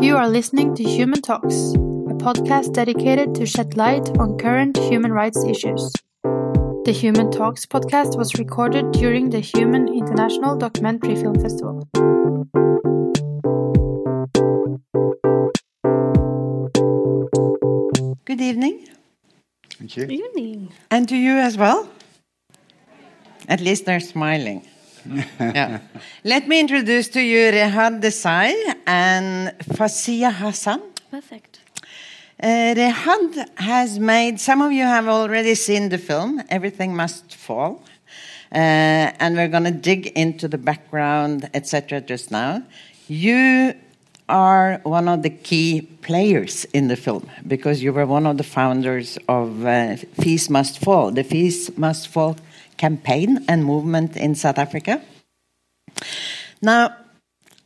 You 0.00 0.16
are 0.16 0.28
listening 0.28 0.76
to 0.76 0.84
Human 0.84 1.20
Talks, 1.20 1.72
a 1.74 2.14
podcast 2.14 2.72
dedicated 2.72 3.34
to 3.34 3.44
shed 3.44 3.76
light 3.76 4.08
on 4.20 4.38
current 4.38 4.76
human 4.76 5.12
rights 5.12 5.42
issues. 5.44 5.92
The 6.22 6.94
Human 6.94 7.32
Talks 7.32 7.66
podcast 7.66 8.16
was 8.16 8.38
recorded 8.38 8.92
during 8.92 9.30
the 9.30 9.40
Human 9.40 9.88
International 9.88 10.56
Documentary 10.56 11.16
Film 11.16 11.34
Festival. 11.40 11.88
Good 18.24 18.40
evening. 18.40 18.88
Thank 19.78 19.96
you. 19.96 20.04
Evening. 20.04 20.72
And 20.92 21.08
to 21.08 21.16
you 21.16 21.38
as 21.38 21.58
well. 21.58 21.90
At 23.48 23.60
least 23.60 23.84
they're 23.84 23.98
smiling. 23.98 24.62
Yeah. 25.40 25.80
Let 26.24 26.48
me 26.48 26.60
introduce 26.60 27.08
to 27.08 27.20
you 27.20 27.50
Rehad 27.50 28.00
Desai 28.02 28.54
and 28.86 29.56
Fasiha 29.58 30.32
Hassan. 30.32 30.82
Perfect. 31.10 31.60
Uh, 32.40 32.74
Rehad 32.74 33.58
has 33.58 33.98
made, 33.98 34.38
some 34.40 34.62
of 34.62 34.72
you 34.72 34.84
have 34.84 35.08
already 35.08 35.54
seen 35.54 35.88
the 35.88 35.98
film, 35.98 36.42
Everything 36.50 36.94
Must 36.94 37.34
Fall. 37.34 37.82
Uh, 38.52 39.12
and 39.20 39.36
we're 39.36 39.48
going 39.48 39.64
to 39.64 39.70
dig 39.70 40.06
into 40.08 40.48
the 40.48 40.58
background, 40.58 41.50
etc., 41.52 42.00
just 42.00 42.30
now. 42.30 42.62
You 43.08 43.74
are 44.28 44.80
one 44.84 45.08
of 45.08 45.22
the 45.22 45.30
key 45.30 45.82
players 46.02 46.64
in 46.66 46.88
the 46.88 46.96
film 46.96 47.28
because 47.46 47.82
you 47.82 47.92
were 47.92 48.06
one 48.06 48.26
of 48.26 48.36
the 48.36 48.44
founders 48.44 49.18
of 49.28 49.64
uh, 49.64 49.96
Fees 49.96 50.50
Must 50.50 50.78
Fall, 50.78 51.10
the 51.10 51.24
Fees 51.24 51.76
Must 51.76 52.08
Fall 52.08 52.36
campaign 52.78 53.44
and 53.48 53.64
movement 53.64 54.16
in 54.16 54.34
South 54.34 54.58
Africa. 54.58 55.02
Now, 56.62 56.96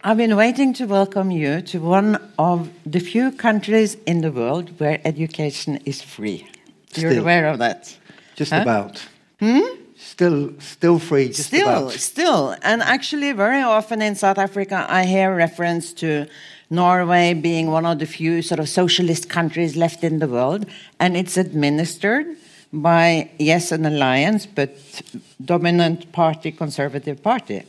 I've 0.04 0.16
been 0.16 0.36
waiting 0.36 0.74
to 0.74 0.86
welcome 0.86 1.30
you 1.30 1.62
to 1.62 1.78
one 1.78 2.18
of 2.36 2.70
the 2.84 2.98
few 2.98 3.30
countries 3.30 3.96
in 4.04 4.20
the 4.20 4.32
world 4.32 4.80
where 4.80 5.00
education 5.04 5.78
is 5.84 6.02
free. 6.02 6.48
You're 6.96 7.20
aware 7.20 7.46
of 7.46 7.58
that? 7.58 7.96
Just 8.34 8.52
Huh? 8.52 8.62
about. 8.62 9.06
Hmm? 9.38 9.60
Still, 9.96 10.52
still 10.58 10.98
free. 10.98 11.28
Just 11.28 11.46
still, 11.46 11.68
about. 11.68 11.92
still, 11.92 12.56
and 12.62 12.82
actually, 12.82 13.30
very 13.32 13.62
often 13.62 14.02
in 14.02 14.16
South 14.16 14.38
Africa, 14.38 14.84
I 14.88 15.04
hear 15.04 15.34
reference 15.34 15.92
to 15.94 16.26
Norway 16.68 17.34
being 17.34 17.70
one 17.70 17.86
of 17.86 17.98
the 18.00 18.06
few 18.06 18.42
sort 18.42 18.58
of 18.58 18.68
socialist 18.68 19.28
countries 19.28 19.76
left 19.76 20.02
in 20.02 20.18
the 20.18 20.26
world, 20.26 20.66
and 20.98 21.16
it's 21.16 21.36
administered 21.36 22.26
by 22.72 23.30
yes, 23.38 23.72
an 23.72 23.84
alliance, 23.84 24.46
but 24.46 25.02
dominant 25.44 26.12
party, 26.12 26.52
Conservative 26.52 27.22
Party, 27.22 27.64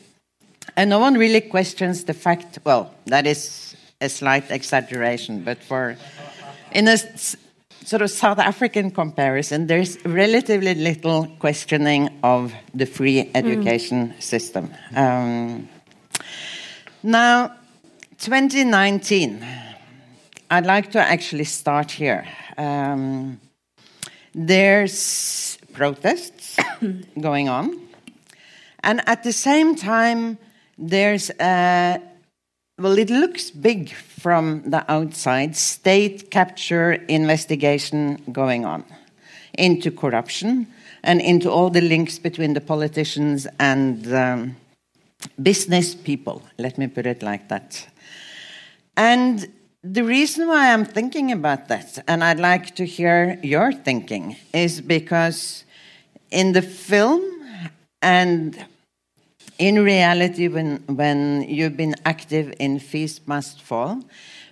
and 0.75 0.89
no 0.89 0.99
one 0.99 1.15
really 1.15 1.41
questions 1.41 2.03
the 2.05 2.13
fact. 2.13 2.59
Well, 2.63 2.93
that 3.05 3.27
is 3.27 3.75
a 3.99 4.09
slight 4.09 4.49
exaggeration, 4.49 5.43
but 5.43 5.61
for 5.63 5.97
in 6.71 6.87
a 6.87 6.97
sort 7.85 8.01
of 8.01 8.09
South 8.09 8.39
African 8.39 8.91
comparison, 8.91 9.67
there's 9.67 10.03
relatively 10.05 10.73
little 10.75 11.27
questioning 11.39 12.09
of 12.23 12.53
the 12.73 12.85
free 12.85 13.29
education 13.35 14.13
system. 14.19 14.71
Um, 14.95 15.67
now, 17.03 17.51
2019, 18.19 19.45
I'd 20.49 20.65
like 20.65 20.91
to 20.91 20.99
actually 20.99 21.43
start 21.43 21.91
here. 21.91 22.25
Um, 22.57 23.39
there's 24.33 25.57
protests 25.73 26.57
going 27.19 27.49
on, 27.49 27.79
and 28.83 29.07
at 29.07 29.23
the 29.23 29.33
same 29.33 29.75
time, 29.75 30.37
there's 30.77 31.29
a 31.39 32.01
well, 32.79 32.97
it 32.97 33.09
looks 33.11 33.51
big 33.51 33.93
from 33.93 34.63
the 34.69 34.83
outside. 34.91 35.55
State 35.55 36.31
capture 36.31 36.93
investigation 37.07 38.21
going 38.31 38.65
on 38.65 38.83
into 39.53 39.91
corruption 39.91 40.67
and 41.03 41.21
into 41.21 41.51
all 41.51 41.69
the 41.69 41.81
links 41.81 42.17
between 42.17 42.53
the 42.53 42.61
politicians 42.61 43.45
and 43.59 44.11
um, 44.13 44.55
business 45.41 45.93
people. 45.93 46.41
Let 46.57 46.77
me 46.77 46.87
put 46.87 47.05
it 47.05 47.21
like 47.21 47.49
that. 47.49 47.87
And 48.97 49.47
the 49.83 50.03
reason 50.03 50.47
why 50.47 50.71
I'm 50.71 50.85
thinking 50.85 51.31
about 51.31 51.67
that, 51.67 52.01
and 52.07 52.23
I'd 52.23 52.39
like 52.39 52.75
to 52.75 52.85
hear 52.85 53.37
your 53.43 53.73
thinking, 53.73 54.37
is 54.53 54.79
because 54.79 55.65
in 56.31 56.53
the 56.53 56.61
film 56.61 57.21
and 58.01 58.65
in 59.59 59.83
reality, 59.83 60.47
when, 60.47 60.77
when 60.87 61.43
you've 61.43 61.75
been 61.75 61.95
active 62.05 62.53
in 62.59 62.79
Fees 62.79 63.19
Must 63.25 63.61
Fall, 63.61 64.01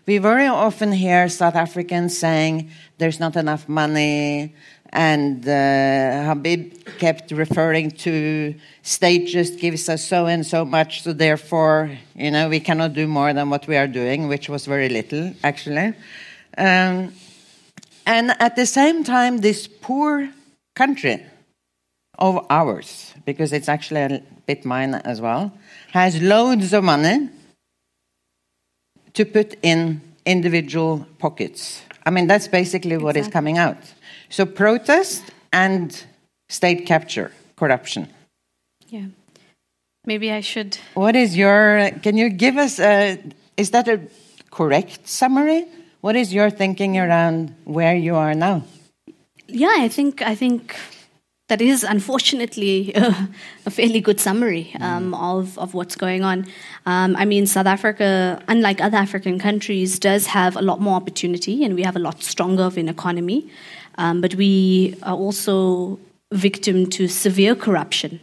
we 0.06 0.18
very 0.18 0.48
often 0.48 0.92
hear 0.92 1.30
South 1.30 1.56
Africans 1.56 2.18
saying 2.18 2.70
there's 2.98 3.20
not 3.20 3.38
enough 3.38 3.70
money, 3.70 4.54
and 4.94 5.48
uh, 5.48 6.26
Habib 6.26 6.74
kept 6.98 7.32
referring 7.32 7.92
to 7.92 8.54
state 8.82 9.28
just 9.28 9.60
gives 9.60 9.88
us 9.88 10.04
so 10.06 10.26
and 10.26 10.46
so 10.46 10.66
much, 10.66 11.02
so 11.04 11.14
therefore, 11.14 11.92
you 12.16 12.32
know, 12.32 12.50
we 12.50 12.60
cannot 12.60 12.94
do 12.94 13.08
more 13.08 13.34
than 13.34 13.50
what 13.50 13.68
we 13.68 13.78
are 13.78 13.88
doing, 13.88 14.28
which 14.28 14.50
was 14.50 14.66
very 14.66 14.90
little, 14.90 15.34
actually. 15.44 15.94
Um, 16.58 17.14
and 18.06 18.32
at 18.40 18.56
the 18.56 18.66
same 18.66 19.04
time, 19.04 19.38
this 19.38 19.68
poor 19.68 20.30
country 20.76 21.26
of 22.20 22.46
ours, 22.50 23.14
because 23.26 23.54
it's 23.54 23.70
actually 23.70 24.02
a 24.02 24.24
bit 24.46 24.66
mine 24.66 24.96
as 24.96 25.22
well, 25.22 25.54
has 25.92 26.22
loads 26.22 26.74
of 26.74 26.84
money 26.84 27.30
to 29.14 29.26
put 29.26 29.56
in 29.62 30.02
individual 30.26 31.06
pockets. 31.20 31.82
I 32.06 32.10
mean, 32.10 32.28
that's 32.28 32.48
basically 32.48 32.98
what 32.98 33.16
is 33.16 33.28
Exactly. 33.28 33.34
coming 33.34 33.58
out. 33.58 33.78
So, 34.32 34.46
protest 34.46 35.24
and 35.52 36.06
state 36.48 36.86
capture, 36.86 37.34
corruption. 37.58 38.08
Yeah. 38.88 39.08
Maybe 40.06 40.32
I 40.32 40.40
should. 40.40 40.78
What 40.94 41.16
is 41.18 41.36
your, 41.38 41.92
can 42.02 42.18
you 42.18 42.30
give 42.30 42.56
us 42.58 42.80
a, 42.80 43.22
is 43.58 43.72
that 43.72 43.90
a 43.90 44.00
correct 44.50 45.08
summary? 45.08 45.66
What 46.00 46.16
is 46.16 46.34
your 46.34 46.50
thinking 46.50 46.98
around 46.98 47.54
where 47.66 47.96
you 47.96 48.16
are 48.16 48.34
now? 48.34 48.64
Yeah, 49.48 49.76
I 49.78 49.90
think 49.90 50.22
I 50.22 50.34
think 50.34 50.76
that 51.50 51.62
is 51.62 51.84
unfortunately 51.84 52.94
a, 52.96 53.30
a 53.66 53.70
fairly 53.70 54.00
good 54.00 54.20
summary 54.20 54.74
um, 54.80 55.14
of 55.14 55.60
of 55.60 55.74
what's 55.74 55.96
going 55.96 56.24
on. 56.24 56.48
Um, 56.86 57.16
I 57.18 57.26
mean, 57.26 57.46
South 57.46 57.68
Africa, 57.68 58.42
unlike 58.48 58.82
other 58.82 58.98
African 58.98 59.38
countries, 59.40 60.00
does 60.00 60.28
have 60.28 60.56
a 60.56 60.62
lot 60.62 60.80
more 60.80 60.96
opportunity, 60.96 61.66
and 61.66 61.76
we 61.76 61.84
have 61.84 61.98
a 61.98 62.00
lot 62.00 62.24
stronger 62.24 62.64
of 62.64 62.78
an 62.78 62.88
economy. 62.88 63.50
Um, 63.98 64.22
but 64.22 64.36
we 64.36 64.96
are 65.04 65.16
also 65.16 66.00
victim 66.32 66.90
to 66.92 67.08
severe 67.08 67.56
corruption 67.56 68.20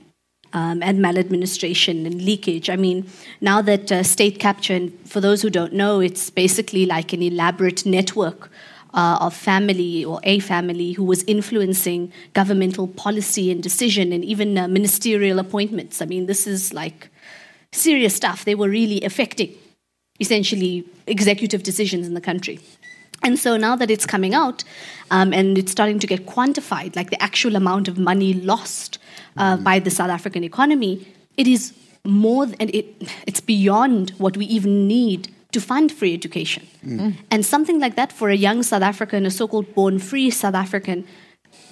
um, 0.52 0.82
and 0.82 1.00
maladministration 1.00 2.06
and 2.06 2.22
leakage. 2.22 2.70
I 2.70 2.76
mean, 2.76 3.08
now 3.40 3.60
that 3.62 3.92
uh, 3.92 4.02
state 4.02 4.38
capture, 4.38 4.74
and 4.74 4.92
for 5.08 5.20
those 5.20 5.42
who 5.42 5.50
don't 5.50 5.74
know, 5.74 6.00
it's 6.00 6.30
basically 6.30 6.86
like 6.86 7.12
an 7.12 7.22
elaborate 7.22 7.84
network 7.84 8.50
uh, 8.94 9.18
of 9.20 9.34
family 9.34 10.04
or 10.04 10.20
a 10.24 10.40
family 10.40 10.92
who 10.92 11.04
was 11.04 11.22
influencing 11.24 12.12
governmental 12.32 12.88
policy 12.88 13.50
and 13.50 13.62
decision 13.62 14.12
and 14.12 14.24
even 14.24 14.56
uh, 14.56 14.66
ministerial 14.66 15.38
appointments. 15.38 16.00
I 16.00 16.06
mean, 16.06 16.26
this 16.26 16.46
is 16.46 16.72
like 16.72 17.10
serious 17.72 18.14
stuff. 18.14 18.44
They 18.44 18.54
were 18.54 18.68
really 18.68 19.02
affecting 19.02 19.54
essentially 20.20 20.84
executive 21.06 21.62
decisions 21.62 22.06
in 22.06 22.14
the 22.14 22.20
country. 22.20 22.58
And 23.22 23.38
so 23.38 23.56
now 23.56 23.76
that 23.76 23.90
it's 23.90 24.06
coming 24.06 24.34
out 24.34 24.64
um, 25.10 25.32
and 25.32 25.58
it's 25.58 25.72
starting 25.72 25.98
to 25.98 26.06
get 26.06 26.26
quantified, 26.26 26.96
like 26.96 27.10
the 27.10 27.20
actual 27.22 27.56
amount 27.56 27.88
of 27.88 27.98
money 27.98 28.32
lost 28.34 28.98
uh, 29.36 29.56
by 29.56 29.78
the 29.78 29.90
South 29.90 30.10
African 30.10 30.44
economy, 30.44 31.06
it 31.36 31.46
is 31.46 31.72
more 32.04 32.46
than 32.46 32.70
it, 32.72 32.86
it's 33.26 33.40
beyond 33.40 34.10
what 34.18 34.36
we 34.36 34.46
even 34.46 34.86
need 34.86 35.28
to 35.52 35.60
fund 35.60 35.90
free 35.90 36.14
education. 36.14 36.66
And 37.30 37.44
something 37.44 37.80
like 37.80 37.96
that 37.96 38.12
for 38.12 38.28
a 38.30 38.34
young 38.36 38.62
South 38.62 38.82
African, 38.82 39.26
a 39.26 39.30
so 39.30 39.48
called 39.48 39.74
born 39.74 39.98
free 39.98 40.30
South 40.30 40.54
African, 40.54 41.06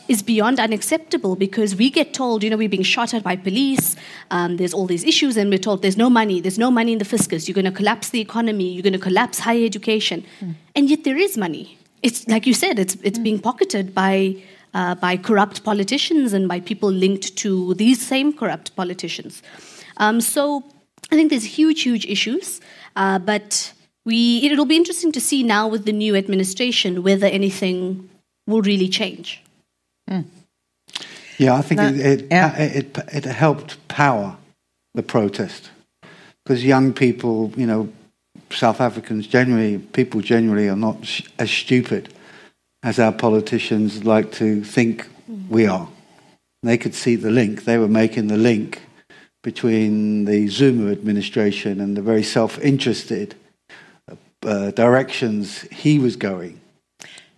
is 0.08 0.22
beyond 0.22 0.60
unacceptable 0.60 1.36
because 1.36 1.76
we 1.76 1.90
get 1.90 2.14
told, 2.14 2.42
you 2.42 2.50
know, 2.50 2.56
we're 2.56 2.68
being 2.68 2.82
shot 2.82 3.14
at 3.14 3.22
by 3.22 3.36
police, 3.36 3.96
um, 4.30 4.56
there's 4.56 4.74
all 4.74 4.86
these 4.86 5.04
issues, 5.04 5.36
and 5.36 5.50
we're 5.50 5.58
told 5.58 5.82
there's 5.82 5.96
no 5.96 6.10
money, 6.10 6.40
there's 6.40 6.58
no 6.58 6.70
money 6.70 6.92
in 6.92 6.98
the 6.98 7.04
fiscus, 7.04 7.48
you're 7.48 7.54
going 7.54 7.64
to 7.64 7.70
collapse 7.70 8.10
the 8.10 8.20
economy, 8.20 8.72
you're 8.72 8.82
going 8.82 8.92
to 8.92 8.98
collapse 8.98 9.40
higher 9.40 9.64
education. 9.64 10.24
And 10.74 10.90
yet 10.90 11.04
there 11.04 11.16
is 11.16 11.36
money. 11.36 11.78
It's 12.02 12.26
like 12.28 12.46
you 12.46 12.54
said, 12.54 12.78
it's, 12.78 12.96
it's 13.02 13.18
being 13.18 13.38
pocketed 13.38 13.94
by, 13.94 14.42
uh, 14.74 14.94
by 14.94 15.16
corrupt 15.16 15.64
politicians 15.64 16.32
and 16.32 16.48
by 16.48 16.60
people 16.60 16.90
linked 16.90 17.36
to 17.38 17.74
these 17.74 18.06
same 18.06 18.32
corrupt 18.32 18.76
politicians. 18.76 19.42
Um, 19.96 20.20
so 20.20 20.64
I 21.10 21.16
think 21.16 21.30
there's 21.30 21.44
huge, 21.44 21.82
huge 21.82 22.06
issues, 22.06 22.60
uh, 22.94 23.18
but 23.18 23.72
we, 24.04 24.44
it'll 24.44 24.66
be 24.66 24.76
interesting 24.76 25.10
to 25.12 25.20
see 25.20 25.42
now 25.42 25.66
with 25.66 25.84
the 25.84 25.92
new 25.92 26.14
administration 26.14 27.02
whether 27.02 27.26
anything 27.26 28.08
will 28.46 28.62
really 28.62 28.88
change. 28.88 29.42
Yeah, 31.38 31.54
I 31.54 31.62
think 31.62 31.80
No, 31.80 31.88
it, 31.88 31.96
it, 31.96 32.26
yeah. 32.30 32.56
it, 32.56 32.98
it, 33.12 33.24
helped 33.24 33.86
power 33.88 34.36
the 34.94 35.02
protest 35.02 35.70
because 36.42 36.64
young 36.64 36.92
people, 36.92 37.52
you 37.56 37.66
know, 37.66 37.92
South 38.50 38.80
Africans 38.80 39.26
generally, 39.26 39.78
people 39.78 40.20
generally, 40.20 40.68
are 40.68 40.76
not 40.76 41.04
sh- 41.04 41.22
as 41.38 41.50
stupid 41.50 42.14
as 42.82 42.98
our 42.98 43.12
politicians 43.12 44.04
like 44.04 44.32
to 44.32 44.62
think 44.62 45.08
we 45.50 45.66
are. 45.66 45.88
They 46.62 46.78
could 46.78 46.94
see 46.94 47.16
the 47.16 47.30
link. 47.30 47.64
They 47.64 47.78
were 47.78 47.88
making 47.88 48.28
the 48.28 48.36
link 48.36 48.82
between 49.42 50.24
the 50.24 50.48
Zuma 50.48 50.90
administration 50.90 51.80
and 51.80 51.96
the 51.96 52.02
very 52.02 52.22
self 52.22 52.58
interested 52.60 53.34
uh, 54.42 54.70
directions 54.70 55.62
he 55.62 55.98
was 55.98 56.16
going 56.16 56.60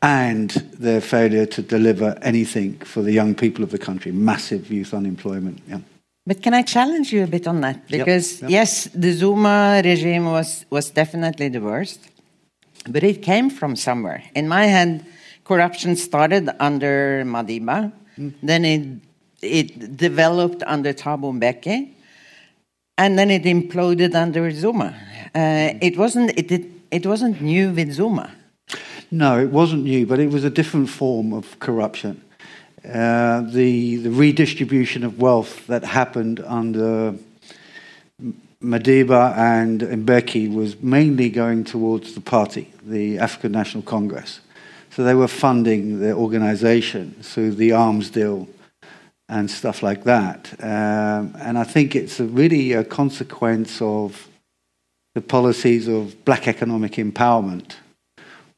and 0.03 0.50
their 0.79 1.00
failure 1.00 1.47
to 1.47 1.62
deliver 1.62 2.17
anything 2.23 2.79
for 2.81 3.03
the 3.03 3.12
young 3.12 3.35
people 3.35 3.65
of 3.65 3.71
the 3.71 3.79
country. 3.79 4.12
Massive 4.12 4.71
youth 4.71 4.95
unemployment. 4.95 5.61
Yeah. 5.69 5.81
But 6.27 6.43
can 6.43 6.55
I 6.55 6.62
challenge 6.62 7.12
you 7.12 7.25
a 7.25 7.27
bit 7.27 7.47
on 7.47 7.62
that? 7.62 7.89
Because 7.89 8.43
yep. 8.43 8.50
yes, 8.50 8.85
the 8.95 9.12
Zuma 9.12 9.81
regime 9.83 10.27
was 10.27 10.67
was 10.71 10.91
definitely 10.91 11.49
the 11.49 11.61
worst, 11.61 12.00
but 12.87 13.03
it 13.03 13.23
came 13.23 13.49
from 13.49 13.77
somewhere. 13.77 14.23
In 14.35 14.47
my 14.47 14.67
head, 14.67 15.06
corruption 15.45 15.97
started 15.97 16.51
under 16.61 17.25
Madiba, 17.25 17.93
then 18.43 18.65
it 18.65 19.01
it 19.41 19.97
developed 19.97 20.62
under 20.67 20.93
Thabo 20.93 21.33
Mbeki, 21.33 21.94
and 22.99 23.19
then 23.19 23.31
it 23.31 23.44
imploded 23.44 24.15
under 24.15 24.51
Zuma. 24.51 24.94
Uh, 25.35 25.79
it 25.81 25.97
wasn't 25.97 26.39
it, 26.39 26.53
it 26.53 26.67
it 26.91 27.06
wasn't 27.06 27.41
new 27.41 27.71
with 27.71 27.93
Zuma. 27.93 28.35
No, 29.10 29.38
it 29.38 29.50
wasn't 29.50 29.84
new, 29.84 30.06
but 30.06 30.20
it 30.20 30.31
was 30.31 30.44
a 30.44 30.50
different 30.50 30.90
form 30.90 31.32
of 31.32 31.58
corruption. 31.60 32.22
Uh, 32.84 33.40
the, 33.40 33.96
the 33.96 34.10
redistribution 34.10 35.02
of 35.02 35.19
wealth 35.19 35.66
that 35.66 35.82
happened 35.82 36.40
under 36.40 37.14
Madiba 38.62 39.37
and 39.37 39.81
Mbeki 39.81 40.52
was 40.52 40.81
mainly 40.82 41.31
going 41.31 41.64
towards 41.64 42.14
the 42.14 42.20
party, 42.20 42.72
the 42.82 43.19
African 43.19 43.52
National 43.52 43.82
Congress. 43.82 44.40
So 44.90 45.05
they 45.05 45.14
were 45.14 45.28
funding 45.28 46.00
the 46.00 46.12
organization 46.12 47.16
through 47.22 47.52
the 47.52 47.72
arms 47.72 48.10
deal 48.10 48.49
and 49.28 49.50
stuff 49.50 49.82
like 49.82 50.05
that. 50.05 50.52
Um, 50.60 51.34
and 51.38 51.58
I 51.58 51.64
think 51.64 51.94
it's 51.94 52.20
a 52.20 52.25
really 52.25 52.72
a 52.72 52.84
consequence 52.84 53.81
of 53.81 54.28
the 55.14 55.20
policies 55.20 55.88
of 55.88 56.25
black 56.25 56.46
economic 56.46 56.93
empowerment 56.93 57.76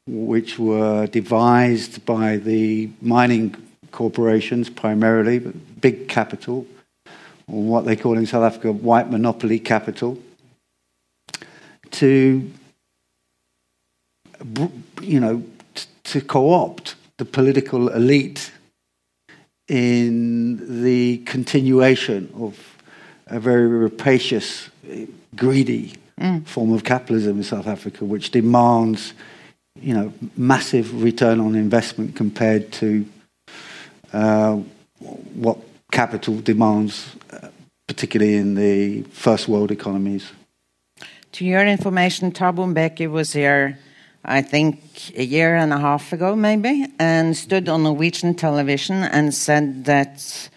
which 0.07 0.57
were 0.57 1.07
devised 1.07 2.05
by 2.05 2.37
the 2.37 2.89
mining 3.01 3.55
corporations 3.91 4.69
primarily, 4.69 5.39
but 5.39 5.81
big 5.81 6.07
capital, 6.07 6.65
or 7.47 7.63
what 7.63 7.85
they 7.85 7.95
call 7.95 8.17
in 8.17 8.25
South 8.25 8.43
Africa 8.43 8.71
white 8.71 9.09
monopoly 9.09 9.59
capital, 9.59 10.17
to, 11.91 12.49
you 15.01 15.19
know, 15.19 15.43
to 16.03 16.21
co-opt 16.21 16.95
the 17.17 17.25
political 17.25 17.89
elite 17.89 18.51
in 19.67 20.83
the 20.83 21.17
continuation 21.19 22.31
of 22.37 22.57
a 23.27 23.39
very 23.39 23.67
rapacious, 23.67 24.69
greedy 25.35 25.93
mm. 26.19 26.45
form 26.47 26.73
of 26.73 26.83
capitalism 26.83 27.37
in 27.37 27.43
South 27.43 27.67
Africa, 27.67 28.03
which 28.03 28.31
demands 28.31 29.13
you 29.81 29.93
know, 29.93 30.13
massive 30.37 31.03
return 31.03 31.39
on 31.39 31.55
investment 31.55 32.15
compared 32.15 32.71
to 32.73 33.05
uh, 34.13 34.55
what 35.35 35.57
capital 35.91 36.39
demands, 36.39 37.15
uh, 37.31 37.47
particularly 37.87 38.35
in 38.35 38.55
the 38.55 39.01
first 39.11 39.47
world 39.47 39.71
economies. 39.71 40.31
To 41.33 41.45
your 41.45 41.65
information, 41.65 42.31
Thabo 42.31 42.73
Mbeki 42.73 43.09
was 43.09 43.33
here, 43.33 43.79
I 44.25 44.41
think, 44.41 45.11
a 45.17 45.23
year 45.23 45.55
and 45.55 45.73
a 45.73 45.79
half 45.79 46.13
ago, 46.13 46.35
maybe, 46.35 46.87
and 46.99 47.35
stood 47.35 47.69
on 47.69 47.83
Norwegian 47.83 48.35
television 48.35 49.03
and 49.03 49.33
said 49.33 49.85
that, 49.85 50.49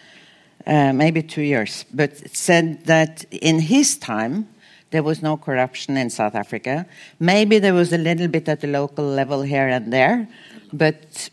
uh, 0.66 0.92
maybe 0.92 1.22
two 1.22 1.42
years, 1.42 1.84
but 1.94 2.16
said 2.36 2.84
that 2.86 3.24
in 3.30 3.60
his 3.60 3.96
time, 3.96 4.48
there 4.94 5.02
was 5.02 5.22
no 5.22 5.36
corruption 5.36 5.96
in 5.96 6.08
South 6.08 6.36
Africa. 6.36 6.86
Maybe 7.18 7.58
there 7.58 7.74
was 7.74 7.92
a 7.92 7.98
little 7.98 8.28
bit 8.28 8.48
at 8.48 8.60
the 8.60 8.68
local 8.68 9.04
level 9.04 9.42
here 9.42 9.66
and 9.66 9.92
there, 9.92 10.28
but 10.72 11.30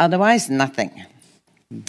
otherwise, 0.00 0.50
nothing. 0.50 0.90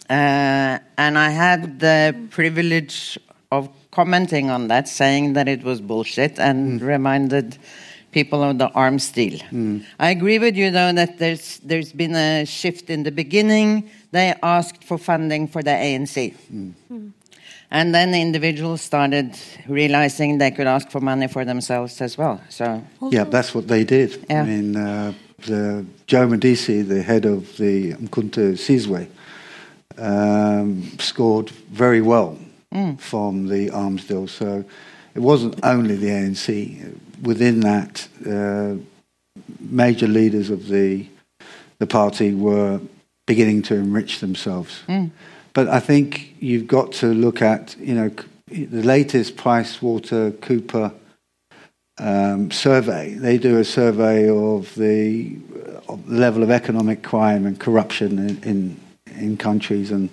Uh, 0.08 0.78
and 1.04 1.18
I 1.18 1.32
had 1.32 1.80
the 1.80 2.16
privilege 2.30 3.18
of 3.52 3.70
commenting 3.90 4.52
on 4.52 4.68
that, 4.68 4.88
saying 4.88 5.34
that 5.34 5.48
it 5.48 5.64
was 5.64 5.82
bullshit, 5.82 6.38
and 6.38 6.80
hmm. 6.80 6.86
reminded 6.86 7.58
people 8.12 8.44
of 8.44 8.60
the 8.60 8.70
arms 8.84 9.10
deal. 9.10 9.40
Hmm. 9.50 9.80
I 10.00 10.12
agree 10.12 10.38
with 10.38 10.56
you, 10.56 10.70
though, 10.70 10.94
that 10.94 11.18
there's 11.18 11.58
there's 11.70 11.92
been 11.92 12.16
a 12.16 12.46
shift 12.46 12.92
in 12.92 13.02
the 13.02 13.12
beginning. 13.12 13.90
They 14.12 14.36
asked 14.44 14.84
for 14.84 15.00
funding 15.00 15.48
for 15.48 15.64
the 15.64 15.72
ANC. 15.72 16.36
Hmm. 16.36 17.08
And 17.72 17.94
then 17.94 18.12
the 18.12 18.22
individuals 18.22 18.82
started 18.82 19.38
realizing 19.68 20.38
they 20.38 20.52
could 20.52 20.68
ask 20.68 20.90
for 20.90 21.02
money 21.02 21.28
for 21.28 21.46
themselves 21.46 22.02
as 22.02 22.18
well. 22.18 22.40
So, 22.50 22.84
Yeah, 23.12 23.24
that's 23.24 23.54
what 23.56 23.68
they 23.68 23.84
did. 23.84 24.26
Yeah. 24.30 24.42
I 24.42 24.46
mean, 24.46 24.76
uh, 24.76 25.14
the 25.46 25.86
Joe 26.08 26.28
Modise, 26.28 26.88
the 26.88 27.02
head 27.02 27.26
of 27.26 27.58
the 27.58 27.94
Umkhonto 27.94 28.52
we 28.52 28.56
Sizwe, 28.56 29.08
um, 29.98 30.84
scored 31.00 31.50
very 31.72 32.02
well 32.02 32.38
from 32.98 33.48
the 33.48 33.70
arms 33.72 34.06
deal. 34.06 34.28
So 34.28 34.66
it 35.14 35.20
wasn't 35.20 35.60
only 35.64 35.96
the 35.96 36.08
ANC. 36.10 36.94
Within 37.22 37.62
that, 37.62 38.08
uh, 38.28 38.76
major 39.60 40.08
leaders 40.08 40.50
of 40.50 40.68
the 40.68 41.06
the 41.80 41.88
party 41.88 42.34
were 42.34 42.80
beginning 43.26 43.62
to 43.62 43.76
enrich 43.76 44.20
themselves. 44.20 44.84
But 45.56 45.70
I 45.70 45.80
think 45.80 46.36
you've 46.42 46.68
got 46.68 46.92
to 47.00 47.08
look 47.08 47.42
at, 47.42 47.78
you 47.80 47.96
know, 47.96 48.12
the 48.48 48.84
latest 48.84 49.38
Price 49.38 49.82
Water 49.82 50.32
Cooper 50.32 50.92
um, 51.98 52.52
survey. 52.52 53.14
They 53.14 53.38
do 53.38 53.58
a 53.58 53.64
survey 53.64 54.30
of 54.30 54.76
the, 54.76 55.38
of 55.88 56.08
level 56.10 56.44
of 56.44 56.52
economic 56.52 57.04
crime 57.04 57.46
and 57.46 57.58
corruption 57.58 58.20
in, 58.20 58.44
in, 58.44 58.80
in 59.16 59.38
countries. 59.38 59.92
And 59.92 60.10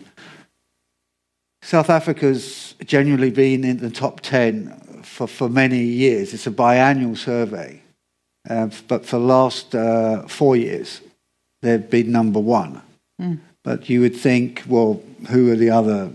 South 1.60 1.90
Africa's 1.90 2.76
generally 2.84 3.32
been 3.32 3.64
in 3.64 3.78
the 3.78 3.90
top 3.90 4.20
10 4.20 5.02
for, 5.02 5.26
for 5.26 5.48
many 5.48 5.82
years. 5.82 6.32
It's 6.32 6.46
a 6.46 6.52
biannual 6.52 7.18
survey. 7.18 7.82
Uh, 8.48 8.68
but 8.86 9.04
for 9.04 9.18
the 9.18 9.24
last 9.24 9.74
uh, 9.74 10.22
four 10.28 10.56
years, 10.56 11.00
they've 11.62 11.90
been 11.90 12.12
number 12.12 12.38
one. 12.38 12.80
But 13.64 13.88
you 13.88 14.00
would 14.00 14.16
think, 14.16 14.64
well, 14.66 15.02
who 15.30 15.52
are 15.52 15.56
the 15.56 15.70
other 15.70 16.10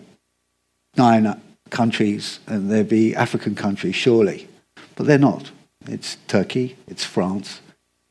nine 0.96 1.42
countries? 1.70 2.40
And 2.48 2.70
there'd 2.70 2.90
be 2.90 3.16
African 3.16 3.56
countries, 3.56 3.96
surely. 3.96 4.48
But 4.96 5.08
they're 5.08 5.18
not. 5.18 5.52
It's 5.86 6.18
Turkey, 6.28 6.76
it's 6.88 7.06
France, 7.06 7.62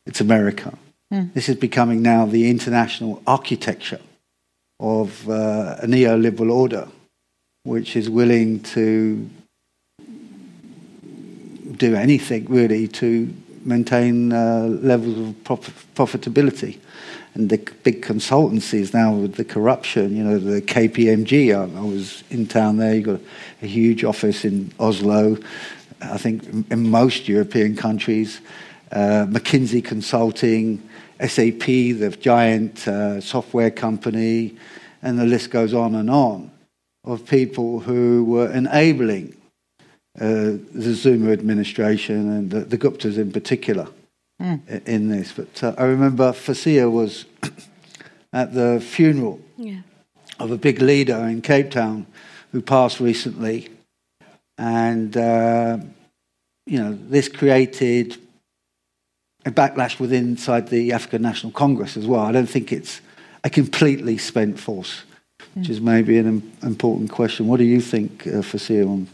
it's 0.06 0.20
America. 0.20 0.78
This 1.34 1.48
is 1.48 1.56
becoming 1.56 2.02
now 2.02 2.26
the 2.26 2.50
international 2.50 3.22
architecture 3.26 4.00
of 4.80 5.28
uh, 5.28 5.76
a 5.82 5.86
neoliberal 5.86 6.50
order, 6.52 6.88
which 7.64 7.96
is 7.96 8.10
willing 8.10 8.60
to 8.60 9.28
do 11.76 11.94
anything 11.94 12.46
really 12.46 12.88
to 12.88 13.32
maintain 13.66 14.32
uh, 14.32 14.68
levels 14.80 15.18
of 15.18 15.44
prof- 15.44 15.86
profitability. 15.94 16.78
And 17.34 17.50
the 17.50 17.58
big 17.82 18.02
consultancies 18.02 18.94
now 18.94 19.12
with 19.12 19.34
the 19.34 19.44
corruption, 19.44 20.16
you 20.16 20.24
know, 20.24 20.38
the 20.38 20.62
KPMG, 20.62 21.54
I, 21.54 21.78
I 21.78 21.82
was 21.82 22.24
in 22.30 22.46
town 22.46 22.78
there, 22.78 22.94
you've 22.94 23.04
got 23.04 23.20
a 23.60 23.66
huge 23.66 24.04
office 24.04 24.44
in 24.44 24.72
Oslo, 24.80 25.36
I 26.00 26.16
think 26.16 26.70
in- 26.70 26.88
most 26.88 27.28
European 27.28 27.76
countries, 27.76 28.40
uh, 28.92 29.26
McKinsey 29.28 29.84
Consulting, 29.84 30.82
SAP, 31.20 31.66
the 31.66 32.16
giant 32.20 32.88
uh, 32.88 33.20
software 33.20 33.70
company, 33.70 34.56
and 35.02 35.18
the 35.18 35.26
list 35.26 35.50
goes 35.50 35.74
on 35.74 35.94
and 35.94 36.10
on 36.10 36.50
of 37.04 37.24
people 37.26 37.80
who 37.80 38.24
were 38.24 38.50
enabling 38.52 39.35
uh, 40.20 40.56
the 40.74 40.94
Zuma 40.94 41.30
administration 41.32 42.30
and 42.30 42.50
the, 42.50 42.60
the 42.60 42.78
Guptas 42.78 43.18
in 43.18 43.32
particular 43.32 43.88
i- 44.40 44.58
in 44.86 45.08
this. 45.08 45.32
But 45.32 45.62
uh, 45.62 45.74
I 45.78 45.84
remember 45.84 46.32
Fasiha 46.32 46.90
was 46.90 47.24
at 48.32 48.54
the 48.54 48.80
funeral 48.80 49.40
Yeah. 49.56 49.80
of 50.38 50.50
a 50.50 50.56
big 50.56 50.80
leader 50.80 51.16
in 51.28 51.42
Cape 51.42 51.70
Town 51.70 52.06
who 52.52 52.60
passed 52.62 53.00
recently. 53.00 53.68
And, 54.58 55.14
uh, 55.16 55.78
you 56.66 56.78
know, 56.78 56.98
this 57.10 57.28
created 57.28 58.16
a 59.44 59.50
backlash 59.50 60.00
within 60.00 60.24
inside 60.30 60.68
the 60.68 60.92
African 60.92 61.22
National 61.22 61.52
Congress 61.52 61.96
as 61.96 62.06
well. 62.06 62.22
I 62.22 62.32
don't 62.32 62.48
think 62.48 62.72
it's 62.72 63.00
a 63.44 63.50
completely 63.50 64.16
spent 64.18 64.58
force, 64.58 65.02
which 65.54 65.68
is 65.68 65.80
maybe 65.80 66.16
an 66.18 66.26
im- 66.26 66.52
important 66.62 67.10
question. 67.10 67.46
What 67.48 67.58
do 67.58 67.64
you 67.64 67.80
think, 67.80 68.26
uh, 68.26 68.40
Fasiha, 68.42 68.88
on? 68.88 69.06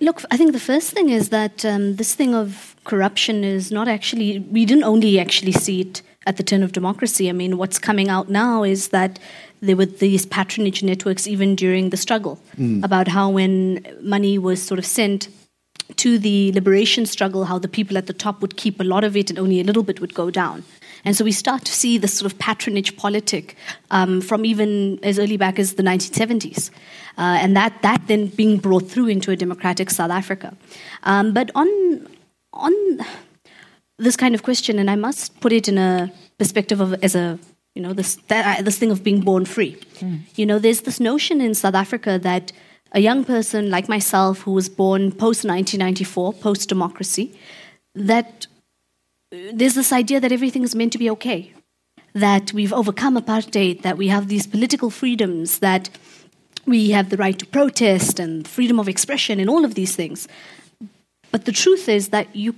Look, 0.00 0.22
I 0.30 0.36
think 0.36 0.52
the 0.52 0.60
first 0.60 0.92
thing 0.92 1.08
is 1.10 1.30
that 1.30 1.64
um, 1.64 1.96
this 1.96 2.14
thing 2.14 2.34
of 2.34 2.76
corruption 2.84 3.42
is 3.42 3.72
not 3.72 3.88
actually, 3.88 4.38
we 4.38 4.64
didn't 4.64 4.84
only 4.84 5.18
actually 5.18 5.52
see 5.52 5.80
it 5.80 6.02
at 6.24 6.36
the 6.36 6.44
turn 6.44 6.62
of 6.62 6.70
democracy. 6.72 7.28
I 7.28 7.32
mean, 7.32 7.58
what's 7.58 7.78
coming 7.78 8.08
out 8.08 8.28
now 8.28 8.62
is 8.62 8.88
that 8.88 9.18
there 9.60 9.76
were 9.76 9.86
these 9.86 10.24
patronage 10.24 10.82
networks 10.82 11.26
even 11.26 11.56
during 11.56 11.90
the 11.90 11.96
struggle 11.96 12.38
about 12.84 13.08
how 13.08 13.28
when 13.30 13.84
money 14.02 14.38
was 14.38 14.62
sort 14.62 14.78
of 14.78 14.86
sent 14.86 15.28
to 15.96 16.18
the 16.18 16.52
liberation 16.52 17.04
struggle, 17.06 17.44
how 17.44 17.58
the 17.58 17.68
people 17.68 17.98
at 17.98 18.06
the 18.06 18.12
top 18.12 18.40
would 18.40 18.56
keep 18.56 18.80
a 18.80 18.84
lot 18.84 19.04
of 19.04 19.16
it 19.16 19.30
and 19.30 19.38
only 19.38 19.60
a 19.60 19.64
little 19.64 19.82
bit 19.82 20.00
would 20.00 20.14
go 20.14 20.30
down. 20.30 20.64
And 21.04 21.16
so 21.16 21.24
we 21.24 21.32
start 21.32 21.64
to 21.64 21.72
see 21.72 21.98
this 21.98 22.14
sort 22.14 22.32
of 22.32 22.38
patronage 22.38 22.96
politic 22.96 23.56
um, 23.90 24.20
from 24.20 24.44
even 24.44 24.98
as 25.02 25.18
early 25.18 25.36
back 25.36 25.58
as 25.58 25.74
the 25.74 25.82
1970s. 25.82 26.70
Uh, 27.18 27.38
and 27.40 27.56
that, 27.56 27.82
that 27.82 28.06
then 28.06 28.28
being 28.28 28.58
brought 28.58 28.88
through 28.88 29.08
into 29.08 29.30
a 29.30 29.36
democratic 29.36 29.90
South 29.90 30.10
Africa. 30.10 30.56
Um, 31.02 31.32
but 31.32 31.50
on, 31.54 32.08
on 32.52 32.72
this 33.98 34.16
kind 34.16 34.34
of 34.34 34.42
question, 34.42 34.78
and 34.78 34.90
I 34.90 34.96
must 34.96 35.40
put 35.40 35.52
it 35.52 35.68
in 35.68 35.78
a 35.78 36.12
perspective 36.38 36.80
of 36.80 36.94
as 37.04 37.14
a 37.14 37.38
you 37.74 37.80
know 37.80 37.92
this 37.92 38.16
that, 38.28 38.58
uh, 38.58 38.62
this 38.62 38.78
thing 38.78 38.90
of 38.90 39.02
being 39.02 39.20
born 39.20 39.44
free. 39.44 39.78
You 40.34 40.44
know, 40.44 40.58
there's 40.58 40.82
this 40.82 41.00
notion 41.00 41.40
in 41.40 41.54
South 41.54 41.74
Africa 41.74 42.18
that 42.18 42.52
a 42.92 43.00
young 43.00 43.24
person 43.24 43.70
like 43.70 43.88
myself 43.88 44.42
who 44.42 44.52
was 44.52 44.68
born 44.68 45.10
post 45.10 45.44
1994, 45.44 46.34
post 46.34 46.68
democracy, 46.68 47.38
that 47.94 48.46
there's 49.32 49.74
this 49.74 49.92
idea 49.92 50.20
that 50.20 50.32
everything 50.32 50.62
is 50.62 50.74
meant 50.74 50.92
to 50.92 50.98
be 50.98 51.08
okay, 51.10 51.52
that 52.12 52.52
we've 52.52 52.72
overcome 52.72 53.16
apartheid, 53.16 53.82
that 53.82 53.96
we 53.96 54.08
have 54.08 54.28
these 54.28 54.46
political 54.46 54.90
freedoms, 54.90 55.60
that 55.60 55.88
we 56.66 56.90
have 56.90 57.08
the 57.08 57.16
right 57.16 57.38
to 57.38 57.46
protest 57.46 58.20
and 58.20 58.46
freedom 58.46 58.78
of 58.78 58.88
expression 58.88 59.40
and 59.40 59.48
all 59.48 59.64
of 59.64 59.74
these 59.74 59.96
things. 59.96 60.28
But 61.30 61.46
the 61.46 61.52
truth 61.52 61.88
is 61.88 62.10
that 62.10 62.36
you, 62.36 62.54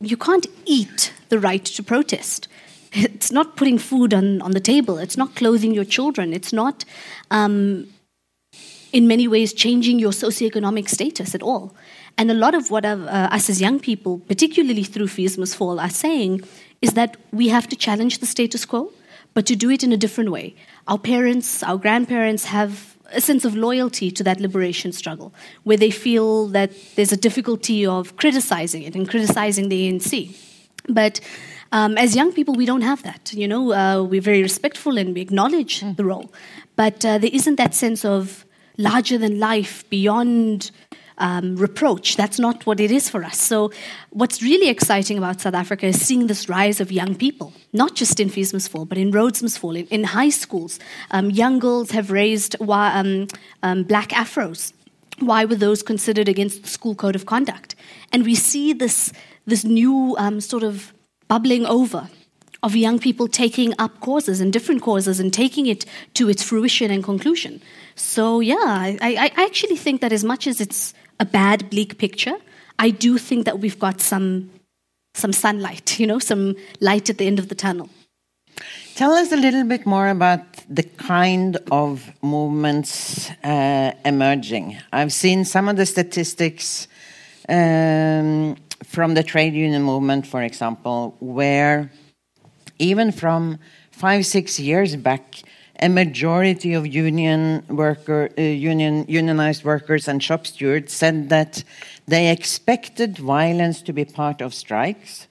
you 0.00 0.16
can't 0.16 0.46
eat 0.64 1.12
the 1.28 1.38
right 1.38 1.64
to 1.64 1.82
protest. 1.82 2.48
It's 2.96 3.32
not 3.32 3.56
putting 3.56 3.78
food 3.78 4.14
on, 4.14 4.40
on 4.40 4.52
the 4.52 4.60
table. 4.60 4.98
It's 4.98 5.16
not 5.16 5.34
clothing 5.34 5.74
your 5.74 5.84
children. 5.84 6.32
It's 6.32 6.52
not, 6.52 6.84
um, 7.32 7.88
in 8.92 9.08
many 9.08 9.26
ways, 9.26 9.52
changing 9.52 9.98
your 9.98 10.12
socioeconomic 10.12 10.88
status 10.88 11.34
at 11.34 11.42
all. 11.42 11.74
And 12.16 12.30
a 12.30 12.34
lot 12.34 12.54
of 12.54 12.70
what 12.70 12.84
uh, 12.84 12.96
us 13.32 13.50
as 13.50 13.60
young 13.60 13.80
people, 13.80 14.18
particularly 14.20 14.84
through 14.84 15.08
Fees 15.08 15.36
Must 15.36 15.56
Fall, 15.56 15.80
are 15.80 15.90
saying 15.90 16.42
is 16.80 16.92
that 16.92 17.16
we 17.32 17.48
have 17.48 17.68
to 17.68 17.76
challenge 17.76 18.18
the 18.18 18.26
status 18.26 18.64
quo, 18.64 18.92
but 19.32 19.46
to 19.46 19.56
do 19.56 19.70
it 19.70 19.82
in 19.82 19.92
a 19.92 19.96
different 19.96 20.30
way. 20.30 20.54
Our 20.86 20.98
parents, 20.98 21.62
our 21.62 21.76
grandparents 21.76 22.44
have 22.44 22.96
a 23.12 23.20
sense 23.20 23.44
of 23.44 23.54
loyalty 23.54 24.10
to 24.10 24.24
that 24.24 24.40
liberation 24.40 24.92
struggle, 24.92 25.32
where 25.64 25.76
they 25.76 25.90
feel 25.90 26.48
that 26.48 26.70
there's 26.94 27.12
a 27.12 27.16
difficulty 27.16 27.84
of 27.84 28.16
criticizing 28.16 28.82
it 28.82 28.94
and 28.94 29.08
criticizing 29.08 29.68
the 29.68 29.90
ANC. 29.90 30.36
But 30.88 31.20
um, 31.72 31.96
as 31.98 32.14
young 32.14 32.32
people, 32.32 32.54
we 32.54 32.66
don't 32.66 32.82
have 32.82 33.02
that. 33.02 33.32
You 33.34 33.48
know, 33.48 33.72
uh, 33.72 34.02
we're 34.02 34.20
very 34.20 34.42
respectful 34.42 34.98
and 34.98 35.14
we 35.14 35.20
acknowledge 35.20 35.80
the 35.80 36.04
role, 36.04 36.32
but 36.76 37.04
uh, 37.04 37.18
there 37.18 37.30
isn't 37.32 37.56
that 37.56 37.74
sense 37.74 38.04
of 38.04 38.44
larger 38.76 39.18
than 39.18 39.38
life, 39.38 39.88
beyond 39.90 40.70
um, 41.18 41.56
reproach. 41.56 42.16
That's 42.16 42.38
not 42.38 42.66
what 42.66 42.80
it 42.80 42.90
is 42.90 43.08
for 43.08 43.24
us. 43.24 43.38
So, 43.38 43.70
what's 44.10 44.42
really 44.42 44.68
exciting 44.68 45.18
about 45.18 45.40
South 45.40 45.54
Africa 45.54 45.86
is 45.86 46.04
seeing 46.04 46.26
this 46.26 46.48
rise 46.48 46.80
of 46.80 46.90
young 46.90 47.14
people, 47.14 47.52
not 47.72 47.94
just 47.94 48.20
in 48.20 48.28
Fees 48.28 48.52
Must 48.52 48.68
Fall, 48.68 48.84
but 48.84 48.98
in 48.98 49.10
Rhodes 49.10 49.42
Must 49.42 49.58
Fall, 49.58 49.76
in, 49.76 49.86
in 49.86 50.04
high 50.04 50.30
schools. 50.30 50.78
Um, 51.10 51.30
young 51.30 51.58
girls 51.58 51.90
have 51.92 52.10
raised 52.10 52.56
um, 52.60 53.28
um, 53.62 53.84
black 53.84 54.10
afros. 54.10 54.72
Why 55.20 55.44
were 55.44 55.54
those 55.54 55.82
considered 55.82 56.28
against 56.28 56.62
the 56.62 56.68
school 56.68 56.94
code 56.94 57.14
of 57.14 57.26
conduct? 57.26 57.76
And 58.12 58.24
we 58.24 58.34
see 58.34 58.72
this, 58.72 59.12
this 59.46 59.64
new 59.64 60.16
um, 60.18 60.40
sort 60.40 60.64
of 60.64 60.92
bubbling 61.28 61.66
over 61.66 62.08
of 62.64 62.74
young 62.74 62.98
people 62.98 63.28
taking 63.28 63.74
up 63.78 64.00
causes 64.00 64.40
and 64.40 64.50
different 64.50 64.80
causes 64.80 65.20
and 65.20 65.32
taking 65.34 65.66
it 65.66 65.84
to 66.14 66.30
its 66.30 66.42
fruition 66.42 66.90
and 66.90 67.04
conclusion. 67.04 67.60
So, 67.94 68.40
yeah, 68.40 68.56
I, 68.56 69.30
I 69.36 69.44
actually 69.44 69.76
think 69.76 70.00
that 70.00 70.12
as 70.12 70.24
much 70.24 70.46
as 70.46 70.62
it's 70.62 70.94
a 71.20 71.24
bad, 71.24 71.70
bleak 71.70 71.98
picture, 71.98 72.36
I 72.78 72.90
do 72.90 73.18
think 73.18 73.44
that 73.44 73.60
we've 73.60 73.78
got 73.78 74.00
some, 74.00 74.50
some 75.14 75.32
sunlight, 75.32 75.98
you 76.00 76.06
know, 76.06 76.18
some 76.18 76.56
light 76.80 77.10
at 77.10 77.18
the 77.18 77.26
end 77.26 77.38
of 77.38 77.48
the 77.48 77.54
tunnel. 77.54 77.88
Tell 78.94 79.12
us 79.12 79.32
a 79.32 79.36
little 79.36 79.64
bit 79.64 79.86
more 79.86 80.08
about 80.08 80.44
the 80.68 80.84
kind 80.84 81.56
of 81.72 82.08
movements 82.22 83.28
uh, 83.42 83.92
emerging. 84.04 84.78
I've 84.92 85.12
seen 85.12 85.44
some 85.44 85.68
of 85.68 85.76
the 85.76 85.84
statistics 85.84 86.86
um, 87.48 88.56
from 88.84 89.14
the 89.14 89.24
trade 89.24 89.54
union 89.54 89.82
movement, 89.82 90.28
for 90.28 90.42
example, 90.42 91.16
where 91.18 91.90
even 92.78 93.10
from 93.10 93.58
five, 93.90 94.26
six 94.26 94.60
years 94.60 94.94
back, 94.94 95.42
a 95.80 95.88
majority 95.88 96.72
of 96.74 96.86
union 96.86 97.64
worker, 97.68 98.30
uh, 98.38 98.42
union 98.42 99.04
unionized 99.08 99.64
workers 99.64 100.08
and 100.08 100.22
shop 100.22 100.46
stewards 100.46 100.92
said 100.92 101.28
that 101.30 101.64
they 102.06 102.30
expected 102.30 103.18
violence 103.18 103.82
to 103.82 103.92
be 103.92 104.04
part 104.04 104.40
of 104.40 104.54
strikes, 104.54 105.26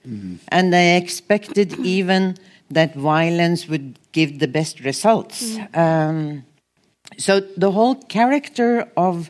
and 0.50 0.73
they 0.73 0.97
expected 0.97 1.73
even 1.79 2.35
that 2.69 2.93
violence 2.95 3.67
would 3.69 3.97
give 4.12 4.39
the 4.39 4.47
best 4.47 4.79
results. 4.81 5.57
Um, 5.73 6.43
so 7.17 7.39
the 7.39 7.71
whole 7.71 7.95
character 7.95 8.88
of 8.97 9.29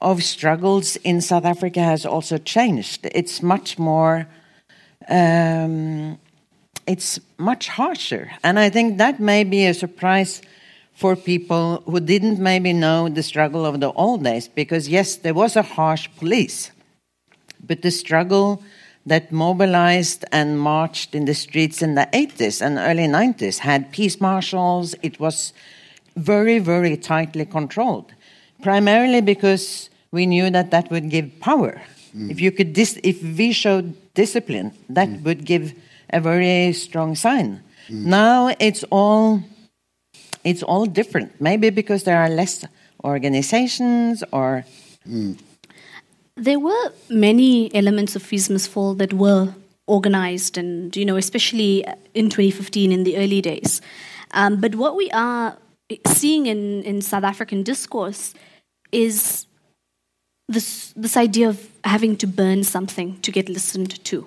of 0.00 0.22
struggles 0.22 0.96
in 0.96 1.20
South 1.20 1.44
Africa 1.44 1.80
has 1.80 2.04
also 2.06 2.38
changed. 2.38 3.06
It's 3.14 3.42
much 3.42 3.78
more. 3.78 4.26
Um, 5.08 6.18
it's 6.86 7.18
much 7.38 7.68
harsher. 7.68 8.30
And 8.42 8.58
I 8.58 8.70
think 8.70 8.98
that 8.98 9.20
may 9.20 9.44
be 9.44 9.66
a 9.66 9.74
surprise 9.74 10.42
for 10.94 11.14
people 11.14 11.82
who 11.84 12.00
didn't 12.00 12.38
maybe 12.38 12.72
know 12.72 13.08
the 13.08 13.22
struggle 13.22 13.66
of 13.66 13.80
the 13.80 13.92
old 13.92 14.24
days, 14.24 14.48
because 14.48 14.88
yes, 14.88 15.16
there 15.16 15.34
was 15.34 15.56
a 15.56 15.62
harsh 15.62 16.08
police, 16.16 16.70
but 17.62 17.82
the 17.82 17.90
struggle 17.90 18.62
that 19.04 19.30
mobilized 19.30 20.24
and 20.32 20.58
marched 20.58 21.14
in 21.14 21.26
the 21.26 21.34
streets 21.34 21.82
in 21.82 21.94
the 21.94 22.08
80s 22.12 22.60
and 22.64 22.78
early 22.78 23.06
90s 23.06 23.58
had 23.58 23.92
peace 23.92 24.20
marshals. 24.20 24.94
It 25.02 25.20
was 25.20 25.52
very, 26.16 26.58
very 26.58 26.96
tightly 26.96 27.44
controlled, 27.44 28.12
primarily 28.62 29.20
because 29.20 29.90
we 30.10 30.26
knew 30.26 30.50
that 30.50 30.70
that 30.70 30.90
would 30.90 31.10
give 31.10 31.38
power. 31.40 31.80
Mm. 32.16 32.30
If 32.30 32.40
you 32.40 32.50
could, 32.50 32.72
dis- 32.72 32.98
if 33.04 33.22
we 33.22 33.52
showed 33.52 33.94
discipline, 34.14 34.72
that 34.88 35.08
mm. 35.08 35.22
would 35.24 35.44
give 35.44 35.74
a 36.10 36.20
very 36.20 36.72
strong 36.72 37.14
sign. 37.14 37.62
Now 37.88 38.54
it's 38.58 38.84
all 38.90 39.42
it's 40.44 40.62
all 40.62 40.86
different. 40.86 41.40
Maybe 41.40 41.70
because 41.70 42.04
there 42.04 42.18
are 42.18 42.28
less 42.28 42.64
organizations 43.04 44.24
or 44.32 44.64
There 46.36 46.58
were 46.58 46.92
many 47.08 47.74
elements 47.74 48.14
of 48.16 48.22
Fees 48.22 48.66
Fall 48.66 48.94
that 48.94 49.12
were 49.12 49.54
organized, 49.86 50.58
and 50.58 50.94
you 50.94 51.04
know, 51.04 51.16
especially 51.16 51.84
in 52.12 52.28
2015 52.28 52.92
in 52.92 53.04
the 53.04 53.16
early 53.16 53.40
days. 53.40 53.80
Um, 54.32 54.60
but 54.60 54.74
what 54.74 54.96
we 54.96 55.10
are 55.12 55.56
seeing 56.06 56.46
in, 56.46 56.82
in 56.82 57.00
South 57.00 57.24
African 57.24 57.62
discourse 57.62 58.34
is 58.92 59.46
this 60.48 60.92
this 60.96 61.16
idea 61.16 61.48
of 61.48 61.68
having 61.84 62.16
to 62.18 62.26
burn 62.26 62.64
something 62.64 63.18
to 63.20 63.32
get 63.32 63.48
listened 63.48 64.04
to. 64.04 64.26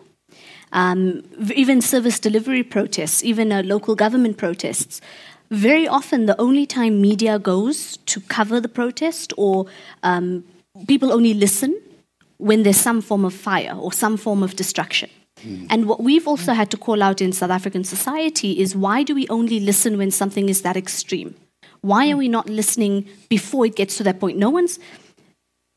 Um, 0.71 1.23
even 1.55 1.81
service 1.81 2.19
delivery 2.19 2.63
protests, 2.63 3.23
even 3.23 3.51
uh, 3.51 3.63
local 3.63 3.95
government 3.95 4.38
protests. 4.38 5.01
Very 5.49 5.88
often, 5.88 6.27
the 6.27 6.39
only 6.39 6.65
time 6.67 7.01
media 7.01 7.39
goes 7.39 7.97
to 8.05 8.21
cover 8.21 8.61
the 8.61 8.69
protest 8.69 9.33
or 9.35 9.65
um, 10.03 10.43
people 10.88 11.11
only 11.11 11.33
listen 11.33 11.75
when 12.38 12.63
there's 12.63 12.77
some 12.77 13.01
form 13.01 13.25
of 13.25 13.33
fire 13.33 13.75
or 13.75 13.91
some 13.91 14.15
form 14.15 14.43
of 14.43 14.55
destruction. 14.55 15.09
And 15.69 15.88
what 15.88 16.03
we've 16.03 16.27
also 16.27 16.53
had 16.53 16.69
to 16.71 16.77
call 16.77 17.01
out 17.01 17.21
in 17.21 17.31
South 17.31 17.49
African 17.49 17.83
society 17.83 18.59
is 18.59 18.75
why 18.75 19.03
do 19.03 19.15
we 19.15 19.27
only 19.29 19.59
listen 19.59 19.97
when 19.97 20.11
something 20.11 20.49
is 20.49 20.63
that 20.63 20.75
extreme? 20.75 21.35
Why 21.81 22.11
are 22.11 22.17
we 22.17 22.27
not 22.27 22.49
listening 22.49 23.07
before 23.29 23.65
it 23.65 23.75
gets 23.75 23.95
to 23.97 24.03
that 24.03 24.19
point? 24.19 24.38
No 24.38 24.49
one's 24.49 24.79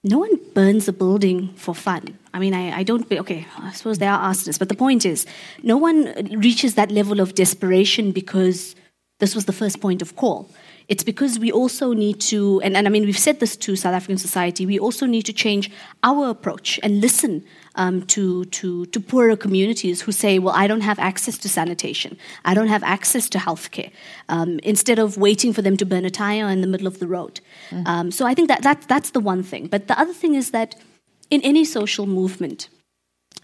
no 0.04 0.18
one 0.18 0.37
burns 0.54 0.88
a 0.88 0.92
building 0.92 1.52
for 1.54 1.75
fun. 1.75 2.18
I 2.35 2.38
mean, 2.38 2.54
I, 2.54 2.78
I 2.78 2.82
don't, 2.82 3.11
okay, 3.11 3.47
I 3.59 3.73
suppose 3.73 3.99
they 3.99 4.06
are 4.06 4.18
arsonists, 4.18 4.59
but 4.59 4.68
the 4.68 4.75
point 4.75 5.06
is, 5.06 5.26
no 5.62 5.76
one 5.76 6.12
reaches 6.38 6.75
that 6.75 6.90
level 6.90 7.21
of 7.21 7.35
desperation 7.35 8.11
because 8.11 8.75
this 9.21 9.35
was 9.35 9.44
the 9.44 9.52
first 9.52 9.80
point 9.80 10.02
of 10.02 10.16
call. 10.16 10.50
It's 10.89 11.05
because 11.05 11.39
we 11.39 11.53
also 11.53 11.93
need 11.93 12.21
to, 12.23 12.61
and, 12.62 12.77
and 12.77 12.87
I 12.87 12.91
mean, 12.91 13.05
we've 13.05 13.19
said 13.19 13.41
this 13.41 13.57
to 13.57 13.77
South 13.77 13.95
African 13.95 14.19
society, 14.19 14.67
we 14.67 14.79
also 14.79 15.07
need 15.07 15.23
to 15.23 15.33
change 15.33 15.71
our 16.03 16.31
approach 16.31 16.79
and 16.83 17.01
listen 17.01 17.45
um, 17.77 18.03
to, 18.07 18.45
to, 18.47 18.87
to 18.87 19.01
poorer 19.01 19.37
communities 19.37 20.03
who 20.03 20.12
say, 20.12 20.39
well, 20.39 20.55
I 20.55 20.67
don't 20.67 20.83
have 20.83 20.99
access 20.99 21.39
to 21.39 21.49
sanitation, 21.49 22.19
I 22.45 22.55
don't 22.55 22.69
have 22.69 22.83
access 22.83 23.29
to 23.31 23.39
healthcare, 23.39 23.91
um, 24.29 24.59
instead 24.62 24.99
of 24.99 25.17
waiting 25.17 25.53
for 25.53 25.62
them 25.62 25.77
to 25.77 25.87
burn 25.87 26.05
a 26.05 26.11
tire 26.11 26.49
in 26.49 26.61
the 26.61 26.67
middle 26.67 26.87
of 26.87 26.99
the 26.99 27.07
road. 27.07 27.41
Um, 27.87 28.11
so 28.11 28.27
I 28.27 28.35
think 28.35 28.49
that, 28.49 28.62
that 28.62 28.83
that's 28.89 29.11
the 29.11 29.21
one 29.21 29.43
thing. 29.43 29.69
But 29.69 29.89
the 29.89 29.99
other 29.99 30.12
thing 30.12 30.35
is 30.35 30.51
that 30.51 30.75
in 31.31 31.41
any 31.43 31.65
social 31.65 32.07
movement, 32.07 32.69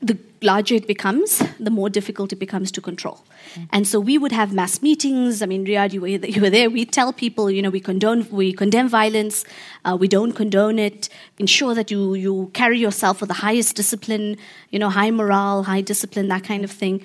the 0.01 0.17
larger 0.43 0.77
it 0.77 0.87
becomes, 0.87 1.43
the 1.59 1.71
more 1.71 1.91
difficult 1.91 2.33
it 2.33 2.37
becomes 2.37 2.71
to 2.71 2.81
control. 2.81 3.25
And 3.73 3.87
so 3.87 3.99
we 3.99 4.17
would 4.19 4.31
have 4.31 4.53
mass 4.53 4.81
meetings. 4.81 5.43
I 5.43 5.47
mean, 5.47 5.67
Rehad, 5.67 5.93
you 5.93 6.01
were, 6.01 6.09
you 6.09 6.41
were 6.41 6.51
there. 6.51 6.71
We 6.71 6.85
tell 6.85 7.13
people, 7.13 7.51
you 7.51 7.63
know, 7.63 7.71
we 7.71 7.81
condone, 7.81 8.27
we 8.31 8.53
condemn 8.53 8.89
violence. 8.89 9.45
Uh, 9.85 9.97
we 9.99 10.07
don't 10.07 10.33
condone 10.33 10.79
it. 10.79 11.09
Ensure 11.39 11.75
that 11.75 11.91
you 11.91 12.15
you 12.15 12.51
carry 12.55 12.79
yourself 12.79 13.21
with 13.21 13.29
the 13.29 13.35
highest 13.35 13.75
discipline, 13.75 14.37
you 14.71 14.79
know, 14.79 14.91
high 14.91 15.11
morale, 15.11 15.65
high 15.65 15.81
discipline, 15.81 16.29
that 16.29 16.45
kind 16.45 16.63
of 16.63 16.71
thing. 16.71 17.05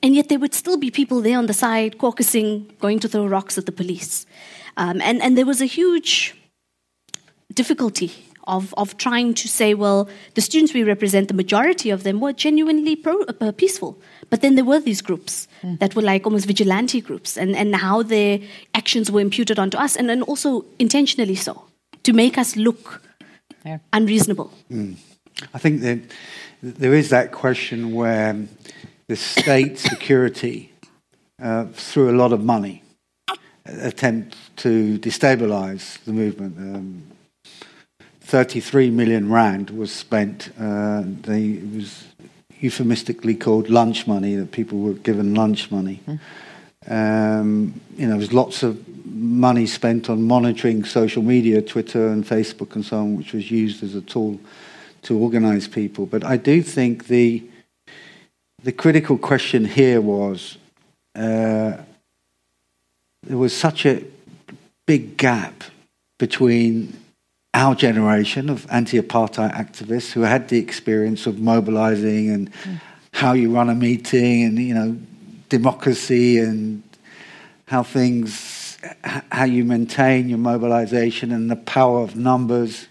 And 0.00 0.14
yet 0.14 0.28
there 0.28 0.38
would 0.38 0.54
still 0.54 0.76
be 0.76 0.90
people 0.90 1.20
there 1.20 1.38
on 1.38 1.46
the 1.46 1.54
side, 1.54 1.98
caucusing, 1.98 2.78
going 2.78 3.00
to 3.00 3.08
throw 3.08 3.26
rocks 3.26 3.58
at 3.58 3.66
the 3.66 3.72
police. 3.72 4.26
Um, 4.76 5.00
and, 5.00 5.20
and 5.20 5.36
there 5.36 5.46
was 5.46 5.60
a 5.60 5.66
huge 5.66 6.36
difficulty 7.52 8.12
of, 8.48 8.74
of 8.76 8.96
trying 8.96 9.34
to 9.34 9.46
say, 9.46 9.74
well, 9.74 10.08
the 10.34 10.40
students 10.40 10.74
we 10.74 10.82
represent, 10.82 11.28
the 11.28 11.34
majority 11.34 11.90
of 11.90 12.02
them 12.02 12.20
were 12.20 12.32
genuinely 12.32 12.96
pro, 12.96 13.20
uh, 13.40 13.52
peaceful. 13.52 14.00
But 14.30 14.40
then 14.40 14.56
there 14.56 14.64
were 14.64 14.80
these 14.80 15.02
groups 15.02 15.46
mm. 15.62 15.78
that 15.78 15.94
were 15.94 16.02
like 16.02 16.26
almost 16.26 16.46
vigilante 16.46 17.00
groups, 17.00 17.36
and, 17.36 17.54
and 17.54 17.76
how 17.76 18.02
their 18.02 18.40
actions 18.74 19.10
were 19.10 19.20
imputed 19.20 19.58
onto 19.58 19.78
us, 19.78 19.94
and, 19.94 20.10
and 20.10 20.22
also 20.24 20.64
intentionally 20.78 21.34
so, 21.34 21.64
to 22.02 22.12
make 22.12 22.38
us 22.38 22.56
look 22.56 23.02
yeah. 23.64 23.78
unreasonable. 23.92 24.50
Mm. 24.70 24.96
I 25.54 25.58
think 25.58 25.82
that 25.82 26.00
there 26.62 26.94
is 26.94 27.10
that 27.10 27.30
question 27.30 27.92
where 27.92 28.36
the 29.06 29.16
state 29.16 29.78
security, 29.92 30.72
uh, 31.40 31.66
through 31.72 32.10
a 32.10 32.16
lot 32.16 32.32
of 32.32 32.42
money, 32.42 32.82
attempt 33.64 34.36
to 34.56 34.98
destabilize 34.98 36.02
the 36.04 36.12
movement. 36.12 36.56
Um, 36.56 37.02
33 38.28 38.90
million 38.90 39.32
rand 39.32 39.70
was 39.70 39.90
spent. 39.90 40.50
Uh, 40.60 41.02
they, 41.22 41.44
it 41.44 41.74
was 41.74 42.08
euphemistically 42.60 43.34
called 43.34 43.70
lunch 43.70 44.06
money, 44.06 44.34
that 44.34 44.52
people 44.52 44.80
were 44.80 44.92
given 44.92 45.34
lunch 45.34 45.70
money. 45.70 46.02
Mm. 46.06 46.20
Um, 46.90 47.80
you 47.96 48.02
know, 48.02 48.10
there 48.10 48.18
was 48.18 48.34
lots 48.34 48.62
of 48.62 48.86
money 49.06 49.64
spent 49.64 50.10
on 50.10 50.24
monitoring 50.24 50.84
social 50.84 51.22
media, 51.22 51.62
Twitter 51.62 52.08
and 52.08 52.22
Facebook 52.22 52.74
and 52.74 52.84
so 52.84 52.98
on, 52.98 53.16
which 53.16 53.32
was 53.32 53.50
used 53.50 53.82
as 53.82 53.94
a 53.94 54.02
tool 54.02 54.38
to 55.04 55.16
organize 55.16 55.66
people. 55.66 56.04
But 56.04 56.22
I 56.22 56.36
do 56.36 56.62
think 56.62 57.06
the 57.06 57.42
the 58.62 58.72
critical 58.72 59.16
question 59.16 59.64
here 59.64 60.02
was 60.02 60.58
uh, 61.14 61.78
there 63.22 63.38
was 63.38 63.56
such 63.56 63.86
a 63.86 64.04
big 64.84 65.16
gap 65.16 65.64
between 66.18 66.97
our 67.58 67.74
generation 67.74 68.48
of 68.48 68.64
anti-apartheid 68.70 69.52
activists 69.52 70.12
who 70.12 70.20
had 70.20 70.48
the 70.48 70.58
experience 70.58 71.26
of 71.26 71.40
mobilizing 71.40 72.30
and 72.30 72.52
mm. 72.52 72.80
how 73.12 73.32
you 73.32 73.52
run 73.52 73.68
a 73.68 73.74
meeting 73.74 74.44
and 74.44 74.60
you 74.60 74.72
know 74.72 74.96
democracy 75.48 76.38
and 76.38 76.84
how 77.66 77.82
things 77.82 78.78
how 79.32 79.44
you 79.44 79.64
maintain 79.64 80.28
your 80.28 80.38
mobilization 80.38 81.32
and 81.32 81.50
the 81.50 81.56
power 81.56 82.00
of 82.00 82.14
numbers 82.14 82.86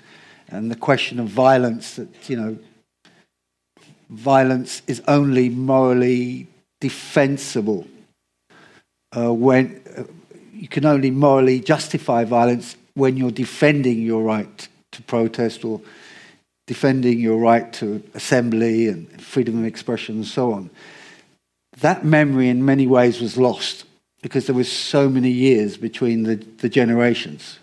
and 0.50 0.70
the 0.70 0.76
question 0.76 1.18
of 1.18 1.28
violence 1.28 1.96
that 1.96 2.30
you 2.30 2.36
know 2.36 2.58
violence 4.10 4.82
is 4.86 5.02
only 5.08 5.48
morally 5.48 6.46
defensible 6.82 7.88
uh, 9.16 9.34
when 9.34 9.82
uh, 9.98 10.04
you 10.54 10.68
can 10.68 10.86
only 10.86 11.10
morally 11.10 11.62
justify 11.62 12.26
violence 12.26 12.76
when 12.98 13.16
you're 13.16 13.32
defending 13.32 14.02
your 14.02 14.24
right 14.24 14.68
to 14.92 15.04
protest 15.04 15.64
or 15.64 15.80
defending 16.66 17.20
your 17.20 17.38
right 17.38 17.72
to 17.74 18.04
assembly 18.16 18.88
and 18.88 19.22
freedom 19.22 19.60
of 19.60 19.66
expression 19.66 20.16
and 20.16 20.26
so 20.26 20.52
on. 20.52 20.70
That 21.80 22.04
memory, 22.04 22.50
in 22.50 22.66
many 22.66 22.88
ways, 22.88 23.22
was 23.22 23.38
lost 23.38 23.86
because 24.24 24.48
there 24.48 24.56
was 24.56 24.70
so 24.72 25.10
many 25.10 25.30
years 25.30 25.78
between 25.78 26.24
the, 26.24 26.36
the 26.36 26.70
generations. 26.70 27.60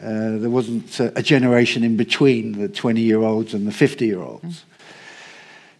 Uh, 0.00 0.38
there 0.38 0.50
wasn't 0.50 0.98
a, 0.98 1.16
a, 1.20 1.22
generation 1.22 1.84
in 1.84 1.96
between 1.96 2.58
the 2.58 2.68
20 2.68 3.00
year 3.00 3.22
olds 3.22 3.54
and 3.54 3.68
the 3.68 3.72
50 3.72 4.04
year 4.04 4.20
olds. 4.20 4.64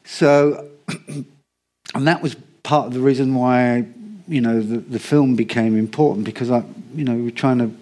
So, 0.04 0.68
and 1.08 2.06
that 2.06 2.22
was 2.22 2.36
part 2.62 2.86
of 2.86 2.94
the 2.94 3.00
reason 3.00 3.34
why, 3.34 3.88
you 4.28 4.40
know, 4.40 4.60
the, 4.62 4.78
the 4.78 5.00
film 5.00 5.34
became 5.34 5.76
important 5.76 6.24
because 6.24 6.52
I, 6.52 6.62
you 6.94 7.04
know, 7.04 7.14
we 7.14 7.22
were 7.22 7.30
trying 7.32 7.58
to 7.58 7.72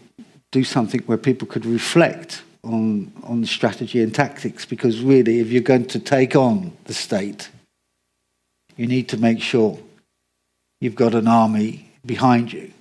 do 0.52 0.64
something 0.64 1.00
where 1.02 1.18
people 1.18 1.46
could 1.46 1.66
reflect 1.66 2.42
on, 2.64 3.12
on 3.24 3.44
strategy 3.44 4.02
and 4.02 4.14
tactics 4.14 4.64
because 4.64 5.00
really, 5.00 5.40
if 5.40 5.48
you're 5.48 5.62
going 5.62 5.86
to 5.86 5.98
take 5.98 6.36
on 6.36 6.72
the 6.84 6.94
state, 6.94 7.50
you 8.76 8.86
need 8.86 9.08
to 9.08 9.16
make 9.16 9.40
sure 9.40 9.78
you've 10.80 10.94
got 10.94 11.14
an 11.14 11.28
army 11.28 11.90
behind 12.04 12.52
you. 12.52 12.72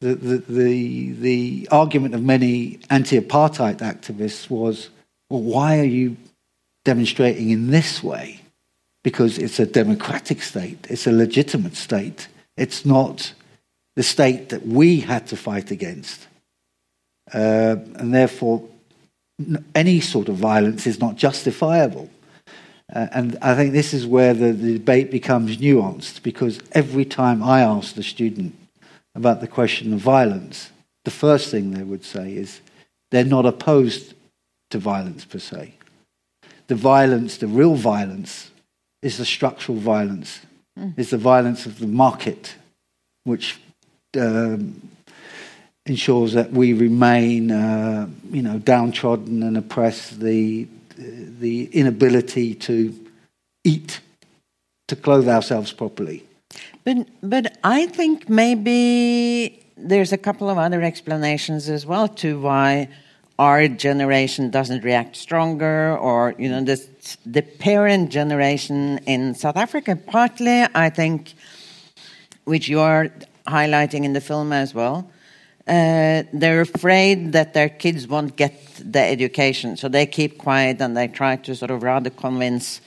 The, 0.00 0.14
the, 0.14 0.36
the, 0.38 1.12
the 1.12 1.68
argument 1.70 2.14
of 2.14 2.22
many 2.22 2.80
anti 2.90 3.18
apartheid 3.20 3.78
activists 3.78 4.50
was 4.50 4.90
well, 5.30 5.42
why 5.42 5.78
are 5.78 5.84
you 5.84 6.16
demonstrating 6.84 7.50
in 7.50 7.70
this 7.70 8.02
way? 8.02 8.40
Because 9.02 9.38
it's 9.38 9.58
a 9.58 9.66
democratic 9.66 10.42
state, 10.42 10.86
it's 10.90 11.06
a 11.06 11.12
legitimate 11.12 11.76
state, 11.76 12.28
it's 12.56 12.84
not 12.84 13.32
the 13.96 14.02
state 14.02 14.50
that 14.50 14.66
we 14.66 15.00
had 15.00 15.26
to 15.28 15.36
fight 15.36 15.70
against. 15.70 16.26
Uh, 17.32 17.76
and 17.96 18.14
therefore, 18.14 18.66
any 19.74 20.00
sort 20.00 20.28
of 20.28 20.36
violence 20.36 20.86
is 20.86 21.00
not 21.00 21.16
justifiable. 21.16 22.10
Uh, 22.92 23.06
and 23.12 23.38
I 23.40 23.54
think 23.54 23.72
this 23.72 23.94
is 23.94 24.06
where 24.06 24.34
the, 24.34 24.52
the, 24.52 24.74
debate 24.74 25.10
becomes 25.10 25.56
nuanced 25.56 26.22
because 26.22 26.60
every 26.72 27.04
time 27.04 27.42
I 27.42 27.60
ask 27.62 27.94
the 27.94 28.02
student 28.02 28.54
about 29.14 29.40
the 29.40 29.48
question 29.48 29.94
of 29.94 30.00
violence, 30.00 30.70
the 31.04 31.10
first 31.10 31.50
thing 31.50 31.70
they 31.70 31.84
would 31.84 32.04
say 32.04 32.34
is 32.34 32.60
they're 33.10 33.24
not 33.24 33.46
opposed 33.46 34.14
to 34.70 34.78
violence 34.78 35.24
per 35.24 35.38
se. 35.38 35.74
The 36.66 36.74
violence, 36.74 37.38
the 37.38 37.46
real 37.46 37.74
violence, 37.74 38.50
is 39.00 39.18
the 39.18 39.24
structural 39.24 39.78
violence, 39.78 40.40
mm. 40.78 40.98
is 40.98 41.10
the 41.10 41.18
violence 41.18 41.66
of 41.66 41.78
the 41.78 41.86
market, 41.86 42.56
which 43.24 43.58
um, 44.18 44.80
ensures 45.86 46.32
that 46.34 46.52
we 46.52 46.72
remain, 46.72 47.50
uh, 47.50 48.08
you 48.30 48.42
know, 48.42 48.58
downtrodden 48.58 49.42
and 49.42 49.56
oppressed. 49.56 50.20
The 50.20 50.68
the 50.96 51.64
inability 51.72 52.54
to 52.54 52.94
eat, 53.64 54.00
to 54.88 54.96
clothe 54.96 55.28
ourselves 55.28 55.72
properly. 55.72 56.24
But 56.84 57.08
but 57.22 57.58
I 57.64 57.86
think 57.86 58.28
maybe 58.28 59.64
there's 59.76 60.12
a 60.12 60.18
couple 60.18 60.48
of 60.48 60.58
other 60.58 60.82
explanations 60.82 61.68
as 61.68 61.86
well 61.86 62.08
to 62.08 62.40
why 62.40 62.88
our 63.38 63.66
generation 63.68 64.50
doesn't 64.50 64.84
react 64.84 65.16
stronger, 65.16 65.96
or 65.98 66.34
you 66.38 66.48
know, 66.48 66.62
the 66.62 66.80
the 67.26 67.42
parent 67.42 68.10
generation 68.10 68.98
in 69.06 69.34
South 69.34 69.56
Africa. 69.56 69.96
Partly, 69.96 70.66
I 70.74 70.90
think, 70.90 71.34
which 72.44 72.68
you 72.68 72.80
are 72.80 73.08
highlighting 73.46 74.04
in 74.04 74.12
the 74.12 74.20
film 74.20 74.52
as 74.52 74.72
well 74.72 75.11
uh, 75.66 76.22
they're 76.32 76.62
afraid 76.62 77.32
that 77.32 77.54
their 77.54 77.68
kids 77.68 78.08
won't 78.08 78.36
get 78.36 78.54
the 78.84 79.00
education, 79.00 79.76
so 79.76 79.88
they 79.88 80.06
keep 80.06 80.38
quiet 80.38 80.80
and 80.80 80.96
they 80.96 81.08
try 81.08 81.36
to 81.36 81.54
sort 81.54 81.70
of 81.70 81.82
rather 81.82 82.10
convince 82.10 82.80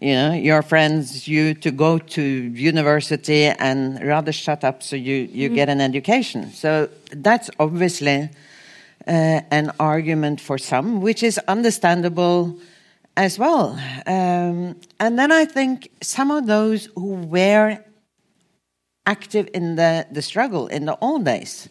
you 0.00 0.12
know 0.12 0.32
your 0.34 0.60
friends 0.60 1.26
you 1.26 1.54
to 1.54 1.70
go 1.70 1.98
to 1.98 2.22
university 2.22 3.44
and 3.46 4.02
rather 4.04 4.32
shut 4.32 4.62
up 4.62 4.82
so 4.82 4.96
you 4.96 5.28
you 5.32 5.48
mm. 5.48 5.54
get 5.54 5.68
an 5.68 5.80
education. 5.80 6.50
So 6.52 6.88
that's 7.10 7.50
obviously 7.58 8.30
uh, 9.06 9.40
an 9.50 9.72
argument 9.80 10.40
for 10.40 10.58
some, 10.58 11.00
which 11.00 11.22
is 11.22 11.38
understandable 11.48 12.58
as 13.16 13.38
well. 13.38 13.78
Um, 14.06 14.76
and 15.00 15.18
then 15.18 15.32
I 15.32 15.44
think 15.44 15.90
some 16.02 16.30
of 16.30 16.46
those 16.46 16.88
who 16.94 17.14
were 17.14 17.78
active 19.06 19.48
in 19.54 19.76
the, 19.76 20.06
the 20.12 20.22
struggle 20.22 20.66
in 20.66 20.84
the 20.84 20.96
old 21.00 21.24
days 21.24 21.68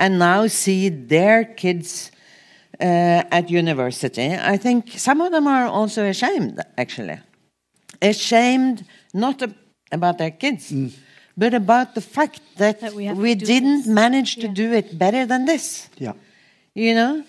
and 0.00 0.18
now 0.18 0.46
see 0.46 0.88
their 0.88 1.44
kids 1.44 2.10
uh, 2.80 3.22
at 3.30 3.50
university, 3.50 4.34
I 4.34 4.56
think 4.56 4.98
some 4.98 5.20
of 5.20 5.30
them 5.30 5.46
are 5.46 5.66
also 5.66 6.04
ashamed, 6.06 6.58
actually. 6.78 7.20
Ashamed 8.00 8.86
not 9.12 9.42
about 9.92 10.16
their 10.16 10.30
kids, 10.30 10.72
mm. 10.72 10.90
but 11.36 11.52
about 11.52 11.94
the 11.94 12.00
fact 12.00 12.40
that, 12.56 12.80
that 12.80 12.94
we, 12.94 13.12
we 13.12 13.34
didn't 13.34 13.84
this. 13.84 13.86
manage 13.86 14.36
to 14.36 14.46
yeah. 14.46 14.54
do 14.54 14.72
it 14.72 14.98
better 14.98 15.26
than 15.26 15.44
this. 15.44 15.90
Yeah. 15.98 16.14
You 16.74 16.94
know? 16.94 17.24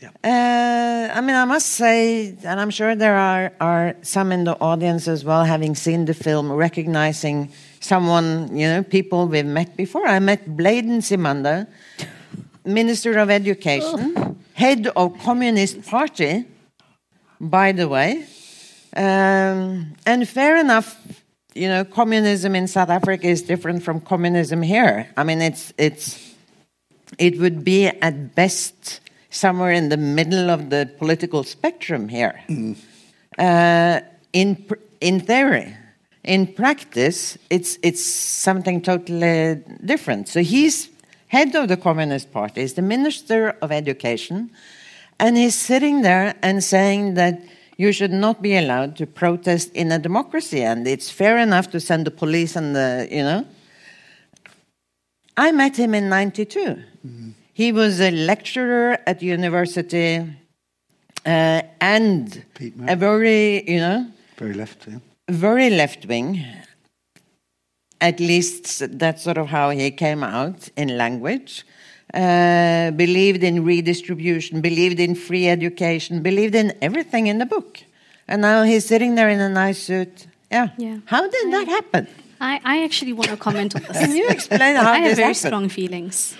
Yeah. 0.00 0.10
Uh, 0.24 1.16
I 1.16 1.20
mean, 1.20 1.36
I 1.36 1.44
must 1.44 1.68
say, 1.68 2.36
and 2.44 2.60
I'm 2.60 2.70
sure 2.70 2.96
there 2.96 3.16
are, 3.16 3.52
are 3.60 3.94
some 4.02 4.32
in 4.32 4.44
the 4.44 4.58
audience 4.60 5.06
as 5.06 5.24
well, 5.24 5.44
having 5.44 5.76
seen 5.76 6.04
the 6.06 6.14
film, 6.14 6.52
recognizing 6.52 7.52
someone, 7.80 8.54
you 8.54 8.66
know, 8.66 8.82
people 8.82 9.28
we've 9.28 9.46
met 9.46 9.76
before. 9.76 10.06
I 10.06 10.18
met 10.18 10.56
Blade 10.56 10.84
Nzimande, 10.84 11.66
Minister 12.66 13.18
of 13.18 13.30
Education, 13.30 14.14
oh. 14.16 14.36
head 14.54 14.88
of 14.96 15.18
Communist 15.20 15.86
Party, 15.86 16.44
by 17.40 17.72
the 17.72 17.88
way. 17.88 18.24
Um, 18.96 19.94
and 20.06 20.28
fair 20.28 20.56
enough, 20.56 20.96
you 21.54 21.68
know, 21.68 21.84
communism 21.84 22.54
in 22.54 22.66
South 22.66 22.90
Africa 22.90 23.26
is 23.26 23.42
different 23.42 23.82
from 23.82 24.00
communism 24.00 24.62
here. 24.62 25.08
I 25.16 25.24
mean, 25.24 25.40
it's 25.40 25.72
it's 25.78 26.34
it 27.18 27.38
would 27.38 27.64
be 27.64 27.86
at 27.86 28.34
best 28.34 29.00
somewhere 29.30 29.72
in 29.72 29.88
the 29.88 29.96
middle 29.96 30.50
of 30.50 30.70
the 30.70 30.90
political 30.98 31.44
spectrum 31.44 32.08
here. 32.08 32.40
Mm. 32.48 32.76
Uh, 33.38 34.00
in 34.32 34.66
in 35.00 35.20
theory, 35.20 35.76
in 36.24 36.46
practice, 36.46 37.38
it's 37.50 37.78
it's 37.82 38.04
something 38.04 38.82
totally 38.82 39.62
different. 39.84 40.28
So 40.28 40.40
he's 40.42 40.88
head 41.28 41.54
of 41.54 41.68
the 41.68 41.76
Communist 41.76 42.32
Party, 42.32 42.60
is 42.62 42.74
the 42.74 42.82
Minister 42.82 43.56
of 43.62 43.72
Education, 43.72 44.50
and 45.18 45.36
he's 45.36 45.54
sitting 45.54 46.02
there 46.02 46.34
and 46.42 46.62
saying 46.62 47.14
that 47.14 47.40
you 47.76 47.92
should 47.92 48.12
not 48.12 48.42
be 48.42 48.56
allowed 48.56 48.96
to 48.96 49.06
protest 49.06 49.72
in 49.72 49.92
a 49.92 49.98
democracy, 49.98 50.62
and 50.62 50.86
it's 50.86 51.10
fair 51.10 51.38
enough 51.38 51.70
to 51.70 51.80
send 51.80 52.06
the 52.06 52.10
police 52.10 52.56
and 52.56 52.74
the 52.74 53.08
you 53.10 53.22
know. 53.22 53.46
I 55.36 55.52
met 55.52 55.76
him 55.76 55.94
in 55.94 56.08
'92. 56.08 56.60
Mm 56.60 56.84
-hmm. 57.02 57.32
He 57.52 57.72
was 57.72 58.00
a 58.00 58.10
lecturer 58.10 58.98
at 59.06 59.22
university 59.22 60.20
uh, 61.26 61.62
and 61.80 62.44
a 62.86 62.96
very, 62.96 63.68
you 63.68 63.80
know, 63.80 64.06
very 64.36 64.54
left, 64.54 64.86
yeah. 64.86 64.98
very 65.28 65.70
left 65.70 66.06
wing. 66.06 66.44
At 68.00 68.20
least 68.20 68.98
that's 68.98 69.22
sort 69.22 69.38
of 69.38 69.48
how 69.48 69.70
he 69.70 69.90
came 69.90 70.22
out 70.22 70.68
in 70.76 70.96
language. 70.96 71.64
Uh, 72.14 72.90
believed 72.92 73.42
in 73.42 73.64
redistribution, 73.64 74.60
believed 74.60 75.00
in 75.00 75.14
free 75.14 75.48
education, 75.48 76.22
believed 76.22 76.54
in 76.54 76.72
everything 76.80 77.26
in 77.26 77.38
the 77.38 77.46
book. 77.46 77.80
And 78.28 78.42
now 78.42 78.62
he's 78.62 78.86
sitting 78.86 79.16
there 79.16 79.28
in 79.28 79.40
a 79.40 79.48
nice 79.48 79.82
suit. 79.82 80.26
Yeah. 80.50 80.68
yeah. 80.78 80.98
How 81.06 81.28
did 81.28 81.46
I, 81.48 81.50
that 81.50 81.68
happen? 81.68 82.08
I, 82.40 82.60
I 82.64 82.84
actually 82.84 83.12
want 83.12 83.30
to 83.30 83.36
comment 83.36 83.74
on 83.74 83.82
this. 83.82 83.98
Can 83.98 84.14
you 84.14 84.28
explain 84.28 84.76
how 84.84 84.92
I 84.92 85.00
this 85.00 85.08
have 85.08 85.16
very 85.16 85.26
happened? 85.28 85.36
strong 85.36 85.68
feelings 85.68 86.36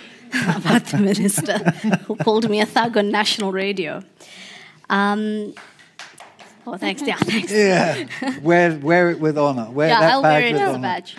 about 0.55 0.85
the 0.85 0.97
minister 0.97 1.57
who 2.07 2.15
called 2.15 2.49
me 2.49 2.61
a 2.61 2.65
thug 2.65 2.97
on 2.97 3.11
national 3.11 3.51
radio. 3.51 4.03
Um, 4.89 5.53
oh, 6.65 6.77
thanks. 6.77 7.01
Yeah, 7.01 7.17
thanks. 7.17 7.51
Yeah, 7.51 8.07
wear 8.41 8.77
wear 8.77 9.11
it 9.11 9.19
with 9.19 9.37
honor. 9.37 9.69
Wear 9.71 9.89
yeah, 9.89 9.99
that 9.99 10.11
I'll 10.11 10.21
badge 10.21 10.41
wear 10.43 10.49
it 10.49 10.53
with 10.53 10.61
as 10.61 10.69
honor. 10.69 10.77
a 10.77 10.81
badge. 10.81 11.17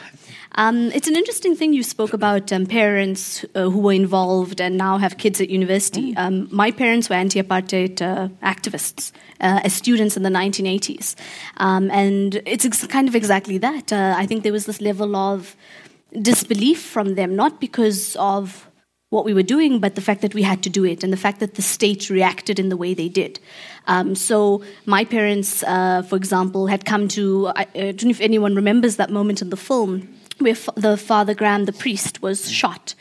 Um, 0.59 0.91
it's 0.91 1.07
an 1.07 1.15
interesting 1.15 1.55
thing 1.55 1.73
you 1.73 1.85
spoke 1.85 2.13
about 2.13 2.53
um, 2.53 2.67
parents 2.67 3.45
uh, 3.55 3.71
who 3.71 3.79
were 3.79 3.93
involved 3.93 4.61
and 4.61 4.77
now 4.77 4.99
have 4.99 5.17
kids 5.17 5.41
at 5.41 5.51
university. 5.51 6.15
Mm. 6.15 6.19
Um, 6.19 6.49
my 6.51 6.73
parents 6.73 7.09
were 7.09 7.15
anti 7.15 7.41
apartheid 7.41 8.03
uh, 8.03 8.27
activists 8.43 9.13
uh, 9.41 9.61
as 9.63 9.73
students 9.73 10.17
in 10.17 10.25
the 10.25 10.31
1980s. 10.31 11.15
Um, 11.59 11.93
and 11.93 12.43
it's 12.45 12.65
ex- 12.65 12.85
kind 12.89 13.07
of 13.07 13.15
exactly 13.15 13.57
that. 13.59 13.93
Uh, 13.93 14.17
I 14.19 14.27
think 14.27 14.43
there 14.43 14.53
was 14.53 14.67
this 14.67 14.81
level 14.81 15.15
of 15.15 15.55
disbelief 16.21 16.83
from 16.83 17.15
them, 17.15 17.37
not 17.37 17.61
because 17.61 18.17
of 18.17 18.69
what 19.11 19.25
we 19.25 19.33
were 19.33 19.45
doing, 19.45 19.79
but 19.79 19.95
the 19.95 20.01
fact 20.01 20.23
that 20.23 20.35
we 20.35 20.43
had 20.43 20.65
to 20.65 20.69
do 20.69 20.85
it 20.85 21.05
and 21.05 21.13
the 21.13 21.17
fact 21.17 21.39
that 21.39 21.55
the 21.55 21.63
state 21.63 22.11
reacted 22.11 22.59
in 22.59 22.69
the 22.69 22.77
way 22.77 22.95
they 22.95 23.09
did. 23.09 23.39
Um, 23.87 24.17
so, 24.17 24.65
my 24.87 25.05
parents, 25.05 25.63
uh, 25.63 26.03
for 26.03 26.17
example, 26.17 26.67
had 26.67 26.85
come 26.85 27.07
to, 27.09 27.47
I, 27.55 27.67
I 27.77 27.93
don't 27.93 28.05
know 28.05 28.11
if 28.11 28.21
anyone 28.21 28.57
remembers 28.57 28.97
that 28.97 29.11
moment 29.11 29.41
in 29.41 29.51
the 29.51 29.57
film 29.57 30.18
where 30.41 30.57
the 30.77 30.97
Father 30.97 31.35
Graham, 31.35 31.65
the 31.65 31.73
priest, 31.73 32.23
was 32.23 32.51
shot. 32.51 32.95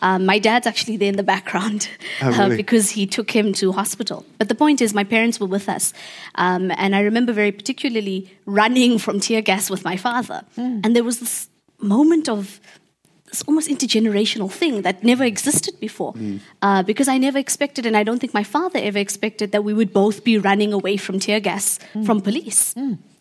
Um, 0.00 0.26
my 0.26 0.40
dad's 0.40 0.66
actually 0.66 0.96
there 0.96 1.08
in 1.10 1.16
the 1.16 1.22
background 1.22 1.88
Oh, 2.20 2.28
really? 2.38 2.54
uh, 2.54 2.56
because 2.56 2.90
he 2.90 3.06
took 3.06 3.30
him 3.30 3.52
to 3.54 3.70
hospital. 3.72 4.24
But 4.38 4.48
the 4.48 4.54
point 4.56 4.80
is, 4.80 4.92
my 4.94 5.04
parents 5.04 5.38
were 5.38 5.46
with 5.46 5.68
us. 5.68 5.92
Um, 6.34 6.72
and 6.76 6.96
I 6.96 7.00
remember 7.00 7.32
very 7.32 7.52
particularly 7.52 8.28
running 8.44 8.98
from 8.98 9.20
tear 9.20 9.42
gas 9.42 9.70
with 9.70 9.84
my 9.84 9.96
father. 9.96 10.42
And 10.56 10.96
there 10.96 11.04
was 11.04 11.20
this 11.20 11.48
moment 11.78 12.28
of 12.28 12.60
this 13.26 13.42
almost 13.46 13.68
intergenerational 13.68 14.50
thing 14.50 14.82
that 14.82 15.04
never 15.04 15.22
existed 15.24 15.78
before. 15.78 16.14
Uh, 16.60 16.82
because 16.82 17.06
I 17.06 17.16
never 17.18 17.38
expected, 17.38 17.86
and 17.86 17.96
I 17.96 18.02
don't 18.02 18.18
think 18.18 18.34
my 18.34 18.44
father 18.44 18.80
ever 18.82 18.98
expected, 18.98 19.52
that 19.52 19.62
we 19.62 19.72
would 19.72 19.92
both 19.92 20.24
be 20.24 20.36
running 20.36 20.72
away 20.72 20.96
from 20.96 21.20
tear 21.20 21.38
gas 21.40 21.78
from 22.04 22.20
police. 22.20 22.74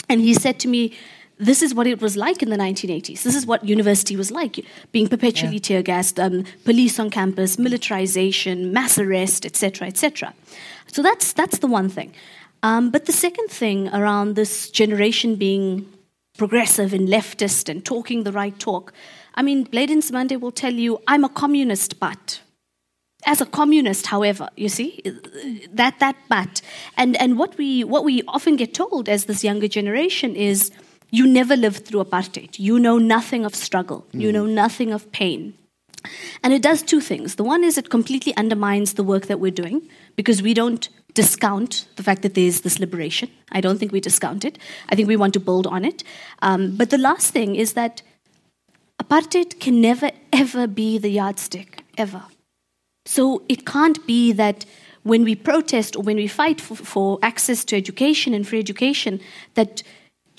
And 0.09 0.19
he 0.19 0.33
said 0.33 0.59
to 0.61 0.67
me, 0.67 0.93
this 1.41 1.63
is 1.63 1.73
what 1.73 1.87
it 1.87 1.99
was 2.01 2.15
like 2.15 2.43
in 2.43 2.51
the 2.51 2.55
1980s. 2.55 3.23
This 3.23 3.35
is 3.35 3.47
what 3.47 3.65
university 3.65 4.15
was 4.15 4.29
like, 4.29 4.63
being 4.91 5.07
perpetually 5.07 5.59
tear 5.59 5.81
gassed, 5.81 6.19
um, 6.19 6.45
police 6.63 6.99
on 6.99 7.09
campus, 7.09 7.57
militarization, 7.57 8.71
mass 8.71 8.99
arrest, 8.99 9.43
etc., 9.45 9.87
etc. 9.87 10.33
So 10.87 11.01
that's 11.01 11.33
that's 11.33 11.57
the 11.57 11.67
one 11.67 11.89
thing. 11.89 12.13
Um, 12.61 12.91
but 12.91 13.07
the 13.07 13.11
second 13.11 13.49
thing 13.49 13.89
around 13.89 14.35
this 14.35 14.69
generation 14.69 15.35
being 15.35 15.91
progressive 16.37 16.93
and 16.93 17.07
leftist 17.09 17.69
and 17.69 17.83
talking 17.83 18.23
the 18.23 18.31
right 18.31 18.57
talk, 18.59 18.93
I 19.33 19.41
mean, 19.41 19.63
Blade 19.63 19.89
Nzimande 19.89 20.39
will 20.39 20.51
tell 20.51 20.73
you, 20.73 21.01
I'm 21.07 21.23
a 21.23 21.29
communist, 21.29 21.99
but 21.99 22.39
as 23.25 23.41
a 23.41 23.47
communist, 23.47 24.07
however, 24.07 24.49
you 24.55 24.69
see 24.69 25.01
that 25.71 25.97
that 25.99 26.15
but 26.29 26.61
and 26.97 27.15
and 27.17 27.39
what 27.39 27.57
we 27.57 27.83
what 27.83 28.03
we 28.03 28.21
often 28.27 28.57
get 28.57 28.75
told 28.75 29.09
as 29.09 29.25
this 29.25 29.43
younger 29.43 29.67
generation 29.67 30.35
is 30.35 30.69
you 31.11 31.27
never 31.27 31.55
lived 31.55 31.85
through 31.85 32.03
apartheid. 32.03 32.57
You 32.57 32.79
know 32.79 32.97
nothing 32.97 33.45
of 33.45 33.53
struggle. 33.53 34.07
You 34.13 34.31
know 34.31 34.45
nothing 34.45 34.91
of 34.91 35.11
pain. 35.11 35.53
And 36.43 36.53
it 36.53 36.61
does 36.61 36.81
two 36.81 37.01
things. 37.01 37.35
The 37.35 37.43
one 37.43 37.63
is 37.63 37.77
it 37.77 37.89
completely 37.89 38.35
undermines 38.35 38.93
the 38.93 39.03
work 39.03 39.27
that 39.27 39.39
we're 39.39 39.51
doing 39.51 39.87
because 40.15 40.41
we 40.41 40.53
don't 40.53 40.89
discount 41.13 41.85
the 41.97 42.03
fact 42.03 42.21
that 42.21 42.33
there's 42.33 42.61
this 42.61 42.79
liberation. 42.79 43.29
I 43.51 43.61
don't 43.61 43.77
think 43.77 43.91
we 43.91 43.99
discount 43.99 44.45
it. 44.45 44.57
I 44.89 44.95
think 44.95 45.07
we 45.07 45.17
want 45.17 45.33
to 45.33 45.39
build 45.39 45.67
on 45.67 45.85
it. 45.85 46.03
Um, 46.41 46.75
but 46.75 46.89
the 46.89 46.97
last 46.97 47.33
thing 47.33 47.55
is 47.55 47.73
that 47.73 48.01
apartheid 49.03 49.59
can 49.59 49.81
never, 49.81 50.11
ever 50.31 50.65
be 50.65 50.97
the 50.97 51.09
yardstick, 51.09 51.83
ever. 51.97 52.23
So 53.05 53.43
it 53.49 53.65
can't 53.65 54.05
be 54.07 54.31
that 54.31 54.65
when 55.03 55.23
we 55.23 55.35
protest 55.35 55.95
or 55.95 56.03
when 56.03 56.17
we 56.17 56.27
fight 56.27 56.61
for, 56.61 56.75
for 56.75 57.19
access 57.21 57.65
to 57.65 57.75
education 57.75 58.33
and 58.33 58.47
free 58.47 58.59
education, 58.59 59.19
that 59.55 59.83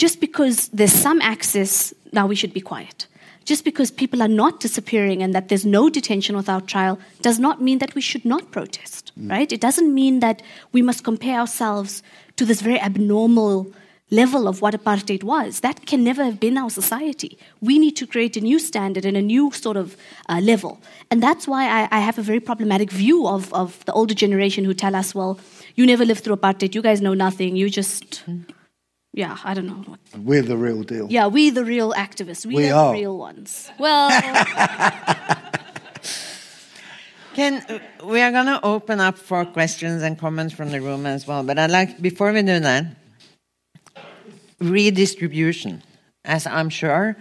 just 0.02 0.20
because 0.20 0.66
there's 0.70 0.92
some 1.08 1.20
access, 1.20 1.94
now 2.12 2.26
we 2.26 2.34
should 2.34 2.52
be 2.52 2.60
quiet. 2.60 3.06
Just 3.44 3.64
because 3.64 3.88
people 3.92 4.20
are 4.20 4.34
not 4.42 4.58
disappearing 4.58 5.22
and 5.22 5.32
that 5.32 5.48
there's 5.48 5.64
no 5.64 5.88
detention 5.88 6.34
without 6.34 6.66
trial 6.66 6.98
does 7.20 7.38
not 7.38 7.62
mean 7.62 7.78
that 7.78 7.94
we 7.94 8.00
should 8.00 8.24
not 8.24 8.50
protest, 8.50 9.12
right? 9.16 9.52
It 9.52 9.60
doesn't 9.60 9.94
mean 9.94 10.18
that 10.18 10.42
we 10.72 10.82
must 10.82 11.04
compare 11.04 11.38
ourselves 11.38 12.02
to 12.34 12.44
this 12.44 12.60
very 12.62 12.80
abnormal 12.80 13.72
level 14.10 14.48
of 14.48 14.60
what 14.60 14.74
apartheid 14.74 15.22
was. 15.22 15.60
That 15.60 15.86
can 15.86 16.02
never 16.02 16.24
have 16.24 16.40
been 16.40 16.58
our 16.58 16.70
society. 16.70 17.38
We 17.60 17.78
need 17.78 17.94
to 18.00 18.06
create 18.08 18.36
a 18.36 18.40
new 18.40 18.58
standard 18.58 19.04
and 19.04 19.16
a 19.16 19.22
new 19.22 19.52
sort 19.52 19.76
of 19.76 19.96
uh, 20.28 20.40
level. 20.40 20.80
And 21.12 21.22
that's 21.22 21.46
why 21.46 21.62
I, 21.68 21.88
I 21.96 22.00
have 22.00 22.18
a 22.18 22.22
very 22.22 22.40
problematic 22.40 22.90
view 22.90 23.28
of, 23.28 23.54
of 23.54 23.84
the 23.84 23.92
older 23.92 24.14
generation 24.14 24.64
who 24.64 24.74
tell 24.74 24.96
us, 24.96 25.14
well, 25.14 25.38
you 25.76 25.86
never 25.86 26.04
lived 26.04 26.24
through 26.24 26.36
apartheid, 26.36 26.74
you 26.74 26.82
guys 26.82 27.00
know 27.00 27.14
nothing, 27.14 27.54
you 27.54 27.70
just, 27.70 28.24
yeah, 29.12 29.36
I 29.44 29.54
don't 29.54 29.66
know. 29.66 29.96
We're 30.16 30.42
the 30.42 30.56
real 30.56 30.82
deal. 30.82 31.06
Yeah, 31.10 31.26
we 31.26 31.50
the 31.50 31.64
real 31.64 31.92
activists, 31.92 32.46
we, 32.46 32.54
We 32.54 32.70
are, 32.70 32.86
are. 32.86 32.92
the 32.92 33.00
real 33.00 33.18
ones. 33.18 33.70
Well, 33.78 34.10
Can 37.34 37.64
uh, 37.68 37.78
we 38.04 38.20
are 38.20 38.30
going 38.30 38.46
to 38.46 38.60
open 38.62 39.00
up 39.00 39.16
for 39.16 39.46
questions 39.46 40.02
and 40.02 40.18
comments 40.18 40.52
from 40.52 40.70
the 40.70 40.80
room 40.80 41.06
as 41.06 41.26
well. 41.26 41.42
But 41.42 41.58
I'd 41.58 41.70
like 41.70 42.00
before 42.02 42.30
we 42.32 42.42
do 42.42 42.60
that, 42.60 42.84
redistribution, 44.60 45.82
as 46.24 46.46
I'm 46.46 46.68
sure 46.68 47.16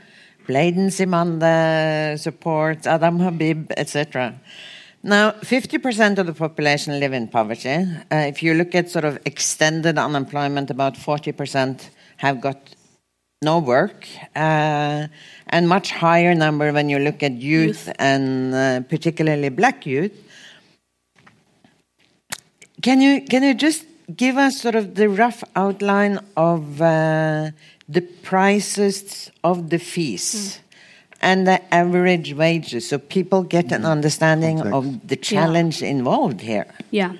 Blade 0.47 0.75
Nzimande 0.75 2.19
supports, 2.19 2.87
Adam 2.87 3.19
Habib, 3.19 3.71
etc. 3.77 4.35
Now, 5.03 5.31
50% 5.31 6.19
of 6.19 6.27
the 6.27 6.33
population 6.33 6.99
live 6.99 7.11
in 7.13 7.27
poverty. 7.27 7.69
Uh, 8.11 8.27
if 8.27 8.43
you 8.43 8.53
look 8.53 8.75
at 8.75 8.89
sort 8.91 9.03
of 9.03 9.17
extended 9.25 9.97
unemployment, 9.97 10.69
about 10.69 10.93
40% 10.93 11.89
have 12.17 12.39
got 12.39 12.57
no 13.41 13.57
work, 13.57 14.05
uh, 14.35 15.07
and 15.47 15.67
much 15.67 15.91
higher 15.91 16.35
number 16.35 16.71
when 16.71 16.87
you 16.89 16.99
look 16.99 17.23
at 17.23 17.31
youth, 17.31 17.87
Youth. 17.87 17.95
and 17.97 18.53
uh, 18.53 18.81
particularly 18.81 19.49
black 19.49 19.87
youth. 19.87 20.13
Can 22.83 23.01
you 23.01 23.21
can 23.21 23.41
you 23.41 23.55
just 23.55 23.85
give 24.15 24.37
us 24.37 24.61
sort 24.61 24.75
of 24.75 24.93
the 24.93 25.09
rough 25.09 25.43
outline 25.55 26.19
of 26.37 26.81
uh, 26.81 27.49
the 27.89 28.01
prices 28.01 29.31
of 29.43 29.71
the 29.71 29.79
fees 29.79 30.60
and 31.21 31.47
the 31.47 31.73
average 31.73 32.33
wages, 32.33 32.89
so 32.89 32.97
people 32.97 33.43
get 33.43 33.71
an 33.71 33.85
understanding 33.85 34.57
Complex. 34.57 34.75
of 34.75 35.07
the 35.07 35.15
challenge 35.15 35.81
involved 35.81 36.41
here? 36.41 36.65
Yeah. 36.89 37.13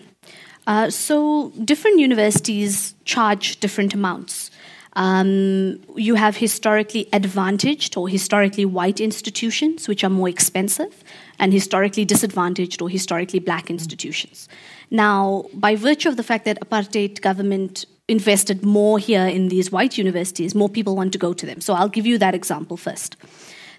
Uh, 0.67 0.89
so 0.89 1.51
different 1.63 1.99
universities 1.99 2.95
charge 3.05 3.59
different 3.59 3.93
amounts. 3.93 4.51
Um, 4.93 5.79
you 5.95 6.15
have 6.15 6.35
historically 6.35 7.07
advantaged 7.13 7.95
or 7.95 8.09
historically 8.09 8.65
white 8.65 8.99
institutions, 8.99 9.87
which 9.87 10.03
are 10.03 10.09
more 10.09 10.27
expensive, 10.27 11.03
and 11.39 11.53
historically 11.53 12.03
disadvantaged 12.03 12.81
or 12.81 12.89
historically 12.89 13.39
black 13.39 13.69
institutions. 13.69 14.49
Now, 14.89 15.45
by 15.53 15.75
virtue 15.75 16.09
of 16.09 16.17
the 16.17 16.23
fact 16.23 16.43
that 16.45 16.59
apartheid 16.59 17.21
government 17.21 17.85
invested 18.09 18.65
more 18.65 18.99
here 18.99 19.25
in 19.25 19.47
these 19.47 19.71
white 19.71 19.97
universities, 19.97 20.53
more 20.53 20.67
people 20.67 20.95
want 20.97 21.13
to 21.13 21.17
go 21.17 21.31
to 21.31 21.45
them. 21.45 21.61
So 21.61 21.73
I'll 21.73 21.87
give 21.87 22.05
you 22.05 22.17
that 22.17 22.35
example 22.35 22.75
first. 22.75 23.15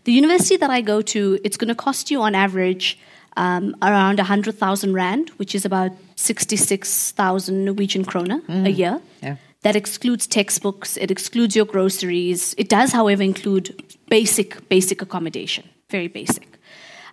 The 0.05 0.13
university 0.13 0.57
that 0.57 0.71
I 0.71 0.81
go 0.81 1.01
to, 1.03 1.39
it's 1.45 1.57
going 1.57 1.69
to 1.69 1.75
cost 1.75 2.11
you 2.11 2.21
on 2.23 2.35
average 2.35 2.99
um, 3.37 3.77
around 3.81 4.19
100,000 4.19 4.93
Rand, 4.95 5.31
which 5.37 5.55
is 5.55 5.65
about 5.65 5.93
66,000 6.17 7.65
Norwegian 7.65 8.05
kroner 8.05 8.41
a 8.49 8.69
year. 8.69 9.01
Yeah. 9.23 9.37
That 9.63 9.77
excludes 9.77 10.27
textbooks, 10.27 10.97
it 10.97 11.11
excludes 11.11 11.55
your 11.55 11.65
groceries. 11.67 12.55
It 12.59 12.69
does, 12.69 12.93
however, 12.93 13.23
include 13.23 13.81
basic, 14.09 14.69
basic 14.69 15.01
accommodation, 15.03 15.69
very 15.89 16.09
basic. 16.09 16.49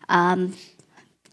Um, 0.10 0.56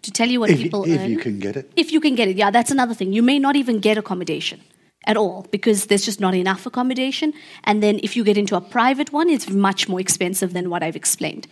to 0.02 0.12
tell 0.12 0.28
you 0.28 0.40
what 0.40 0.50
If, 0.50 0.58
people 0.58 0.84
if 0.84 1.00
earn, 1.00 1.10
you 1.10 1.18
can 1.18 1.38
get 1.38 1.56
it. 1.56 1.72
if 1.74 1.90
you 1.90 2.00
can 2.00 2.14
get 2.14 2.28
it, 2.28 2.36
yeah, 2.36 2.50
that's 2.50 2.70
another 2.70 2.92
thing. 2.94 3.14
You 3.14 3.22
may 3.22 3.38
not 3.38 3.56
even 3.56 3.80
get 3.80 3.96
accommodation 3.96 4.60
at 5.06 5.16
all 5.16 5.46
because 5.50 5.86
there's 5.86 6.04
just 6.04 6.20
not 6.20 6.34
enough 6.34 6.66
accommodation. 6.66 7.32
And 7.64 7.82
then 7.82 8.00
if 8.02 8.16
you 8.16 8.24
get 8.24 8.36
into 8.36 8.56
a 8.56 8.60
private 8.60 9.12
one, 9.12 9.28
it's 9.28 9.48
much 9.48 9.88
more 9.88 10.00
expensive 10.00 10.52
than 10.52 10.70
what 10.70 10.82
I've 10.82 10.96
explained. 10.96 11.46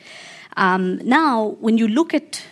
Um, 0.56 0.98
now, 0.98 1.56
when 1.60 1.78
you 1.78 1.88
look 1.88 2.14
at 2.14 2.44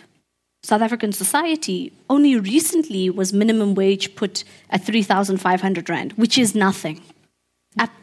South 0.63 0.81
African 0.81 1.11
society, 1.11 1.91
only 2.09 2.37
recently 2.37 3.09
was 3.09 3.33
minimum 3.33 3.75
wage 3.75 4.15
put 4.15 4.43
at 4.69 4.85
3,500 4.85 5.89
Rand, 5.89 6.13
which 6.13 6.37
is 6.37 6.55
nothing. 6.55 7.01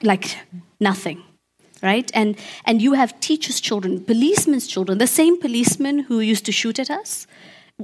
Like 0.03 0.37
nothing. 0.79 1.23
Right? 1.83 2.11
And, 2.13 2.37
and 2.67 2.83
you 2.83 2.93
have 2.93 3.19
teachers' 3.21 3.61
children, 3.61 4.05
policemen's 4.05 4.67
children, 4.67 4.99
the 4.99 5.07
same 5.07 5.41
policemen 5.41 6.01
who 6.01 6.21
used 6.21 6.45
to 6.45 6.53
shoot 6.53 6.79
at 6.79 6.91
us. 6.91 7.27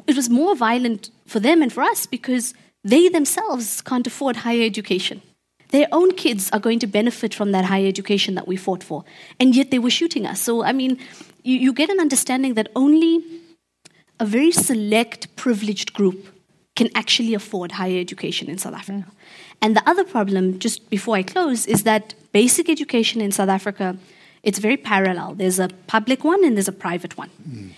It 0.07 0.15
was 0.15 0.29
more 0.29 0.55
violent 0.55 1.09
for 1.27 1.41
them 1.41 1.63
and 1.63 1.73
for 1.73 1.83
us 1.83 2.05
because 2.05 2.53
they 2.87 3.09
themselves 3.09 3.83
can't 3.83 4.07
afford 4.07 4.37
higher 4.37 4.63
education. 4.63 5.21
Their 5.71 5.89
own 5.91 6.15
kids 6.15 6.49
are 6.53 6.61
going 6.61 6.79
to 6.79 6.87
benefit 6.87 7.35
from 7.35 7.51
that 7.51 7.65
higher 7.65 7.89
education 7.89 8.37
that 8.37 8.47
we 8.47 8.57
fought 8.57 8.85
for. 8.85 9.05
And 9.41 9.57
yet 9.57 9.73
they 9.73 9.81
were 9.81 9.91
shooting 9.91 10.25
us. 10.25 10.41
So, 10.41 10.63
I 10.63 10.73
mean, 10.73 10.99
you, 11.43 11.57
you 11.59 11.73
get 11.73 11.91
an 11.91 11.99
understanding 11.99 12.55
that 12.55 12.69
only 12.77 13.25
a 14.21 14.25
very 14.25 14.53
select 14.53 15.35
privileged 15.35 15.95
group 15.95 16.29
can 16.77 16.89
actually 16.95 17.35
afford 17.35 17.73
higher 17.73 17.99
education 17.99 18.49
in 18.49 18.59
South 18.59 18.75
Africa. 18.75 19.07
Mm. 19.09 19.13
And 19.63 19.77
the 19.77 19.83
other 19.89 20.05
problem, 20.05 20.61
just 20.61 20.89
before 20.89 21.17
I 21.17 21.25
close, 21.25 21.67
is 21.67 21.83
that 21.83 22.15
basic 22.33 22.69
education 22.69 23.21
in 23.21 23.33
South 23.33 23.49
Africa, 23.49 23.97
it's 24.47 24.61
very 24.61 24.77
parallel. 24.77 25.35
There's 25.35 25.59
a 25.59 25.69
public 25.89 26.23
one 26.23 26.45
and 26.45 26.57
there's 26.57 26.69
a 26.69 26.79
private 26.87 27.19
one. 27.19 27.31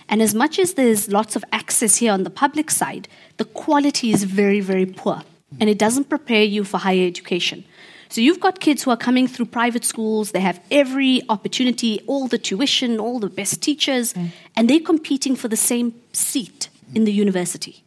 And 0.07 0.21
as 0.21 0.35
much 0.35 0.59
as 0.59 0.75
there's 0.75 1.09
lots 1.11 1.35
of 1.35 1.43
access 1.51 1.97
here 1.97 2.13
on 2.13 2.23
the 2.23 2.29
public 2.29 2.69
side, 2.69 3.07
the 3.37 3.45
quality 3.45 4.11
is 4.11 4.23
very, 4.23 4.61
very 4.61 4.85
poor. 4.85 5.23
And 5.59 5.67
it 5.67 5.79
doesn't 5.79 6.09
prepare 6.09 6.43
you 6.43 6.63
for 6.63 6.77
higher 6.77 7.07
education. 7.07 7.65
So 8.09 8.21
you've 8.21 8.39
got 8.39 8.59
kids 8.59 8.83
who 8.83 8.91
are 8.91 8.97
coming 8.97 9.27
through 9.27 9.47
private 9.47 9.83
schools, 9.83 10.31
they 10.31 10.41
have 10.41 10.59
every 10.69 11.23
opportunity, 11.27 12.01
all 12.05 12.27
the 12.27 12.37
tuition, 12.37 12.99
all 12.99 13.19
the 13.19 13.29
best 13.29 13.61
teachers, 13.61 14.13
mm. 14.13 14.29
and 14.55 14.69
they're 14.69 14.79
competing 14.79 15.35
for 15.35 15.47
the 15.47 15.57
same 15.57 15.93
seat 16.13 16.69
in 16.93 17.03
the 17.03 17.11
university. 17.11 17.83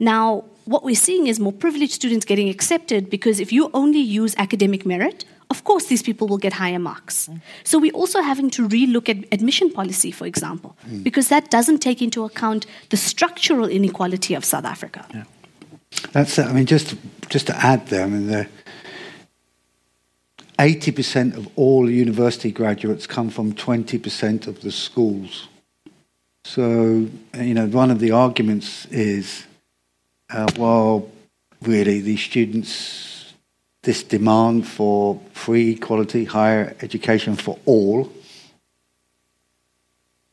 Now, 0.00 0.44
what 0.64 0.82
we're 0.84 0.94
seeing 0.94 1.26
is 1.26 1.38
more 1.38 1.52
privileged 1.52 1.92
students 1.92 2.24
getting 2.24 2.48
accepted 2.48 3.10
because 3.10 3.38
if 3.38 3.52
you 3.52 3.70
only 3.72 4.00
use 4.00 4.34
academic 4.36 4.86
merit, 4.86 5.24
of 5.50 5.64
course 5.64 5.86
these 5.86 6.02
people 6.02 6.26
will 6.28 6.38
get 6.38 6.52
higher 6.52 6.78
marks. 6.78 7.28
So 7.64 7.78
we're 7.78 7.92
also 7.92 8.22
having 8.22 8.50
to 8.50 8.68
relook 8.68 9.08
at 9.08 9.16
admission 9.32 9.70
policy, 9.70 10.12
for 10.12 10.26
example, 10.26 10.76
because 11.02 11.28
that 11.28 11.50
doesn't 11.50 11.78
take 11.78 12.00
into 12.00 12.24
account 12.24 12.66
the 12.88 12.96
structural 12.96 13.68
inequality 13.68 14.34
of 14.34 14.44
South 14.44 14.64
Africa. 14.64 15.04
That's 16.12 16.38
it. 16.38 16.46
I 16.46 16.52
mean, 16.52 16.66
just 16.66 16.96
just 17.28 17.46
to 17.46 17.56
add 17.56 17.86
there, 17.88 18.04
I 18.04 18.08
mean, 18.08 18.26
the 18.28 18.46
eighty 20.58 20.92
percent 20.92 21.36
of 21.36 21.48
all 21.56 21.90
university 21.90 22.52
graduates 22.52 23.06
come 23.06 23.30
from 23.30 23.52
twenty 23.54 23.98
percent 23.98 24.46
of 24.46 24.60
the 24.60 24.70
schools. 24.70 25.48
So, 26.44 27.06
you 27.34 27.54
know, 27.54 27.66
one 27.66 27.90
of 27.90 27.98
the 27.98 28.12
arguments 28.12 28.86
is, 28.86 29.44
uh, 30.30 30.46
well, 30.56 31.10
really, 31.60 32.00
these 32.00 32.22
students, 32.22 32.70
this 33.82 34.02
demand 34.02 34.66
for 34.66 35.20
free, 35.32 35.74
quality, 35.74 36.24
higher 36.24 36.76
education 36.82 37.36
for 37.36 37.58
all, 37.64 38.12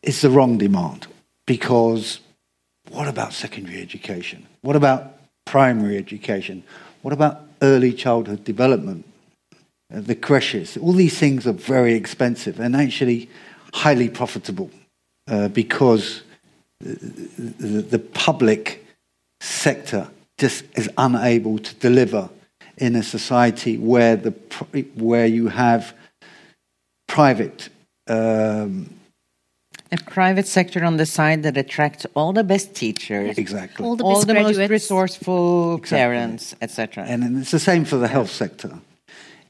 is 0.04 0.22
the 0.22 0.30
wrong 0.30 0.58
demand 0.58 1.08
because 1.46 2.20
what 2.90 3.08
about 3.08 3.34
secondary 3.34 3.82
education? 3.82 4.46
What 4.62 4.76
about 4.76 5.14
primary 5.46 5.98
education? 5.98 6.64
What 7.02 7.14
about 7.14 7.42
early 7.62 7.94
childhood 7.94 8.44
development? 8.44 9.06
Uh, 9.94 10.02
the 10.02 10.16
creches? 10.16 10.78
All 10.78 10.94
these 10.94 11.18
things 11.18 11.48
are 11.48 11.54
very 11.54 11.94
expensive 11.94 12.60
and 12.60 12.76
actually 12.76 13.30
highly 13.74 14.10
profitable 14.10 14.70
uh, 15.28 15.48
because 15.50 16.24
the, 16.80 16.96
the, 17.60 17.82
the 17.82 18.00
public 18.00 18.86
sector 19.40 20.10
just 20.38 20.66
is 20.76 20.90
unable 20.98 21.58
to 21.60 21.74
deliver 21.76 22.30
in 22.78 22.96
a 22.96 23.04
society 23.04 23.78
where 23.78 24.16
the 24.16 24.32
where 24.96 25.26
you 25.26 25.48
have 25.48 25.94
private 27.08 27.70
um, 28.08 28.90
A 29.92 29.98
private 29.98 30.48
sector 30.48 30.84
on 30.84 30.98
the 30.98 31.06
side 31.06 31.44
that 31.44 31.58
attracts 31.58 32.06
all 32.14 32.34
the 32.34 32.44
best 32.44 32.76
teachers, 32.76 33.38
exactly 33.38 33.86
All 33.86 33.96
the 33.96 34.04
all 34.04 34.22
the 34.22 34.34
most 34.34 34.58
resourceful 34.70 35.76
Exactly. 35.76 35.98
parents, 35.98 36.56
etc. 36.62 37.06
And 37.06 37.40
it's 37.42 37.52
the 37.52 37.60
same 37.60 37.86
for 37.86 37.98
the 37.98 38.08
health 38.08 38.32
sector. 38.32 38.80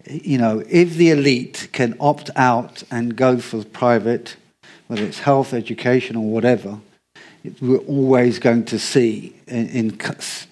You 0.09 0.37
know, 0.37 0.63
if 0.69 0.95
the 0.95 1.09
elite 1.11 1.67
can 1.73 1.95
opt 1.99 2.29
out 2.35 2.83
and 2.89 3.15
go 3.15 3.39
for 3.39 3.57
the 3.57 3.65
private, 3.65 4.37
whether 4.87 5.03
it's 5.03 5.19
health, 5.19 5.53
education, 5.53 6.15
or 6.15 6.29
whatever, 6.29 6.79
we're 7.61 7.77
always 7.79 8.39
going 8.39 8.63
to 8.65 8.79
see 8.79 9.35
in, 9.47 9.67
in 9.69 9.99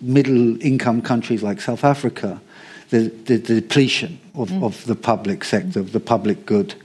middle 0.02 0.62
income 0.62 1.02
countries 1.02 1.42
like 1.42 1.62
South 1.62 1.84
Africa 1.84 2.42
the, 2.90 3.10
the, 3.26 3.38
the 3.38 3.62
depletion 3.62 4.20
of, 4.34 4.52
of 4.64 4.86
the 4.86 4.96
public 4.96 5.44
sector, 5.44 5.80
of 5.80 5.92
the 5.92 6.00
public 6.00 6.46
good, 6.46 6.76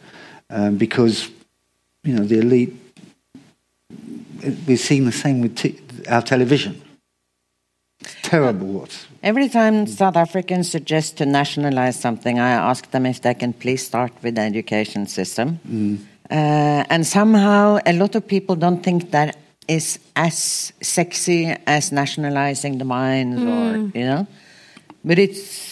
um, 0.51 0.77
because, 0.77 1.29
you 2.05 2.15
know, 2.15 2.25
the 2.25 2.39
elite, 2.39 2.75
we're 4.67 4.77
seeing 4.77 5.05
the 5.05 5.13
same 5.13 5.41
with 5.41 5.57
t- 5.57 5.79
our 6.09 6.23
television. 6.23 6.81
It's 8.01 8.17
terrible 8.23 8.67
what's 8.69 9.07
Every 9.23 9.51
time 9.51 9.87
South 9.87 10.17
Africans 10.17 10.71
suggest 10.71 11.19
to 11.19 11.27
nationalize 11.27 12.01
something, 12.01 12.39
I 12.39 12.53
ask 12.53 12.91
them 12.91 13.05
if 13.05 13.21
they 13.21 13.35
can 13.35 13.53
please 13.53 13.85
start 13.85 14.13
with 14.23 14.37
the 14.37 14.41
education 14.41 15.07
system. 15.07 15.61
Uh, 16.31 16.85
and 16.89 17.07
somehow, 17.07 17.79
a 17.85 17.93
lot 17.93 18.15
of 18.15 18.27
people 18.27 18.57
don't 18.57 18.83
think 18.83 19.11
that 19.11 19.37
is 19.69 19.99
as 20.17 20.73
sexy 20.81 21.55
as 21.67 21.93
nationalizing 21.93 22.79
the 22.79 22.85
mines, 22.85 23.41
or 23.43 23.99
you 23.99 24.07
know, 24.07 24.27
but 25.05 25.19
it's 25.19 25.70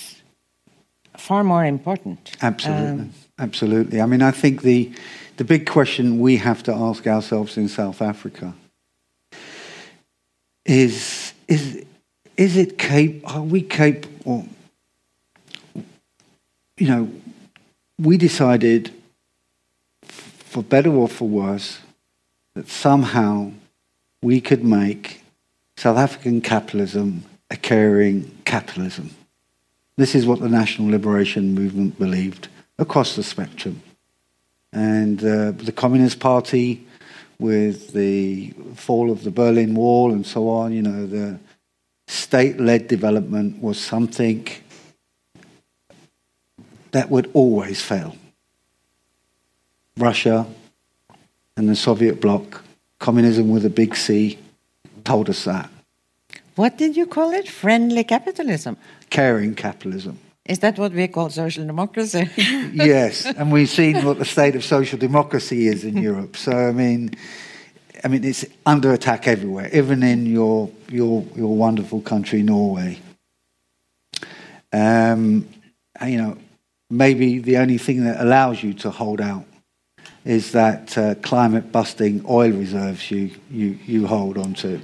far 1.29 1.45
more 1.45 1.65
important. 1.65 2.37
Absolutely, 2.41 3.05
um, 3.05 3.13
absolutely. 3.39 4.01
I 4.01 4.07
mean, 4.07 4.23
I 4.23 4.31
think 4.31 4.63
the 4.63 4.91
the 5.37 5.45
big 5.45 5.67
question 5.67 6.21
we 6.21 6.39
have 6.39 6.63
to 6.63 6.73
ask 6.73 7.07
ourselves 7.07 7.57
in 7.57 7.69
South 7.69 8.01
Africa 8.01 8.55
is 10.65 11.35
is 11.47 11.85
is 12.37 12.57
it 12.57 12.79
cap- 12.79 13.23
are 13.25 13.43
we 13.43 13.61
capable? 13.63 14.47
You 16.79 16.89
know, 16.89 17.11
we 17.99 18.17
decided, 18.17 18.91
for 20.03 20.63
better 20.63 20.91
or 20.91 21.09
for 21.09 21.29
worse, 21.29 21.79
that 22.55 22.69
somehow 22.69 23.53
we 24.23 24.41
could 24.41 24.65
make 24.65 25.21
South 25.77 25.99
African 25.99 26.41
capitalism 26.41 27.25
a 27.51 27.57
caring 27.57 28.31
capitalism. 28.45 29.11
This 29.99 30.15
is 30.15 30.27
what 30.27 30.39
the 30.39 30.49
National 30.49 30.93
Liberation 30.93 31.57
Movement 31.57 31.99
believed 31.99 32.47
across 32.79 33.17
the 33.17 33.25
spectrum. 33.25 33.83
And 34.73 35.19
uh, 35.19 35.51
the 35.51 35.73
Communist 35.73 36.21
Party, 36.21 36.87
with 37.41 37.95
the 37.95 38.51
fall 38.77 39.11
of 39.11 39.25
the 39.25 39.33
Berlin 39.33 39.75
Wall 39.75 40.13
and 40.13 40.25
so 40.25 40.51
on, 40.51 40.73
you 40.73 40.83
know, 40.83 41.05
the 41.05 41.41
state 42.07 42.61
led 42.61 42.87
development 42.87 43.61
was 43.61 43.81
something 43.81 44.47
that 46.93 47.11
would 47.11 47.29
always 47.35 47.83
fail. 47.83 48.15
Russia 49.97 50.47
and 51.57 51.69
the 51.69 51.75
Soviet 51.75 52.21
bloc, 52.21 52.63
communism 53.01 53.51
with 53.51 53.67
a 53.67 53.71
big 53.71 53.97
C, 53.97 54.39
told 55.03 55.29
us 55.29 55.43
that. 55.43 55.69
What 56.59 56.77
did 56.77 56.97
you 56.97 57.07
call 57.07 57.31
it? 57.35 57.49
Friendly 57.49 58.03
capitalism. 58.03 58.79
Caring 59.11 59.55
capitalism. 59.55 60.19
Is 60.45 60.59
that 60.59 60.77
what 60.77 60.93
we 60.93 61.07
call 61.07 61.31
social 61.31 61.65
democracy? 61.65 62.29
yes, 62.73 63.27
and 63.27 63.53
we've 63.53 63.69
seen 63.69 64.05
what 64.05 64.19
the 64.19 64.25
state 64.25 64.57
of 64.57 64.65
social 64.65 64.99
democracy 64.99 65.69
is 65.69 65.85
in 65.85 65.97
Europe. 65.97 66.37
So 66.37 66.51
I 66.51 66.73
mean, 66.73 67.15
I 68.03 68.09
mean 68.09 68.25
it's 68.25 68.45
under 68.67 68.93
attack 68.93 69.29
everywhere, 69.29 69.71
even 69.73 70.03
in 70.03 70.27
your 70.27 70.69
your 70.89 71.25
your 71.37 71.57
wonderful 71.57 72.01
country, 72.01 72.43
Norway. 72.43 72.99
Um, 74.73 75.49
you 76.05 76.19
know, 76.19 76.39
maybe 76.91 77.39
the 77.39 77.59
only 77.59 77.79
thing 77.79 78.03
that 78.03 78.21
allows 78.21 78.65
you 78.65 78.75
to 78.75 78.91
hold 78.91 79.21
out 79.21 79.45
is 80.25 80.51
that 80.53 80.99
uh, 80.99 81.15
climate 81.23 81.71
busting 81.71 82.25
oil 82.29 82.51
reserves 82.51 83.13
you, 83.13 83.31
you, 83.49 83.79
you 83.87 84.09
hold 84.09 84.37
on 84.37 84.55
to. 84.55 84.81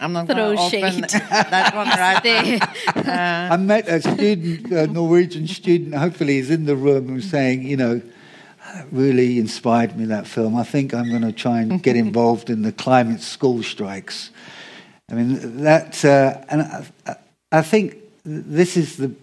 I'm 0.00 0.12
not 0.12 0.26
Throw 0.26 0.54
going 0.54 0.56
to 0.56 0.62
open 0.62 1.08
shade. 1.08 1.10
that 1.30 1.74
one 1.74 1.88
right 1.88 2.24
now. 2.96 3.02
There. 3.02 3.50
I 3.52 3.56
met 3.56 3.88
a 3.88 4.00
student, 4.00 4.70
a 4.72 4.86
Norwegian 4.86 5.46
student, 5.48 5.94
hopefully 5.94 6.34
he's 6.34 6.50
in 6.50 6.66
the 6.66 6.76
room, 6.76 7.08
who's 7.08 7.28
saying, 7.30 7.62
you 7.64 7.76
know, 7.76 8.00
really 8.92 9.38
inspired 9.38 9.96
me 9.96 10.04
that 10.06 10.26
film. 10.26 10.56
I 10.56 10.62
think 10.64 10.92
I'm 10.94 11.08
going 11.08 11.22
to 11.22 11.32
try 11.32 11.60
and 11.62 11.82
get 11.82 11.96
involved 12.06 12.50
in 12.50 12.62
the 12.62 12.72
climate 12.72 13.20
school 13.20 13.62
strikes. 13.62 14.30
I 15.10 15.14
mean, 15.14 15.62
that, 15.62 16.04
uh, 16.04 16.44
and 16.48 16.62
I, 16.62 16.86
I- 17.06 17.16
I 17.50 17.62
think 17.62 17.96
this 18.24 18.76
is 18.76 18.98
the 18.98 19.14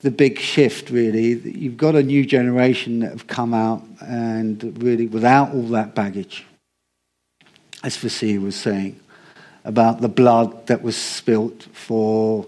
the 0.00 0.10
big 0.10 0.38
shift, 0.38 0.88
really. 0.88 1.34
You've 1.38 1.76
got 1.76 1.94
a 1.94 2.02
new 2.02 2.24
generation 2.24 3.00
that 3.00 3.10
have 3.10 3.26
come 3.26 3.52
out 3.52 3.84
and 4.00 4.82
really 4.82 5.06
without 5.06 5.52
all 5.54 5.62
that 5.68 5.94
baggage, 5.94 6.46
as 7.84 7.94
Fasiha 7.96 8.40
was 8.42 8.56
saying, 8.56 8.98
about 9.64 10.00
the 10.00 10.08
blood 10.08 10.66
that 10.66 10.82
was 10.82 10.96
spilt 10.96 11.62
for 11.72 12.46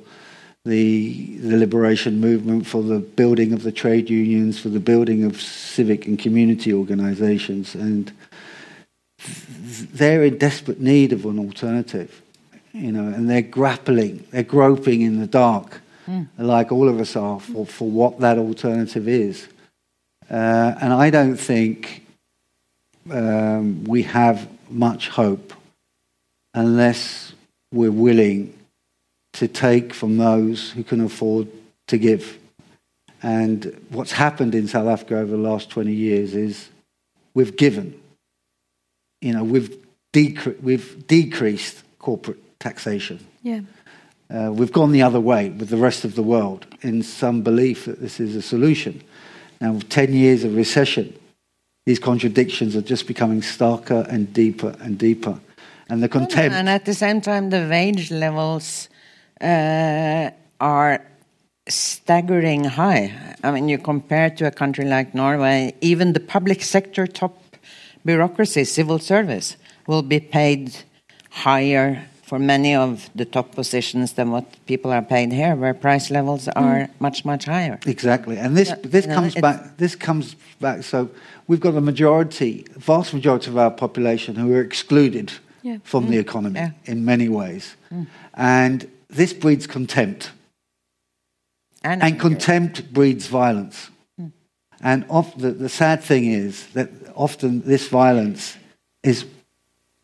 the, 0.64 1.36
the 1.38 1.56
liberation 1.56 2.20
movement, 2.20 2.66
for 2.66 2.82
the 2.82 2.98
building 2.98 3.52
of 3.52 3.62
the 3.62 3.72
trade 3.72 4.08
unions, 4.08 4.58
for 4.58 4.70
the 4.70 4.80
building 4.80 5.24
of 5.24 5.40
civic 5.40 6.06
and 6.06 6.18
community 6.18 6.72
organizations. 6.72 7.74
And 7.74 8.10
they're 9.92 10.24
in 10.24 10.38
desperate 10.38 10.80
need 10.80 11.12
of 11.12 11.24
an 11.26 11.38
alternative, 11.38 12.22
you 12.72 12.92
know, 12.92 13.06
and 13.06 13.28
they're 13.28 13.42
grappling, 13.42 14.26
they're 14.30 14.42
groping 14.42 15.02
in 15.02 15.20
the 15.20 15.26
dark, 15.26 15.80
like 16.38 16.72
all 16.72 16.88
of 16.88 16.98
us 17.00 17.14
are, 17.16 17.40
for, 17.40 17.66
for 17.66 17.90
what 17.90 18.20
that 18.20 18.38
alternative 18.38 19.06
is. 19.06 19.48
Uh, 20.30 20.74
and 20.80 20.92
I 20.92 21.10
don't 21.10 21.36
think 21.36 22.06
um, 23.10 23.84
we 23.84 24.02
have 24.02 24.48
much 24.70 25.08
hope 25.08 25.52
unless 26.54 27.32
we're 27.72 27.90
willing 27.90 28.56
to 29.34 29.48
take 29.48 29.92
from 29.92 30.16
those 30.16 30.70
who 30.70 30.84
can 30.84 31.00
afford 31.00 31.48
to 31.88 31.98
give. 31.98 32.38
And 33.22 33.84
what's 33.90 34.12
happened 34.12 34.54
in 34.54 34.68
South 34.68 34.86
Africa 34.86 35.18
over 35.18 35.32
the 35.32 35.42
last 35.42 35.70
20 35.70 35.92
years 35.92 36.34
is 36.34 36.68
we've 37.34 37.56
given. 37.56 38.00
You 39.20 39.32
know, 39.32 39.44
we've, 39.44 39.76
decre- 40.12 40.60
we've 40.62 41.06
decreased 41.06 41.82
corporate 41.98 42.38
taxation. 42.60 43.26
Yeah. 43.42 43.60
Uh, 44.32 44.50
we've 44.52 44.72
gone 44.72 44.92
the 44.92 45.02
other 45.02 45.20
way 45.20 45.50
with 45.50 45.68
the 45.68 45.76
rest 45.76 46.04
of 46.04 46.14
the 46.14 46.22
world 46.22 46.66
in 46.82 47.02
some 47.02 47.42
belief 47.42 47.86
that 47.86 48.00
this 48.00 48.20
is 48.20 48.36
a 48.36 48.42
solution. 48.42 49.02
Now, 49.60 49.72
with 49.72 49.88
10 49.88 50.12
years 50.12 50.44
of 50.44 50.54
recession, 50.54 51.18
these 51.86 51.98
contradictions 51.98 52.76
are 52.76 52.82
just 52.82 53.06
becoming 53.06 53.40
starker 53.40 54.06
and 54.08 54.32
deeper 54.32 54.76
and 54.80 54.98
deeper. 54.98 55.38
And 55.88 56.02
the 56.02 56.08
contempt. 56.08 56.54
And 56.54 56.68
at 56.68 56.84
the 56.84 56.94
same 56.94 57.20
time, 57.20 57.50
the 57.50 57.66
wage 57.70 58.10
levels 58.10 58.88
uh, 59.40 60.30
are 60.60 61.04
staggering 61.68 62.64
high. 62.64 63.36
I 63.42 63.50
mean, 63.50 63.68
you 63.68 63.78
compare 63.78 64.30
to 64.30 64.46
a 64.46 64.50
country 64.50 64.84
like 64.84 65.14
Norway, 65.14 65.74
even 65.80 66.12
the 66.12 66.20
public 66.20 66.62
sector 66.62 67.06
top 67.06 67.42
bureaucracy, 68.04 68.64
civil 68.64 68.98
service, 68.98 69.56
will 69.86 70.02
be 70.02 70.20
paid 70.20 70.74
higher 71.30 72.06
for 72.22 72.38
many 72.38 72.74
of 72.74 73.10
the 73.14 73.24
top 73.24 73.54
positions 73.54 74.14
than 74.14 74.30
what 74.30 74.44
people 74.66 74.90
are 74.90 75.02
paid 75.02 75.32
here, 75.32 75.54
where 75.54 75.74
price 75.74 76.10
levels 76.10 76.48
are 76.48 76.88
much, 76.98 77.24
much 77.24 77.44
higher. 77.44 77.78
Exactly, 77.86 78.38
and 78.38 78.56
this 78.56 78.72
this 78.82 79.06
comes 79.06 79.34
back. 79.34 79.76
This 79.76 79.94
comes 79.94 80.36
back. 80.60 80.82
So 80.82 81.10
we've 81.46 81.60
got 81.60 81.74
a 81.74 81.80
majority, 81.80 82.64
vast 82.76 83.12
majority 83.12 83.50
of 83.50 83.58
our 83.58 83.70
population 83.70 84.36
who 84.36 84.54
are 84.54 84.62
excluded 84.62 85.32
Yeah. 85.64 85.78
from 85.82 86.10
the 86.10 86.16
mm. 86.16 86.20
economy 86.20 86.60
Yeah. 86.60 86.70
in 86.84 87.04
many 87.04 87.28
ways, 87.28 87.74
mm. 87.90 88.06
and 88.34 88.86
this 89.08 89.32
breeds 89.32 89.66
contempt, 89.66 90.30
and 91.82 92.02
anger. 92.02 92.20
contempt 92.20 92.92
breeds 92.92 93.26
violence. 93.26 93.90
Mm. 94.20 94.32
And 94.80 95.04
of, 95.08 95.32
the, 95.40 95.52
the 95.52 95.68
sad 95.68 96.02
thing 96.02 96.26
is 96.26 96.66
that 96.74 96.90
often 97.14 97.62
this 97.62 97.88
violence 97.88 98.56
is 99.02 99.24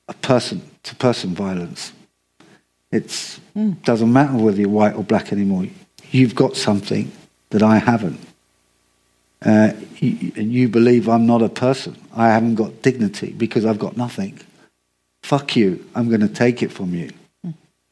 a 0.08 0.14
person 0.14 0.62
to 0.82 0.94
person 0.96 1.34
violence. 1.34 1.92
It 2.90 3.38
doesn't 3.84 4.12
matter 4.12 4.36
whether 4.36 4.60
you're 4.60 4.68
white 4.68 4.96
or 4.96 5.04
black 5.04 5.32
anymore. 5.32 5.66
You've 6.10 6.34
got 6.34 6.56
something 6.56 7.12
that 7.50 7.62
I 7.62 7.78
haven't. 7.78 8.20
Uh, 9.44 9.72
you, 9.98 10.32
and 10.36 10.52
you 10.52 10.68
believe 10.68 11.08
I'm 11.08 11.26
not 11.26 11.42
a 11.42 11.48
person. 11.48 11.96
I 12.14 12.28
haven't 12.28 12.56
got 12.56 12.82
dignity 12.82 13.30
because 13.30 13.64
I've 13.64 13.78
got 13.78 13.96
nothing. 13.96 14.40
Fuck 15.22 15.56
you. 15.56 15.84
I'm 15.94 16.08
going 16.08 16.20
to 16.22 16.28
take 16.28 16.62
it 16.62 16.72
from 16.72 16.94
you. 16.94 17.10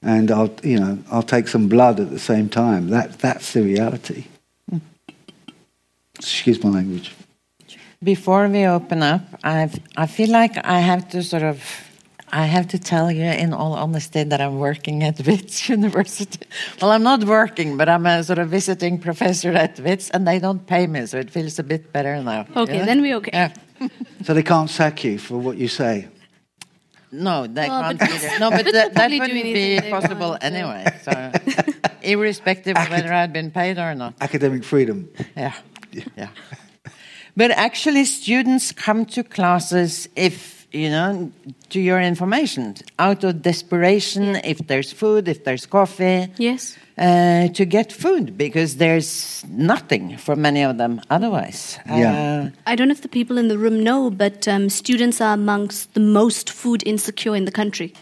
And 0.03 0.31
I'll, 0.31 0.55
you 0.63 0.79
know, 0.79 0.99
I'll 1.11 1.25
take 1.25 1.49
some 1.49 1.69
blood 1.69 1.99
at 1.99 2.11
the 2.11 2.19
same 2.21 2.49
time. 2.49 2.89
That, 2.91 3.19
that's 3.19 3.53
the 3.53 3.63
reality. 3.63 4.27
Excuse 6.17 6.63
my 6.63 6.71
language. 6.71 7.15
Before 8.03 8.49
we 8.49 8.65
open 8.67 9.03
up, 9.03 9.23
I've, 9.43 9.79
I 9.97 10.07
feel 10.07 10.31
like 10.31 10.57
I 10.65 10.79
have 10.81 11.09
to 11.11 11.23
sort 11.23 11.43
of, 11.43 11.63
I 12.31 12.47
have 12.47 12.69
to 12.69 12.79
tell 12.79 13.11
you 13.11 13.25
in 13.25 13.53
all 13.53 13.73
honesty 13.75 14.23
that 14.25 14.41
I'm 14.41 14.59
working 14.59 15.03
at 15.03 15.19
WITS 15.25 15.69
University. 15.77 16.47
Well, 16.81 16.93
I'm 16.93 17.03
not 17.03 17.25
working, 17.25 17.77
but 17.77 17.89
I'm 17.89 18.07
a 18.07 18.23
sort 18.23 18.39
of 18.39 18.49
visiting 18.51 18.99
professor 19.01 19.51
at 19.53 19.79
WITS, 19.81 20.11
and 20.11 20.27
they 20.29 20.39
don't 20.39 20.65
pay 20.67 20.87
me, 20.87 21.07
so 21.07 21.19
it 21.19 21.31
feels 21.31 21.59
a 21.59 21.65
bit 21.65 21.93
better 21.93 22.23
now. 22.23 22.47
Okay, 22.57 22.79
Yeah? 22.79 22.85
then 22.85 23.01
we're 23.03 23.17
okay. 23.17 23.31
Yeah. 23.33 23.89
So 24.25 24.35
they 24.35 24.43
can't 24.45 24.71
sack 24.71 25.03
you 25.05 25.19
for 25.19 25.39
what 25.39 25.57
you 25.57 25.69
say. 25.69 26.07
No, 27.11 27.47
they 27.47 27.69
Well, 27.69 27.83
can't 27.83 27.99
but- 27.99 28.11
either. 28.11 28.39
No, 28.41 28.51
but 28.51 28.65
but 28.65 28.73
that, 28.75 28.95
that 28.95 29.11
wouldn't 29.11 29.43
be 29.45 29.81
possible 29.91 30.31
want, 30.31 30.45
anyway. 30.45 30.85
So, 31.03 31.33
irrespective 32.03 32.77
of 32.77 32.91
whether 32.91 33.13
I'd 33.13 33.33
been 33.33 33.51
paid 33.51 33.79
or 33.79 33.95
not. 33.95 34.15
Academic 34.21 34.65
freedom. 34.65 35.09
Yeah, 35.37 35.55
yeah. 36.17 36.29
But 37.37 37.51
actually, 37.53 38.05
students 38.05 38.73
come 38.73 39.07
to 39.07 39.23
classes 39.25 40.09
if 40.17 40.58
you 40.73 40.91
know, 40.91 41.31
to 41.71 41.81
your 41.81 42.01
information, 42.01 42.75
out 42.99 43.25
of 43.25 43.43
desperation. 43.43 44.37
If 44.45 44.59
there's 44.67 44.93
food, 44.93 45.29
if 45.29 45.45
there's 45.45 45.67
coffee, 45.67 46.29
Yes. 46.37 46.77
uh, 46.99 47.49
to 47.49 47.65
get 47.65 47.93
food 47.93 48.37
because 48.37 48.77
there's 48.77 49.45
nothing 49.49 50.17
for 50.19 50.37
many 50.37 50.63
of 50.63 50.77
them 50.77 51.01
otherwise. 51.11 51.79
Yeah. 51.87 52.13
Uh, 52.13 52.51
I 52.67 52.77
don't 52.77 52.89
know 52.89 52.93
if 52.93 53.01
the 53.03 53.09
people 53.09 53.39
in 53.39 53.49
the 53.49 53.57
room 53.59 53.83
know, 53.83 54.11
but 54.11 54.47
um, 54.47 54.69
students 54.69 55.21
are 55.21 55.35
amongst 55.35 55.95
the 55.95 56.01
most 56.01 56.51
food 56.51 56.83
insecure 56.87 57.35
in 57.37 57.45
the 57.45 57.53
country. 57.53 57.93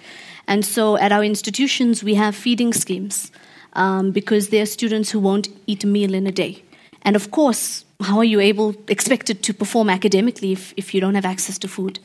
And 0.49 0.65
so 0.65 0.97
at 0.97 1.13
our 1.13 1.25
institutions, 1.25 2.03
we 2.03 2.15
have 2.15 2.35
feeding 2.35 2.73
schemes 2.73 3.31
um, 3.75 4.11
because 4.13 4.49
there 4.49 4.63
are 4.63 4.67
students 4.67 5.11
who 5.11 5.21
won't 5.21 5.49
eat 5.67 5.85
a 5.85 5.87
meal 5.87 6.15
in 6.15 6.27
a 6.27 6.33
day. 6.33 6.63
And 7.07 7.15
of 7.17 7.31
course, 7.31 7.85
how 8.01 8.19
are 8.19 8.25
you 8.25 8.41
able, 8.41 8.75
expected 8.89 9.43
to 9.45 9.55
perform 9.55 9.89
academically 9.89 10.53
if, 10.53 10.75
if 10.77 10.93
you 10.93 11.01
don't 11.01 11.15
have 11.15 11.25
access 11.25 11.57
to 11.59 11.69
food? 11.69 12.01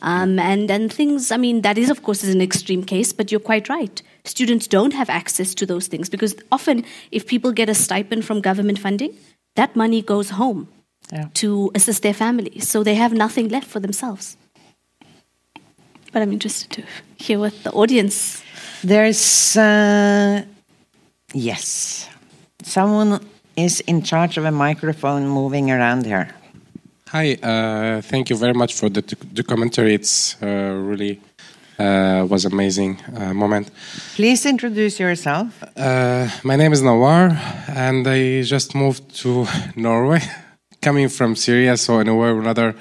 Um, 0.00 0.38
and, 0.38 0.70
and 0.70 0.92
things, 0.92 1.32
I 1.32 1.36
mean, 1.36 1.62
that 1.62 1.76
is, 1.76 1.90
of 1.90 2.02
course, 2.04 2.22
is 2.24 2.34
an 2.34 2.40
extreme 2.40 2.84
case, 2.84 3.12
but 3.12 3.30
you're 3.30 3.40
quite 3.40 3.68
right. 3.68 4.00
Students 4.24 4.68
don't 4.68 4.94
have 4.94 5.10
access 5.10 5.54
to 5.56 5.66
those 5.66 5.88
things 5.88 6.08
because 6.08 6.36
often, 6.52 6.84
if 7.10 7.26
people 7.26 7.52
get 7.52 7.68
a 7.68 7.74
stipend 7.74 8.24
from 8.24 8.40
government 8.40 8.78
funding, 8.78 9.12
that 9.56 9.74
money 9.76 10.00
goes 10.02 10.30
home 10.30 10.68
Yeah. 11.12 11.28
to 11.34 11.70
assist 11.74 12.02
their 12.02 12.14
families. 12.14 12.68
So 12.70 12.82
they 12.84 12.94
have 12.94 13.12
nothing 13.12 13.48
left 13.50 13.66
for 13.66 13.80
themselves. 13.80 14.36
But 16.12 16.22
I'm 16.22 16.32
interested 16.32 16.70
to 16.70 16.82
hear 17.16 17.38
what 17.40 17.52
the 17.64 17.72
audience. 17.72 18.42
There's, 18.84 19.56
uh, 19.56 20.44
yes, 21.34 22.08
someone 22.62 23.20
is 23.56 23.80
in 23.80 24.02
charge 24.02 24.36
of 24.38 24.44
a 24.44 24.50
microphone 24.50 25.28
moving 25.28 25.70
around 25.70 26.06
here. 26.06 26.28
Hi, 27.08 27.34
uh, 27.42 28.00
thank 28.02 28.30
you 28.30 28.36
very 28.36 28.54
much 28.54 28.74
for 28.74 28.88
the, 28.88 29.02
the 29.32 29.42
commentary. 29.42 29.94
It's 29.94 30.36
uh, 30.42 30.46
really 30.46 31.20
uh, 31.78 32.26
was 32.28 32.44
amazing 32.44 32.98
uh, 33.16 33.32
moment. 33.34 33.70
Please 34.14 34.46
introduce 34.46 34.98
yourself. 35.00 35.62
Uh, 35.76 36.28
my 36.42 36.56
name 36.56 36.72
is 36.72 36.82
Nawar, 36.82 37.30
and 37.68 38.06
I 38.06 38.42
just 38.42 38.74
moved 38.74 39.14
to 39.22 39.46
Norway, 39.76 40.20
coming 40.82 41.08
from 41.08 41.36
Syria. 41.36 41.76
So 41.76 42.00
in 42.00 42.08
a 42.08 42.14
way 42.14 42.28
or 42.28 42.40
another, 42.40 42.74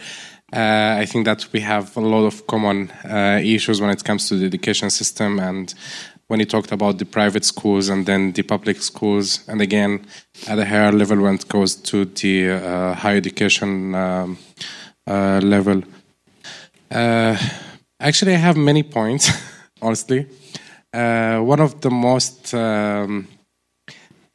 uh, 0.53 0.97
I 0.99 1.05
think 1.05 1.25
that 1.25 1.47
we 1.51 1.61
have 1.61 1.97
a 1.97 2.01
lot 2.01 2.25
of 2.25 2.45
common 2.45 2.91
uh, 3.03 3.39
issues 3.43 3.81
when 3.81 3.89
it 3.89 4.03
comes 4.03 4.29
to 4.29 4.35
the 4.35 4.45
education 4.45 4.89
system 4.89 5.39
and 5.39 5.73
when 6.27 6.39
you 6.39 6.45
talked 6.45 6.71
about 6.71 6.97
the 6.97 7.05
private 7.05 7.45
schools 7.45 7.89
and 7.89 8.05
then 8.05 8.31
the 8.31 8.43
public 8.43 8.81
schools, 8.81 9.47
and 9.47 9.61
again 9.61 10.05
at 10.47 10.59
a 10.59 10.65
higher 10.65 10.91
level 10.91 11.21
when 11.21 11.35
it 11.35 11.47
goes 11.47 11.75
to 11.75 12.05
the 12.05 12.51
uh, 12.51 12.93
higher 12.93 13.17
education 13.17 13.95
um, 13.95 14.37
uh, 15.07 15.39
level. 15.43 15.83
Uh, 16.89 17.37
actually, 17.99 18.33
I 18.33 18.37
have 18.37 18.57
many 18.57 18.83
points, 18.83 19.29
honestly. 19.81 20.27
Uh, 20.93 21.39
one 21.39 21.59
of 21.59 21.81
the 21.81 21.89
most 21.89 22.53
um, 22.53 23.27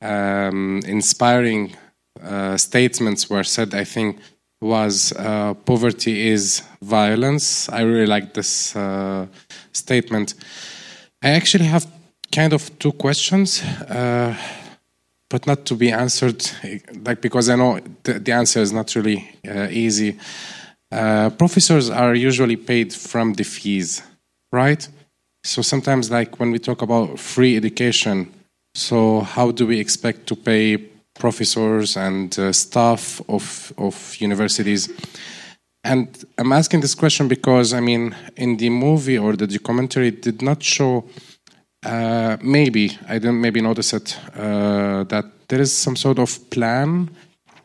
um, 0.02 0.80
inspiring 0.86 1.76
uh, 2.22 2.56
statements 2.56 3.30
were 3.30 3.44
said, 3.44 3.74
I 3.74 3.84
think, 3.84 4.18
was 4.60 5.12
uh, 5.12 5.54
poverty 5.54 6.28
is 6.28 6.62
violence. 6.82 7.68
I 7.68 7.82
really 7.82 8.06
like 8.06 8.34
this 8.34 8.74
uh, 8.74 9.26
statement. 9.72 10.34
I 11.22 11.30
actually 11.30 11.64
have 11.64 11.86
kind 12.30 12.52
of 12.52 12.78
two 12.78 12.92
questions, 12.92 13.62
uh, 13.62 14.36
but 15.28 15.46
not 15.46 15.66
to 15.66 15.74
be 15.74 15.90
answered, 15.90 16.48
like 17.04 17.20
because 17.20 17.48
I 17.48 17.56
know 17.56 17.80
the, 18.04 18.20
the 18.20 18.32
answer 18.32 18.60
is 18.60 18.72
not 18.72 18.94
really 18.94 19.28
uh, 19.46 19.66
easy. 19.70 20.18
Uh, 20.92 21.30
professors 21.30 21.90
are 21.90 22.14
usually 22.14 22.56
paid 22.56 22.92
from 22.94 23.34
the 23.34 23.44
fees, 23.44 24.02
right? 24.52 24.88
So 25.42 25.60
sometimes, 25.62 26.10
like 26.10 26.38
when 26.38 26.52
we 26.52 26.58
talk 26.58 26.82
about 26.82 27.18
free 27.18 27.56
education, 27.56 28.32
so 28.74 29.20
how 29.20 29.50
do 29.50 29.66
we 29.66 29.80
expect 29.80 30.26
to 30.28 30.36
pay 30.36 30.76
professors 31.18 31.96
and 31.96 32.38
uh, 32.38 32.52
staff 32.52 33.20
of 33.28 33.72
of 33.76 34.16
universities? 34.20 34.88
And 35.88 36.06
I'm 36.36 36.52
asking 36.52 36.80
this 36.82 36.94
question 36.94 37.28
because 37.28 37.72
I 37.72 37.80
mean, 37.80 38.14
in 38.36 38.58
the 38.58 38.68
movie 38.68 39.16
or 39.16 39.34
the 39.36 39.46
documentary, 39.46 40.08
it 40.08 40.20
did 40.20 40.42
not 40.42 40.62
show. 40.62 41.04
Uh, 41.82 42.36
maybe 42.42 42.98
I 43.08 43.14
didn't 43.14 43.40
maybe 43.40 43.62
notice 43.62 43.94
it 43.94 44.18
uh, 44.36 45.04
that 45.04 45.24
there 45.48 45.62
is 45.62 45.72
some 45.72 45.96
sort 45.96 46.18
of 46.18 46.50
plan 46.50 47.08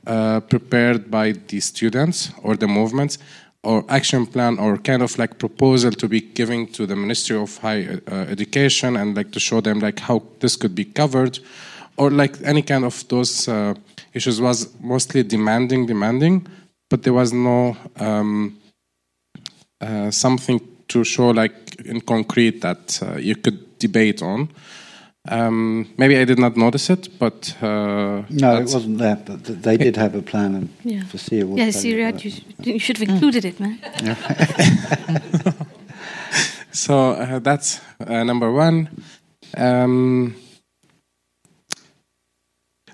uh, 0.07 0.39
prepared 0.39 1.11
by 1.11 1.34
the 1.49 1.59
students 1.59 2.32
or 2.43 2.55
the 2.55 2.67
movements 2.67 3.17
or 3.63 3.84
action 3.89 4.26
plan 4.26 4.57
or 4.57 4.78
kind 4.78 5.01
of 5.01 5.17
like 5.17 5.38
proposal 5.38 5.91
to 5.91 6.07
be 6.07 6.21
giving 6.21 6.67
to 6.67 6.86
the 6.86 6.95
ministry 6.95 7.36
of 7.36 7.57
higher 7.57 7.99
uh, 8.09 8.15
education 8.36 8.95
and 8.95 9.17
like 9.17 9.32
to 9.32 9.39
show 9.39 9.59
them 9.59 9.80
like 9.80 9.99
how 9.99 10.21
this 10.39 10.55
could 10.55 10.76
be 10.76 10.86
covered 10.86 11.39
or 11.97 12.09
like 12.09 12.38
any 12.43 12.61
kind 12.61 12.86
of 12.86 13.05
those 13.09 13.47
uh, 13.49 13.74
issues 14.13 14.39
was 14.39 14.69
mostly 14.80 15.24
demanding 15.24 15.86
demanding 15.88 16.47
but 16.94 17.02
there 17.02 17.14
was 17.14 17.34
no 17.34 17.76
um, 18.00 18.56
uh, 19.82 20.12
something 20.12 20.62
to 20.88 21.04
show 21.04 21.32
like 21.32 21.76
in 21.86 22.00
concrete 22.02 22.62
that 22.62 23.02
uh, 23.02 23.18
you 23.18 23.36
could 23.36 23.80
debate 23.80 24.22
on 24.22 24.48
um, 25.28 25.88
maybe 25.98 26.16
I 26.18 26.26
did 26.26 26.38
not 26.38 26.56
notice 26.56 26.91
it, 26.91 27.18
but 27.18 27.56
uh, 27.64 28.24
no, 28.30 28.58
it 28.58 28.70
wasn't 28.74 29.00
there. 29.00 29.16
But 29.16 29.64
they 29.64 29.78
did 29.78 29.96
have 29.96 30.14
a 30.16 30.22
plan 30.22 30.56
and 30.56 30.70
yeah. 30.84 31.06
foreseeable. 31.06 31.58
Yeah, 31.58 31.72
Syria, 31.72 32.12
you, 32.12 32.32
you, 32.62 32.78
should 32.78 32.98
have 32.98 33.10
included 33.10 33.46
it, 33.46 33.58
man. 33.58 33.80
so 36.74 37.12
uh, 37.12 37.39
that's 37.39 37.80
uh, 38.06 38.24
number 38.24 38.52
one. 38.52 38.89
Um, 39.56 40.36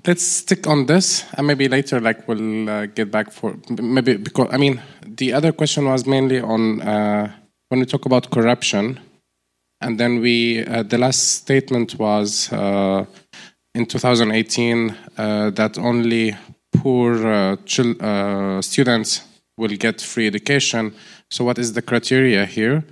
let's 0.06 0.24
stick 0.24 0.68
on 0.68 0.86
this, 0.86 1.26
and 1.34 1.47
maybe 1.47 1.68
later, 1.68 2.00
like 2.00 2.28
we'll 2.28 2.70
uh, 2.70 2.86
get 2.88 3.12
back 3.12 3.32
for 3.32 3.56
maybe 3.70 4.18
because 4.18 4.47
I 4.52 4.58
mean 4.58 4.82
the 5.06 5.34
other 5.34 5.52
question 5.52 5.86
was 5.86 6.06
mainly 6.06 6.41
on 6.41 6.82
uh, 6.82 7.32
when 7.70 7.80
we 7.80 7.86
talk 7.86 8.06
about 8.06 8.30
corruption 8.30 9.00
and 9.82 10.00
then 10.00 10.20
we, 10.20 10.66
uh, 10.66 10.84
the 10.84 10.97
last 10.97 11.36
statement 11.36 11.97
was 11.97 12.52
uh, 12.52 13.06
in 13.74 13.86
2018 13.86 14.95
uh, 15.18 15.50
that 15.52 15.78
only 15.78 16.36
poor 16.74 17.26
uh, 17.26 18.62
students 18.62 19.22
will 19.58 19.70
get 19.70 20.02
free 20.02 20.28
education. 20.28 20.93
So, 21.30 21.45
what 21.45 21.58
is 21.58 21.74
the 21.74 21.82
criteria 21.82 22.45
here? 22.45 22.84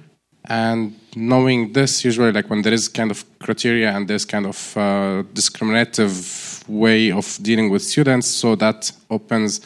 And 0.45 0.97
knowing 1.15 1.73
this, 1.73 2.05
usually, 2.05 2.31
like 2.31 2.49
when 2.49 2.61
there 2.61 2.73
is 2.73 2.87
kind 2.87 3.11
of 3.11 3.25
criteria 3.39 3.91
and 3.91 4.07
there's 4.07 4.23
kind 4.23 4.45
of 4.45 5.27
discriminative 5.33 6.56
way 6.67 7.11
of 7.11 7.37
dealing 7.41 7.69
with 7.69 7.81
students, 7.83 8.27
so 8.27 8.55
that 8.55 8.91
opens 9.09 9.61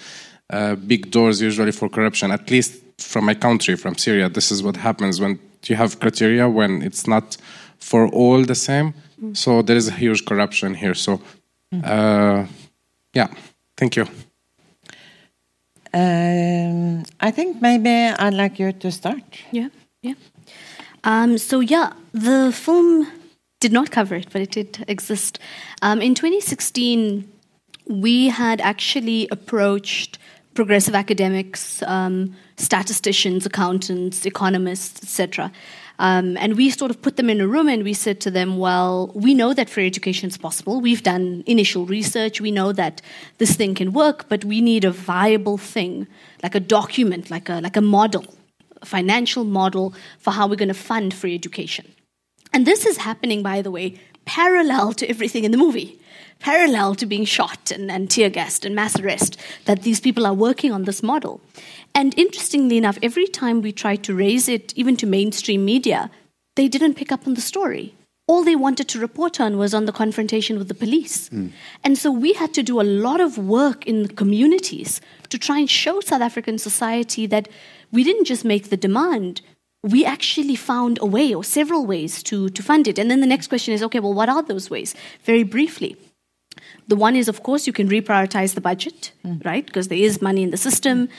big 0.88 1.12
doors 1.12 1.42
usually 1.42 1.72
for 1.72 1.90
corruption. 1.90 2.32
At 2.32 2.50
least 2.52 2.82
from 2.98 3.26
my 3.26 3.34
country, 3.34 3.76
from 3.76 3.96
Syria, 3.98 4.30
this 4.30 4.52
is 4.52 4.62
what 4.62 4.78
happens 4.78 5.20
when 5.20 5.40
you 5.68 5.76
have 5.76 6.00
criteria 6.00 6.50
when 6.50 6.82
it's 6.82 7.08
not 7.08 7.38
for 7.80 8.08
all 8.10 8.44
the 8.44 8.56
same. 8.56 8.94
Mm. 9.22 9.36
So 9.36 9.62
there 9.62 9.78
is 9.78 9.88
a 9.88 9.92
huge 9.92 10.26
corruption 10.26 10.74
here. 10.74 10.94
So, 10.96 11.22
mm. 11.74 11.84
uh, 11.86 12.48
yeah, 13.14 13.28
thank 13.78 13.96
you. 13.96 14.06
Um, 15.94 17.04
I 17.20 17.32
think 17.32 17.62
maybe 17.62 17.90
I'd 17.90 18.34
like 18.34 18.60
you 18.60 18.72
to 18.72 18.92
start. 18.92 19.24
Yeah, 19.52 19.70
yeah. 20.02 20.16
Um, 21.04 21.38
so 21.38 21.60
yeah, 21.60 21.94
the 22.14 22.52
film 22.52 23.08
did 23.62 23.72
not 23.72 23.92
cover 23.92 24.16
it, 24.16 24.28
but 24.34 24.42
it 24.42 24.52
did 24.52 24.84
exist. 24.90 25.40
Um, 25.82 26.02
in 26.02 26.14
2016, 26.14 27.32
we 27.88 28.28
had 28.28 28.60
actually 28.60 29.30
approached 29.32 30.18
progressive 30.54 30.96
academics, 30.96 31.82
um, 31.84 32.36
statisticians, 32.58 33.46
accountants, 33.46 34.26
economists, 34.26 35.02
etc. 35.04 35.52
Um, 36.00 36.36
and 36.38 36.58
we 36.58 36.72
sort 36.72 36.92
of 36.92 37.02
put 37.02 37.16
them 37.16 37.30
in 37.30 37.40
a 37.40 37.48
room 37.48 37.70
and 37.70 37.84
we 37.84 37.94
said 37.94 38.20
to 38.22 38.32
them, 38.32 38.58
well, 38.58 39.12
we 39.14 39.34
know 39.36 39.54
that 39.54 39.70
free 39.70 39.86
education 39.86 40.28
is 40.28 40.38
possible. 40.38 40.82
We've 40.82 41.04
done 41.04 41.44
initial 41.46 41.86
research. 41.86 42.42
We 42.42 42.52
know 42.52 42.72
that 42.74 43.02
this 43.38 43.56
thing 43.56 43.76
can 43.76 43.94
work, 43.94 44.28
but 44.28 44.44
we 44.44 44.62
need 44.62 44.84
a 44.84 44.92
viable 44.92 45.58
thing, 45.58 46.08
like 46.42 46.56
a 46.56 46.60
document, 46.60 47.30
like 47.30 47.48
a, 47.48 47.62
like 47.62 47.78
a 47.78 47.82
model, 47.82 48.26
a 48.82 48.86
financial 48.86 49.44
model 49.44 49.94
for 50.18 50.32
how 50.32 50.48
we're 50.48 50.56
going 50.56 50.68
to 50.68 50.74
fund 50.74 51.14
free 51.14 51.36
education. 51.36 51.86
And 52.54 52.66
this 52.66 52.86
is 52.86 52.98
happening, 52.98 53.42
by 53.44 53.62
the 53.62 53.72
way, 53.72 54.00
parallel 54.26 54.94
to 54.94 55.10
everything 55.10 55.44
in 55.44 55.52
the 55.52 55.58
movie 55.58 56.02
parallel 56.42 56.96
to 56.96 57.06
being 57.06 57.26
shot 57.26 57.72
and, 57.72 57.90
and 57.90 58.10
tear 58.10 58.30
gassed 58.30 58.66
and 58.66 58.76
mass 58.76 59.00
arrest, 59.00 59.38
that 59.66 59.84
these 59.84 60.02
people 60.02 60.26
are 60.26 60.34
working 60.34 60.72
on 60.72 60.84
this 60.84 61.02
model. 61.02 61.40
And 61.96 62.18
interestingly 62.18 62.78
enough, 62.78 62.98
every 63.02 63.28
time 63.28 63.62
we 63.62 63.72
tried 63.72 64.04
to 64.04 64.16
raise 64.16 64.50
it, 64.50 64.74
even 64.76 64.98
to 64.98 65.06
mainstream 65.06 65.64
media, 65.64 66.10
they 66.56 66.68
didn't 66.68 66.96
pick 66.96 67.12
up 67.12 67.28
on 67.28 67.36
the 67.36 67.42
story. 67.42 67.96
All 68.28 68.44
they 68.44 68.56
wanted 68.56 68.88
to 68.90 69.00
report 69.00 69.42
on 69.42 69.58
was 69.58 69.74
on 69.74 69.86
the 69.86 69.92
confrontation 69.92 70.58
with 70.58 70.68
the 70.68 70.74
police. 70.74 71.30
Mm. 71.30 71.52
And 71.84 71.98
so 71.98 72.12
we 72.12 72.34
had 72.34 72.54
to 72.54 72.64
do 72.64 72.80
a 72.80 72.84
lot 72.84 73.20
of 73.20 73.38
work 73.38 73.86
in 73.86 74.04
the 74.04 74.14
communities 74.14 75.02
to 75.30 75.38
try 75.38 75.60
and 75.60 75.70
show 75.70 76.00
South 76.00 76.22
African 76.22 76.58
society 76.58 77.26
that 77.28 77.50
we 77.92 78.04
didn't 78.04 78.26
just 78.26 78.46
make 78.46 78.70
the 78.70 78.78
demand, 78.78 79.42
we 79.84 80.06
actually 80.06 80.56
found 80.56 81.00
a 81.02 81.06
way 81.06 81.34
or 81.34 81.44
several 81.44 81.86
ways 81.86 82.22
to, 82.24 82.50
to 82.50 82.62
fund 82.62 82.88
it. 82.88 83.00
And 83.00 83.10
then 83.10 83.22
the 83.22 83.28
next 83.28 83.48
question 83.48 83.74
is 83.74 83.82
okay, 83.84 84.00
well, 84.00 84.14
what 84.14 84.30
are 84.30 84.44
those 84.44 84.70
ways? 84.70 84.94
Very 85.24 85.44
briefly. 85.44 85.98
The 86.88 86.96
one 86.96 87.16
is, 87.16 87.28
of 87.28 87.44
course, 87.44 87.66
you 87.66 87.74
can 87.74 87.88
reprioritize 87.88 88.54
the 88.54 88.62
budget, 88.62 89.14
mm. 89.26 89.44
right? 89.46 89.66
Because 89.66 89.88
there 89.88 89.98
is 89.98 90.22
money 90.22 90.44
in 90.44 90.52
the 90.52 90.58
system. 90.58 91.10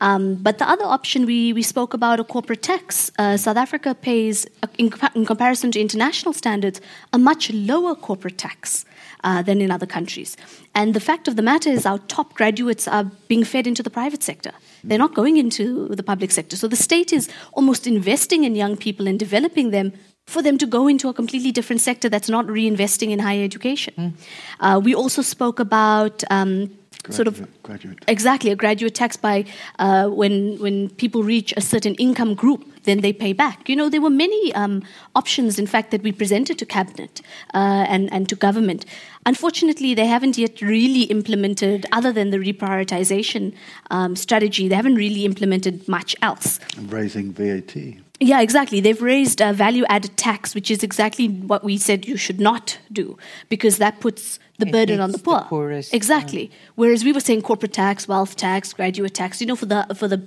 Um, 0.00 0.34
but 0.34 0.58
the 0.58 0.68
other 0.68 0.84
option 0.84 1.24
we, 1.24 1.52
we 1.52 1.62
spoke 1.62 1.94
about 1.94 2.20
a 2.20 2.24
corporate 2.24 2.62
tax. 2.62 3.10
Uh, 3.18 3.36
South 3.36 3.56
Africa 3.56 3.94
pays, 3.94 4.46
uh, 4.62 4.66
in, 4.78 4.92
in, 5.14 5.24
comparison 5.24 5.70
to 5.72 5.80
international 5.80 6.34
standards, 6.34 6.80
a 7.12 7.18
much 7.18 7.50
lower 7.50 7.94
corporate 7.94 8.36
tax 8.36 8.84
uh, 9.24 9.42
than 9.42 9.60
in 9.60 9.70
other 9.70 9.86
countries. 9.86 10.36
And 10.74 10.94
the 10.94 11.00
fact 11.00 11.28
of 11.28 11.36
the 11.36 11.42
matter 11.42 11.70
is, 11.70 11.86
our 11.86 11.98
top 11.98 12.34
graduates 12.34 12.88
are 12.88 13.04
being 13.28 13.44
fed 13.44 13.66
into 13.66 13.82
the 13.82 13.90
private 13.90 14.22
sector. 14.22 14.52
They're 14.84 14.98
not 14.98 15.14
going 15.14 15.36
into 15.36 15.88
the 15.88 16.02
public 16.02 16.30
sector. 16.30 16.56
So 16.56 16.68
the 16.68 16.76
state 16.76 17.12
is 17.12 17.28
almost 17.52 17.86
investing 17.86 18.44
in 18.44 18.54
young 18.54 18.76
people 18.76 19.06
and 19.06 19.18
developing 19.18 19.70
them 19.70 19.92
for 20.26 20.42
them 20.42 20.58
to 20.58 20.66
go 20.66 20.88
into 20.88 21.08
a 21.08 21.14
completely 21.14 21.52
different 21.52 21.80
sector 21.80 22.08
that's 22.08 22.28
not 22.28 22.46
reinvesting 22.46 23.10
in 23.10 23.18
higher 23.18 23.44
education. 23.44 23.94
Mm. 23.98 24.12
Uh, 24.60 24.80
we 24.80 24.94
also 24.94 25.22
spoke 25.22 25.58
about 25.58 26.22
um, 26.30 26.70
Graduate, 27.02 27.16
sort 27.16 27.28
of 27.28 27.62
graduate. 27.62 28.04
exactly 28.06 28.50
a 28.52 28.56
graduate 28.56 28.94
tax 28.94 29.16
by 29.16 29.44
uh, 29.80 30.08
when 30.08 30.56
when 30.58 30.88
people 30.90 31.24
reach 31.24 31.52
a 31.56 31.60
certain 31.60 31.94
income 31.96 32.34
group 32.34 32.64
then 32.84 33.00
they 33.00 33.12
pay 33.12 33.32
back. 33.32 33.68
You 33.68 33.76
know 33.76 33.88
there 33.88 34.00
were 34.00 34.10
many 34.10 34.54
um, 34.54 34.82
options 35.14 35.58
in 35.58 35.66
fact 35.66 35.90
that 35.90 36.02
we 36.02 36.12
presented 36.12 36.58
to 36.58 36.66
cabinet 36.66 37.20
uh, 37.54 37.86
and 37.88 38.12
and 38.12 38.28
to 38.28 38.36
government. 38.36 38.84
Unfortunately 39.26 39.94
they 39.94 40.06
haven't 40.06 40.38
yet 40.38 40.60
really 40.60 41.02
implemented 41.04 41.86
other 41.92 42.12
than 42.12 42.30
the 42.30 42.38
reprioritization 42.38 43.52
um, 43.90 44.14
strategy 44.16 44.68
they 44.68 44.76
haven't 44.76 44.96
really 44.96 45.24
implemented 45.24 45.88
much 45.88 46.14
else. 46.22 46.60
Raising 46.78 47.32
VAT 47.32 47.74
yeah, 48.22 48.40
exactly. 48.40 48.80
They've 48.80 49.00
raised 49.02 49.40
a 49.40 49.52
value 49.52 49.84
added 49.88 50.16
tax, 50.16 50.54
which 50.54 50.70
is 50.70 50.82
exactly 50.82 51.28
what 51.28 51.64
we 51.64 51.76
said 51.76 52.06
you 52.06 52.16
should 52.16 52.40
not 52.40 52.78
do, 52.90 53.18
because 53.48 53.78
that 53.78 54.00
puts 54.00 54.38
the 54.58 54.66
it 54.66 54.72
burden 54.72 55.00
on 55.00 55.12
the 55.12 55.18
poor. 55.18 55.40
The 55.40 55.44
poorest, 55.46 55.92
exactly. 55.92 56.44
Yeah. 56.44 56.56
Whereas 56.76 57.04
we 57.04 57.12
were 57.12 57.20
saying 57.20 57.42
corporate 57.42 57.72
tax, 57.72 58.06
wealth 58.06 58.36
tax, 58.36 58.72
graduate 58.72 59.14
tax, 59.14 59.40
you 59.40 59.46
know, 59.46 59.56
for 59.56 59.66
the 59.66 59.86
for 59.96 60.08
the 60.08 60.22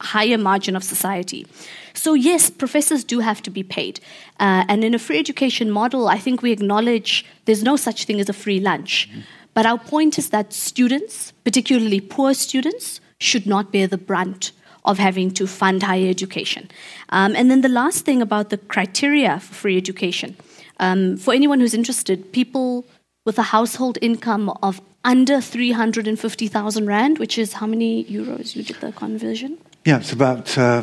higher 0.00 0.38
margin 0.38 0.76
of 0.76 0.84
society. 0.84 1.46
So 1.94 2.14
yes, 2.14 2.50
professors 2.50 3.02
do 3.02 3.20
have 3.20 3.42
to 3.42 3.50
be 3.50 3.62
paid, 3.62 4.00
uh, 4.38 4.64
and 4.68 4.84
in 4.84 4.94
a 4.94 4.98
free 4.98 5.18
education 5.18 5.70
model, 5.70 6.08
I 6.08 6.18
think 6.18 6.42
we 6.42 6.52
acknowledge 6.52 7.24
there's 7.46 7.62
no 7.62 7.76
such 7.76 8.04
thing 8.04 8.20
as 8.20 8.28
a 8.28 8.34
free 8.34 8.60
lunch. 8.60 9.08
Mm-hmm. 9.10 9.20
But 9.52 9.66
our 9.66 9.78
point 9.78 10.18
is 10.18 10.30
that 10.30 10.52
students, 10.52 11.32
particularly 11.44 12.00
poor 12.00 12.34
students, 12.34 13.00
should 13.18 13.46
not 13.46 13.72
bear 13.72 13.88
the 13.88 13.98
brunt 13.98 14.52
of 14.84 14.98
having 14.98 15.30
to 15.32 15.46
fund 15.46 15.82
higher 15.82 16.08
education. 16.08 16.70
Um, 17.10 17.34
and 17.36 17.50
then 17.50 17.60
the 17.60 17.68
last 17.68 18.04
thing 18.04 18.22
about 18.22 18.50
the 18.50 18.58
criteria 18.58 19.40
for 19.40 19.54
free 19.54 19.76
education. 19.76 20.36
Um, 20.78 21.16
for 21.16 21.34
anyone 21.34 21.60
who's 21.60 21.74
interested, 21.74 22.32
people 22.32 22.86
with 23.26 23.38
a 23.38 23.42
household 23.42 23.98
income 24.00 24.50
of 24.62 24.80
under 25.04 25.40
350,000 25.40 26.86
rand, 26.86 27.18
which 27.18 27.38
is 27.38 27.54
how 27.54 27.66
many 27.66 28.04
euros 28.04 28.54
you 28.56 28.62
did 28.62 28.76
the 28.80 28.92
conversion? 28.92 29.58
Yeah, 29.84 29.98
it's 29.98 30.12
about 30.12 30.58
uh, 30.58 30.82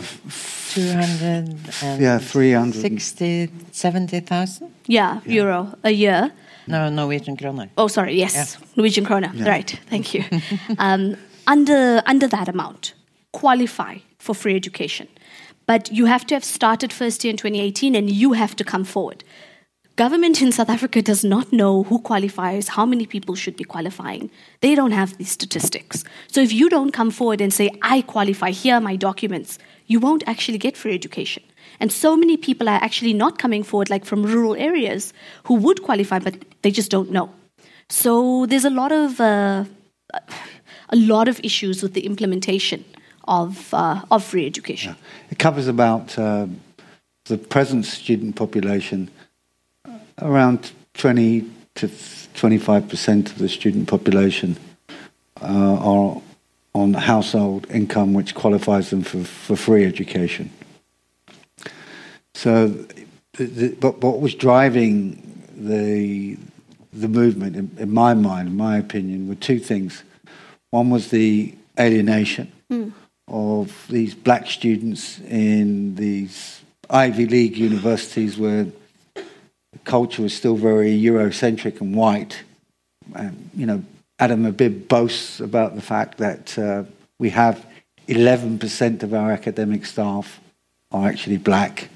260, 0.74 2.04
yeah 2.04 2.18
300. 2.18 3.02
70,000? 3.72 4.74
Yeah, 4.88 5.22
euro 5.26 5.78
a 5.84 5.92
year. 5.92 6.32
No, 6.66 6.90
Norwegian 6.90 7.38
kroner. 7.38 7.70
Oh, 7.78 7.88
sorry, 7.88 8.16
yes, 8.16 8.58
Norwegian 8.76 9.06
krona. 9.06 9.46
Right, 9.46 9.80
thank 9.90 10.14
you. 10.14 10.24
um, 10.80 11.16
under, 11.46 12.02
under 12.06 12.28
that 12.28 12.50
amount, 12.50 12.94
qualify 13.38 13.96
for 14.18 14.34
free 14.34 14.56
education. 14.56 15.08
But 15.68 15.92
you 15.92 16.06
have 16.06 16.26
to 16.28 16.34
have 16.34 16.44
started 16.44 16.92
first 16.92 17.24
year 17.24 17.32
in 17.32 17.38
2018 17.38 17.94
and 17.94 18.10
you 18.10 18.34
have 18.34 18.56
to 18.56 18.64
come 18.64 18.84
forward. 18.84 19.24
Government 19.96 20.42
in 20.42 20.52
South 20.52 20.70
Africa 20.70 21.02
does 21.02 21.24
not 21.24 21.54
know 21.54 21.84
who 21.84 22.00
qualifies, 22.00 22.68
how 22.70 22.86
many 22.86 23.06
people 23.06 23.36
should 23.36 23.56
be 23.56 23.64
qualifying. 23.64 24.32
They 24.62 24.74
don't 24.74 24.92
have 24.92 25.18
these 25.18 25.32
statistics. 25.32 26.04
So 26.28 26.42
if 26.42 26.52
you 26.52 26.68
don't 26.70 26.92
come 26.92 27.12
forward 27.12 27.42
and 27.42 27.54
say, 27.54 27.70
I 27.82 28.02
qualify, 28.02 28.52
here 28.52 28.76
are 28.76 28.82
my 28.82 28.96
documents, 28.96 29.60
you 29.86 30.00
won't 30.00 30.24
actually 30.26 30.58
get 30.58 30.78
free 30.78 30.96
education. 30.96 31.44
And 31.80 31.92
so 31.92 32.16
many 32.16 32.38
people 32.38 32.70
are 32.70 32.82
actually 32.88 33.14
not 33.14 33.38
coming 33.38 33.64
forward, 33.64 33.90
like 33.90 34.06
from 34.06 34.24
rural 34.24 34.56
areas, 34.56 35.14
who 35.44 35.56
would 35.56 35.84
qualify, 35.84 36.20
but 36.20 36.36
they 36.64 36.72
just 36.72 36.90
don't 36.90 37.12
know. 37.12 37.30
So 37.90 38.46
there's 38.48 38.66
a 38.66 38.76
lot 38.82 38.92
of 38.92 39.20
uh, 39.20 39.66
a 40.90 40.96
lot 40.96 41.28
of 41.28 41.40
issues 41.44 41.84
with 41.84 41.94
the 41.94 42.06
implementation 42.06 42.84
of 43.28 43.74
uh, 43.74 44.02
of 44.10 44.24
free 44.24 44.46
education. 44.46 44.96
It 45.30 45.40
covers 45.40 45.68
about 45.68 46.18
uh, 46.18 46.48
the 47.26 47.38
present 47.38 47.86
student 47.86 48.36
population, 48.36 49.10
around 50.22 50.72
20 50.94 51.46
to 51.76 51.90
25 52.34 52.90
percent 52.90 53.32
of 53.32 53.38
the 53.38 53.50
student 53.50 53.88
population 53.88 54.58
uh, 55.42 55.78
are 55.80 56.22
on 56.74 56.94
household 56.94 57.68
income 57.70 58.14
which 58.14 58.36
qualifies 58.36 58.90
them 58.90 59.02
for, 59.02 59.24
for 59.24 59.56
free 59.56 59.86
education. 59.86 60.52
So, 62.36 62.68
the, 63.34 63.46
the, 63.46 63.70
but 63.80 64.00
what 64.02 64.22
was 64.22 64.36
driving 64.36 65.24
the 65.56 66.38
the 66.94 67.08
movement, 67.08 67.56
in, 67.56 67.72
in, 67.78 67.94
my 67.94 68.14
mind, 68.14 68.48
in 68.48 68.58
my 68.58 68.78
opinion, 68.78 69.28
were 69.28 69.36
two 69.36 69.60
things. 69.60 70.04
One 70.72 70.90
was 70.90 71.10
the 71.10 71.54
alienation 71.80 72.52
mm. 72.72 72.92
Of 73.28 73.86
these 73.90 74.16
black 74.16 74.48
students 74.48 75.20
in 75.20 75.96
these 75.96 76.62
Ivy 76.90 77.26
League 77.26 77.58
universities 77.58 78.38
where 78.38 78.68
the 79.14 79.80
culture 79.84 80.22
was 80.22 80.34
still 80.34 80.56
very 80.56 80.98
Eurocentric 80.98 81.82
and 81.82 81.94
white. 81.96 82.44
And, 83.14 83.50
you 83.56 83.66
know, 83.66 83.84
Adam 84.20 84.46
Habib 84.46 84.88
boasts 84.88 85.40
about 85.40 85.76
the 85.76 85.82
fact 85.82 86.18
that 86.20 86.58
uh, 86.58 86.84
we 87.20 87.30
have 87.32 87.66
11% 88.08 89.04
of 89.04 89.14
our 89.14 89.32
academic 89.32 89.86
staff 89.86 90.40
are 90.92 91.08
actually 91.08 91.38
black. 91.38 91.90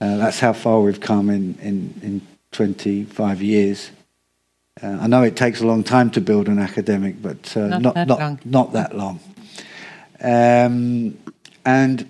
Uh, 0.00 0.16
that's 0.18 0.38
how 0.38 0.52
far 0.52 0.80
we've 0.80 1.00
come 1.00 1.30
in, 1.30 1.58
in, 1.60 1.94
in 2.02 2.20
25 2.52 3.42
years. 3.42 3.90
Uh, 4.80 4.98
I 5.00 5.06
know 5.08 5.22
it 5.22 5.36
takes 5.36 5.60
a 5.60 5.66
long 5.66 5.82
time 5.82 6.10
to 6.10 6.20
build 6.20 6.48
an 6.48 6.58
academic, 6.58 7.20
but 7.20 7.56
uh, 7.56 7.66
not, 7.66 7.82
not, 7.82 7.94
that 7.94 8.08
not. 8.08 8.46
Not 8.46 8.72
that 8.74 8.96
long. 8.96 9.20
Um, 10.20 11.16
and 11.64 12.08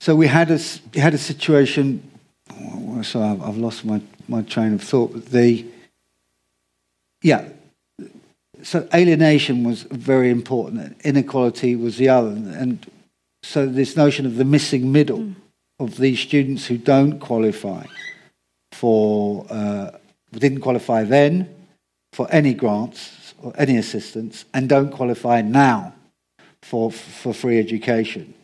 so 0.00 0.16
we 0.16 0.26
had 0.26 0.50
a, 0.50 0.58
had 0.98 1.14
a 1.14 1.18
situation. 1.18 2.10
Oh, 2.50 3.02
so 3.02 3.22
I've, 3.22 3.42
I've 3.42 3.56
lost 3.56 3.84
my, 3.84 4.00
my 4.28 4.42
train 4.42 4.74
of 4.74 4.82
thought. 4.82 5.26
The 5.26 5.64
yeah, 7.22 7.48
so 8.62 8.88
alienation 8.92 9.64
was 9.64 9.82
very 9.84 10.30
important. 10.30 11.00
Inequality 11.04 11.76
was 11.76 11.96
the 11.96 12.08
other, 12.08 12.30
and 12.30 12.84
so 13.42 13.66
this 13.66 13.96
notion 13.96 14.26
of 14.26 14.36
the 14.36 14.44
missing 14.44 14.90
middle 14.90 15.18
mm. 15.18 15.34
of 15.78 15.96
these 15.96 16.18
students 16.18 16.66
who 16.66 16.78
don't 16.78 17.20
qualify 17.20 17.86
for 18.72 19.46
uh, 19.50 19.92
didn't 20.32 20.60
qualify 20.60 21.04
then 21.04 21.48
for 22.12 22.26
any 22.30 22.54
grants 22.54 23.34
or 23.42 23.52
any 23.56 23.76
assistance, 23.76 24.44
and 24.52 24.68
don't 24.68 24.90
qualify 24.90 25.42
now 25.42 25.94
for 26.62 26.90
for 26.90 27.34
free 27.34 27.58
education 27.58 28.34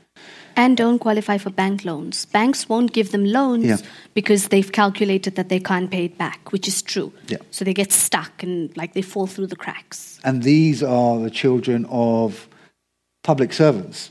and 0.59 0.77
don't 0.77 0.99
qualify 0.99 1.39
for 1.39 1.51
bank 1.51 1.85
loans. 1.85 2.27
Banks 2.27 2.69
won't 2.69 2.93
give 2.93 3.13
them 3.13 3.25
loans 3.25 3.65
yeah. 3.65 3.77
because 4.13 4.49
they've 4.49 4.73
calculated 4.73 5.37
that 5.37 5.49
they 5.49 5.61
can't 5.61 5.89
pay 5.89 6.07
it 6.07 6.19
back, 6.19 6.51
which 6.51 6.67
is 6.67 6.83
true. 6.83 7.13
Yeah. 7.29 7.39
So 7.53 7.65
they 7.65 7.73
get 7.73 7.93
stuck 7.93 8.43
and 8.43 8.77
like 8.77 8.93
they 8.93 9.03
fall 9.03 9.29
through 9.29 9.47
the 9.47 9.57
cracks. 9.57 10.19
And 10.25 10.43
these 10.43 10.83
are 10.83 11.21
the 11.21 11.31
children 11.31 11.87
of 11.89 12.49
public 13.23 13.53
servants. 13.53 14.11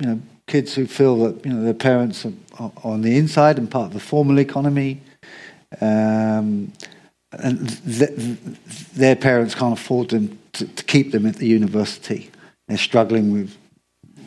You 0.00 0.08
know, 0.08 0.20
kids 0.48 0.74
who 0.74 0.86
feel 0.86 1.16
that 1.18 1.46
you 1.46 1.52
know 1.52 1.62
their 1.62 1.74
parents 1.74 2.26
are, 2.26 2.32
are 2.58 2.72
on 2.82 3.02
the 3.02 3.16
inside 3.16 3.56
and 3.56 3.70
part 3.70 3.86
of 3.86 3.92
the 3.92 4.00
formal 4.00 4.40
economy. 4.40 5.00
Um, 5.80 6.72
and 7.30 7.68
th- 7.84 8.16
th- 8.16 8.38
their 8.94 9.14
parents 9.14 9.54
can't 9.54 9.78
afford 9.78 10.08
them 10.08 10.38
to, 10.54 10.66
to 10.66 10.84
keep 10.84 11.12
them 11.12 11.24
at 11.24 11.36
the 11.36 11.46
university. 11.46 12.30
They're 12.68 12.78
struggling 12.78 13.32
with 13.32 13.56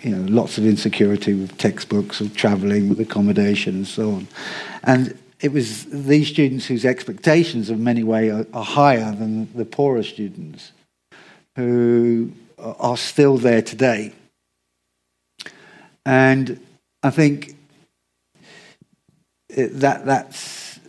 you 0.02 0.16
know, 0.16 0.26
lots 0.30 0.58
of 0.58 0.66
insecurity 0.66 1.34
with 1.34 1.58
textbooks, 1.58 2.22
of 2.22 2.36
travelling, 2.36 2.90
with 2.90 3.00
accommodation, 3.00 3.76
and 3.76 3.88
so 3.88 4.12
on. 4.12 4.28
And 4.84 5.18
it 5.40 5.52
was 5.52 5.86
these 5.86 6.28
students 6.28 6.66
whose 6.66 6.86
expectations, 6.86 7.70
in 7.70 7.84
many 7.84 8.04
ways, 8.04 8.32
are, 8.32 8.48
are 8.54 8.64
higher 8.64 9.12
than 9.12 9.52
the 9.54 9.66
poorer 9.66 10.04
students, 10.04 10.72
who 11.56 12.32
are 12.58 12.98
still 12.98 13.38
there 13.38 13.62
today. 13.62 14.14
And 16.06 16.60
I 17.04 17.12
think 17.12 17.56
it, 19.50 19.80
that 19.80 20.06
that's 20.06 20.80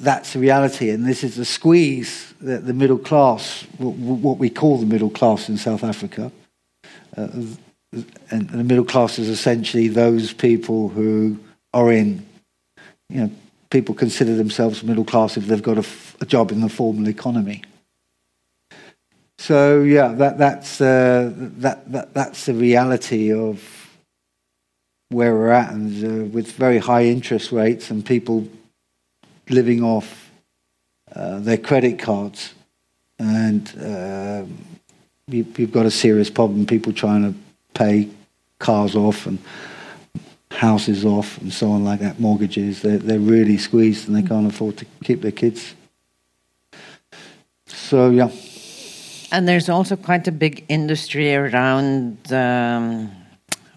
that's 0.00 0.32
the 0.32 0.38
reality, 0.38 0.90
and 0.90 1.06
this 1.06 1.22
is 1.22 1.36
the 1.36 1.44
squeeze 1.44 2.34
that 2.40 2.66
the 2.66 2.74
middle 2.74 2.98
class, 2.98 3.62
what 3.78 4.38
we 4.38 4.50
call 4.50 4.78
the 4.78 4.86
middle 4.86 5.10
class 5.10 5.48
in 5.48 5.56
South 5.56 5.84
Africa, 5.84 6.32
and 7.16 8.48
the 8.50 8.64
middle 8.64 8.84
class 8.84 9.18
is 9.18 9.28
essentially 9.28 9.88
those 9.88 10.32
people 10.32 10.88
who 10.88 11.38
are 11.74 11.92
in, 11.92 12.26
you 13.08 13.20
know, 13.22 13.30
people 13.70 13.94
consider 13.94 14.34
themselves 14.34 14.82
middle 14.82 15.04
class 15.04 15.36
if 15.36 15.46
they've 15.46 15.62
got 15.62 15.78
a, 15.78 15.86
a 16.20 16.26
job 16.26 16.52
in 16.52 16.60
the 16.60 16.68
formal 16.68 17.08
economy. 17.08 17.62
So 19.38 19.82
yeah, 19.82 20.08
that 20.08 20.38
that's 20.38 20.80
uh, 20.80 21.32
that, 21.34 21.90
that 21.90 22.14
that's 22.14 22.46
the 22.46 22.54
reality 22.54 23.32
of 23.32 23.88
where 25.08 25.34
we're 25.34 25.50
at, 25.50 25.72
and 25.72 26.04
uh, 26.04 26.24
with 26.26 26.52
very 26.52 26.78
high 26.78 27.04
interest 27.04 27.50
rates 27.50 27.90
and 27.90 28.06
people 28.06 28.46
living 29.48 29.82
off 29.82 30.30
uh, 31.14 31.40
their 31.40 31.58
credit 31.58 31.98
cards, 31.98 32.54
and 33.18 33.68
uh, 33.78 34.44
you, 35.28 35.46
you've 35.56 35.72
got 35.72 35.86
a 35.86 35.90
serious 35.90 36.30
problem. 36.30 36.66
People 36.66 36.92
trying 36.92 37.32
to 37.32 37.38
pay 37.74 38.08
cars 38.58 38.94
off 38.94 39.26
and 39.26 39.38
houses 40.50 41.04
off 41.04 41.38
and 41.38 41.52
so 41.52 41.70
on 41.72 41.84
like 41.84 42.00
that, 42.00 42.20
mortgages. 42.20 42.82
They're, 42.82 42.98
they're 42.98 43.18
really 43.18 43.58
squeezed 43.58 44.08
and 44.08 44.16
they 44.16 44.22
can't 44.22 44.46
afford 44.46 44.76
to 44.78 44.86
keep 45.04 45.22
their 45.22 45.32
kids. 45.32 45.74
So, 47.66 48.10
yeah. 48.10 48.30
And 49.32 49.48
there's 49.48 49.68
also 49.68 49.96
quite 49.96 50.28
a 50.28 50.32
big 50.32 50.64
industry 50.68 51.34
around, 51.34 52.32
um, 52.32 53.10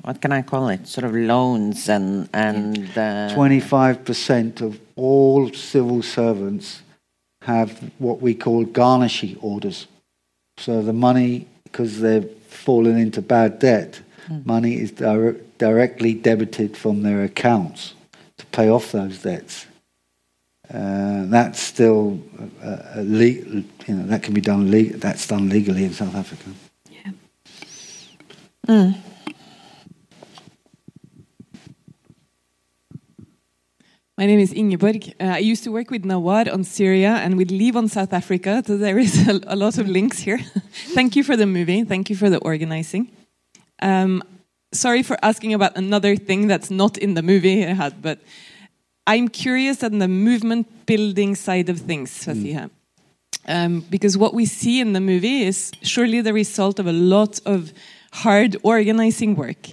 what 0.01 0.21
can 0.21 0.33
I 0.33 0.41
call 0.41 0.69
it? 0.69 0.87
Sort 0.87 1.05
of 1.05 1.15
loans 1.15 1.87
and. 1.89 2.29
and 2.33 2.89
uh, 2.89 3.33
25% 3.33 4.61
of 4.61 4.79
all 4.95 5.51
civil 5.53 6.01
servants 6.01 6.81
have 7.41 7.91
what 7.99 8.21
we 8.21 8.33
call 8.33 8.65
garnishee 8.65 9.37
orders. 9.41 9.87
So 10.57 10.81
the 10.81 10.93
money, 10.93 11.47
because 11.63 11.99
they've 11.99 12.29
fallen 12.47 12.97
into 12.97 13.21
bad 13.21 13.59
debt, 13.59 13.99
mm. 14.27 14.45
money 14.45 14.75
is 14.75 14.91
dire- 14.91 15.37
directly 15.57 16.13
debited 16.13 16.77
from 16.77 17.03
their 17.03 17.23
accounts 17.23 17.93
to 18.37 18.45
pay 18.47 18.69
off 18.69 18.91
those 18.91 19.21
debts. 19.21 19.67
Uh, 20.73 21.25
that's 21.25 21.59
still 21.59 22.19
a, 22.63 22.99
a 22.99 23.03
le- 23.03 23.23
you 23.25 23.63
know 23.89 24.07
that 24.07 24.23
can 24.23 24.33
be 24.33 24.41
done. 24.41 24.71
Le- 24.71 24.97
that's 24.97 25.27
done 25.27 25.47
legally 25.49 25.83
in 25.83 25.93
South 25.93 26.15
Africa. 26.15 26.49
Yeah. 26.89 27.11
Mm. 28.67 28.97
My 34.17 34.25
name 34.25 34.39
is 34.39 34.53
Ingeborg. 34.53 35.13
Uh, 35.19 35.25
I 35.25 35.39
used 35.39 35.65
to 35.65 35.73
work 35.73 35.91
with 35.91 36.05
Nawar 36.05 36.49
on 36.49 36.63
Syria 36.63 37.15
and 37.15 37.35
with 37.35 37.51
Leave 37.51 37.75
on 37.75 37.89
South 37.89 38.13
Africa, 38.13 38.63
so 38.65 38.77
there 38.77 38.97
is 38.97 39.27
a, 39.27 39.41
a 39.45 39.57
lot 39.57 39.77
of 39.77 39.89
links 39.89 40.19
here. 40.19 40.37
Thank 40.93 41.17
you 41.17 41.23
for 41.23 41.35
the 41.35 41.45
movie. 41.45 41.83
Thank 41.83 42.09
you 42.09 42.15
for 42.15 42.29
the 42.29 42.37
organizing. 42.37 43.11
Um, 43.81 44.23
sorry 44.71 45.03
for 45.03 45.17
asking 45.21 45.53
about 45.53 45.75
another 45.75 46.15
thing 46.15 46.47
that's 46.47 46.71
not 46.71 46.97
in 46.97 47.15
the 47.15 47.21
movie 47.21 47.65
I 47.65 47.73
had, 47.73 48.01
but 48.01 48.19
I'm 49.05 49.27
curious 49.27 49.83
on 49.83 49.99
the 49.99 50.07
movement 50.07 50.85
building 50.85 51.35
side 51.35 51.67
of 51.67 51.79
things, 51.79 52.25
Fasiha. 52.25 52.69
Mm. 52.69 52.71
Um, 53.47 53.79
because 53.89 54.17
what 54.17 54.33
we 54.33 54.45
see 54.45 54.79
in 54.79 54.93
the 54.93 55.01
movie 55.01 55.43
is 55.43 55.73
surely 55.81 56.21
the 56.21 56.33
result 56.33 56.79
of 56.79 56.87
a 56.87 56.93
lot 56.93 57.41
of 57.45 57.73
hard 58.23 58.55
organizing 58.63 59.35
work. 59.35 59.67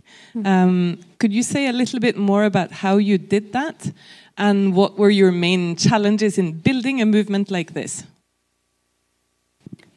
Um, 0.45 0.99
could 1.18 1.32
you 1.32 1.43
say 1.43 1.68
a 1.68 1.72
little 1.72 2.01
bit 2.01 2.16
more 2.16 2.45
about 2.45 2.70
how 2.72 2.97
you 2.97 3.18
did 3.18 3.53
that 3.53 3.93
and 4.36 4.74
what 4.74 4.99
were 4.99 5.11
your 5.11 5.32
main 5.32 5.76
challenges 5.76 6.38
in 6.38 6.53
building 6.61 7.01
a 7.01 7.07
movement 7.07 7.51
like 7.51 7.74
this? 7.74 8.05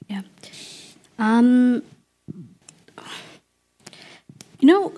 Yeah. 0.07 0.21
Um, 1.17 1.81
you 4.59 4.67
know, 4.67 4.93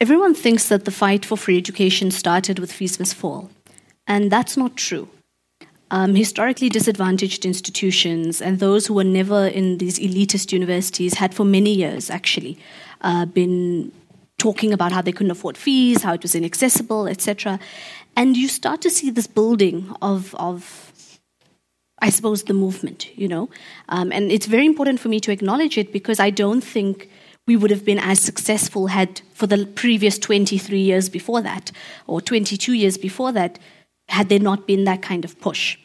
everyone 0.00 0.34
thinks 0.34 0.68
that 0.68 0.84
the 0.84 0.90
fight 0.90 1.24
for 1.24 1.36
free 1.36 1.58
education 1.58 2.10
started 2.10 2.58
with 2.58 2.72
Fees 2.72 2.98
Must 2.98 3.14
Fall, 3.14 3.50
and 4.06 4.30
that's 4.30 4.56
not 4.56 4.76
true. 4.76 5.08
Um, 5.92 6.14
historically 6.14 6.68
disadvantaged 6.68 7.44
institutions 7.44 8.40
and 8.40 8.60
those 8.60 8.86
who 8.86 8.94
were 8.94 9.02
never 9.02 9.48
in 9.48 9.78
these 9.78 9.98
elitist 9.98 10.52
universities 10.52 11.14
had 11.14 11.34
for 11.34 11.44
many 11.44 11.74
years 11.74 12.10
actually 12.10 12.58
uh, 13.00 13.26
been 13.26 13.90
talking 14.38 14.72
about 14.72 14.92
how 14.92 15.02
they 15.02 15.12
couldn't 15.12 15.30
afford 15.30 15.56
fees, 15.56 16.02
how 16.02 16.14
it 16.14 16.22
was 16.22 16.34
inaccessible, 16.34 17.06
etc. 17.06 17.60
And 18.16 18.36
you 18.36 18.48
start 18.48 18.80
to 18.82 18.90
see 18.90 19.10
this 19.10 19.26
building 19.26 19.94
of, 20.00 20.34
of 20.36 21.12
I 22.00 22.10
suppose, 22.10 22.44
the 22.44 22.54
movement, 22.54 23.16
you 23.16 23.28
know. 23.28 23.50
Um, 23.88 24.10
and 24.12 24.32
it's 24.32 24.46
very 24.46 24.66
important 24.66 24.98
for 24.98 25.08
me 25.08 25.20
to 25.20 25.30
acknowledge 25.30 25.76
it 25.76 25.92
because 25.92 26.18
I 26.18 26.30
don't 26.30 26.62
think 26.62 27.08
we 27.46 27.56
would 27.56 27.70
have 27.70 27.84
been 27.84 27.98
as 27.98 28.20
successful 28.20 28.86
had 28.88 29.20
for 29.34 29.46
the 29.46 29.66
previous 29.66 30.18
23 30.18 30.78
years 30.78 31.08
before 31.08 31.42
that 31.42 31.72
or 32.06 32.20
22 32.20 32.72
years 32.72 32.96
before 32.96 33.32
that 33.32 33.58
had 34.10 34.28
there 34.28 34.38
not 34.38 34.66
been 34.66 34.84
that 34.84 35.02
kind 35.02 35.24
of 35.24 35.40
push. 35.40 35.78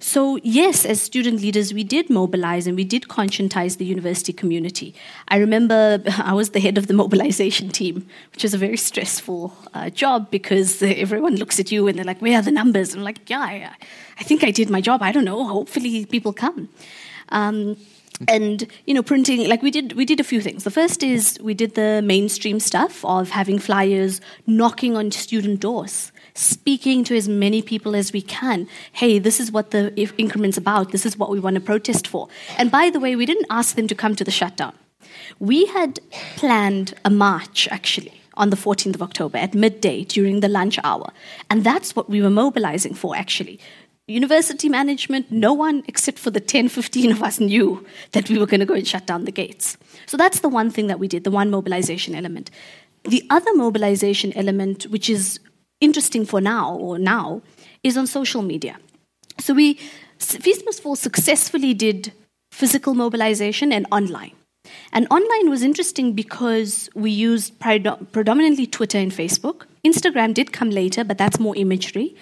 So, 0.00 0.38
yes, 0.44 0.84
as 0.84 1.02
student 1.02 1.40
leaders, 1.40 1.74
we 1.74 1.82
did 1.82 2.08
mobilize 2.08 2.68
and 2.68 2.76
we 2.76 2.84
did 2.84 3.04
conscientize 3.04 3.78
the 3.78 3.84
university 3.84 4.32
community. 4.32 4.94
I 5.26 5.38
remember 5.38 6.00
I 6.18 6.34
was 6.34 6.50
the 6.50 6.60
head 6.60 6.78
of 6.78 6.86
the 6.86 6.94
mobilization 6.94 7.68
team, 7.70 8.06
which 8.32 8.44
was 8.44 8.54
a 8.54 8.58
very 8.58 8.76
stressful 8.76 9.56
uh, 9.74 9.90
job 9.90 10.30
because 10.30 10.82
everyone 10.82 11.36
looks 11.36 11.58
at 11.58 11.72
you 11.72 11.88
and 11.88 11.98
they're 11.98 12.04
like, 12.04 12.22
Where 12.22 12.38
are 12.38 12.42
the 12.42 12.52
numbers? 12.52 12.90
And 12.90 13.00
I'm 13.00 13.04
like, 13.04 13.28
Yeah, 13.28 13.40
I, 13.40 13.70
I 14.18 14.22
think 14.22 14.44
I 14.44 14.52
did 14.52 14.70
my 14.70 14.80
job. 14.80 15.02
I 15.02 15.10
don't 15.10 15.24
know. 15.24 15.44
Hopefully, 15.44 16.06
people 16.06 16.32
come. 16.32 16.68
Um, 17.30 17.76
and 18.26 18.66
you 18.84 18.94
know 18.94 19.02
printing 19.02 19.48
like 19.48 19.62
we 19.62 19.70
did 19.70 19.92
we 19.92 20.04
did 20.04 20.18
a 20.18 20.24
few 20.24 20.40
things 20.40 20.64
the 20.64 20.72
first 20.72 21.04
is 21.04 21.38
we 21.40 21.54
did 21.54 21.76
the 21.76 22.02
mainstream 22.02 22.58
stuff 22.58 23.04
of 23.04 23.30
having 23.30 23.60
flyers 23.60 24.20
knocking 24.44 24.96
on 24.96 25.12
student 25.12 25.60
doors 25.60 26.10
speaking 26.38 27.04
to 27.04 27.16
as 27.16 27.28
many 27.28 27.60
people 27.60 27.96
as 27.96 28.12
we 28.12 28.22
can 28.22 28.68
hey 28.92 29.18
this 29.18 29.40
is 29.40 29.50
what 29.50 29.70
the 29.70 29.92
increment's 30.18 30.56
about 30.56 30.92
this 30.92 31.04
is 31.04 31.16
what 31.16 31.30
we 31.30 31.40
want 31.40 31.54
to 31.54 31.60
protest 31.60 32.06
for 32.06 32.28
and 32.56 32.70
by 32.70 32.90
the 32.90 33.00
way 33.00 33.16
we 33.16 33.26
didn't 33.26 33.46
ask 33.50 33.74
them 33.76 33.88
to 33.88 33.94
come 33.94 34.14
to 34.14 34.24
the 34.24 34.30
shutdown 34.30 34.74
we 35.38 35.66
had 35.66 36.00
planned 36.36 36.94
a 37.04 37.10
march 37.10 37.68
actually 37.70 38.14
on 38.34 38.50
the 38.50 38.56
14th 38.56 38.94
of 38.94 39.02
October 39.02 39.36
at 39.36 39.52
midday 39.52 40.04
during 40.04 40.38
the 40.38 40.48
lunch 40.48 40.78
hour. 40.84 41.12
And 41.50 41.64
that's 41.64 41.96
what 41.96 42.08
we 42.08 42.22
were 42.22 42.30
mobilizing 42.30 42.94
for, 42.94 43.16
actually 43.16 43.58
university 44.08 44.68
management, 44.70 45.30
no 45.30 45.52
one 45.52 45.84
except 45.86 46.18
for 46.18 46.30
the 46.30 46.40
10, 46.40 46.70
15 46.70 47.12
of 47.12 47.22
us 47.22 47.38
knew 47.38 47.84
that 48.12 48.28
we 48.28 48.38
were 48.38 48.46
going 48.46 48.60
to 48.60 48.66
go 48.66 48.74
and 48.74 48.88
shut 48.88 49.06
down 49.06 49.26
the 49.26 49.32
gates. 49.32 49.76
So 50.06 50.16
that's 50.16 50.40
the 50.40 50.48
one 50.48 50.70
thing 50.70 50.86
that 50.86 50.98
we 50.98 51.08
did, 51.08 51.24
the 51.24 51.30
one 51.30 51.50
mobilization 51.50 52.14
element. 52.14 52.50
The 53.04 53.22
other 53.30 53.54
mobilization 53.54 54.32
element, 54.32 54.84
which 54.84 55.10
is 55.10 55.38
interesting 55.80 56.24
for 56.24 56.40
now 56.40 56.74
or 56.74 56.98
now, 56.98 57.42
is 57.82 57.96
on 57.96 58.06
social 58.06 58.42
media. 58.42 58.78
So 59.38 59.54
we, 59.54 59.78
Must 60.64 60.82
Fall 60.82 60.96
successfully 60.96 61.74
did 61.74 62.12
physical 62.50 62.94
mobilization 62.94 63.72
and 63.72 63.86
online. 63.92 64.32
And 64.92 65.06
online 65.10 65.48
was 65.48 65.62
interesting 65.62 66.12
because 66.12 66.90
we 66.94 67.10
used 67.10 67.58
predominantly 67.60 68.66
Twitter 68.66 68.98
and 68.98 69.12
Facebook. 69.12 69.62
Instagram 69.84 70.34
did 70.34 70.52
come 70.52 70.70
later, 70.70 71.04
but 71.04 71.18
that's 71.18 71.38
more 71.38 71.56
imagery. 71.56 72.16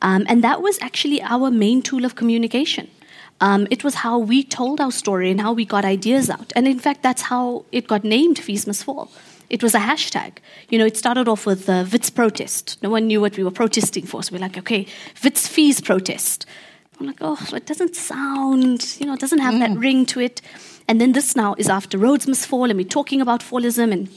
Um, 0.00 0.24
and 0.28 0.42
that 0.42 0.62
was 0.62 0.78
actually 0.80 1.22
our 1.22 1.50
main 1.50 1.82
tool 1.82 2.04
of 2.04 2.14
communication. 2.14 2.90
Um, 3.40 3.66
it 3.70 3.84
was 3.84 3.96
how 3.96 4.18
we 4.18 4.44
told 4.44 4.80
our 4.80 4.92
story 4.92 5.30
and 5.30 5.40
how 5.40 5.52
we 5.52 5.64
got 5.64 5.84
ideas 5.84 6.30
out. 6.30 6.52
And 6.54 6.66
in 6.66 6.78
fact, 6.78 7.02
that's 7.02 7.22
how 7.22 7.64
it 7.72 7.88
got 7.88 8.04
named 8.04 8.38
Fees 8.38 8.66
Must 8.66 8.84
Fall. 8.84 9.10
It 9.52 9.62
was 9.62 9.74
a 9.74 9.78
hashtag. 9.78 10.38
You 10.70 10.78
know, 10.78 10.86
it 10.86 10.96
started 10.96 11.28
off 11.28 11.44
with 11.44 11.68
uh, 11.68 11.84
Wits 11.92 12.08
protest. 12.08 12.82
No 12.82 12.88
one 12.88 13.06
knew 13.06 13.20
what 13.20 13.36
we 13.36 13.44
were 13.44 13.50
protesting 13.50 14.06
for. 14.06 14.22
So 14.22 14.32
we're 14.32 14.40
like, 14.40 14.56
okay, 14.56 14.86
Wits 15.22 15.46
fees 15.46 15.78
protest. 15.78 16.46
I'm 16.98 17.06
like, 17.06 17.18
oh, 17.20 17.38
it 17.52 17.66
doesn't 17.66 17.94
sound, 17.94 18.96
you 18.98 19.04
know, 19.04 19.12
it 19.12 19.20
doesn't 19.20 19.40
have 19.40 19.54
mm. 19.54 19.58
that 19.60 19.78
ring 19.78 20.06
to 20.06 20.20
it. 20.20 20.40
And 20.88 21.00
then 21.00 21.12
this 21.12 21.36
now 21.36 21.54
is 21.58 21.68
after 21.68 21.98
roads 21.98 22.26
must 22.26 22.46
fall, 22.46 22.64
and 22.64 22.78
we're 22.78 22.84
talking 22.88 23.20
about 23.20 23.42
fallism, 23.42 23.92
and 23.92 24.08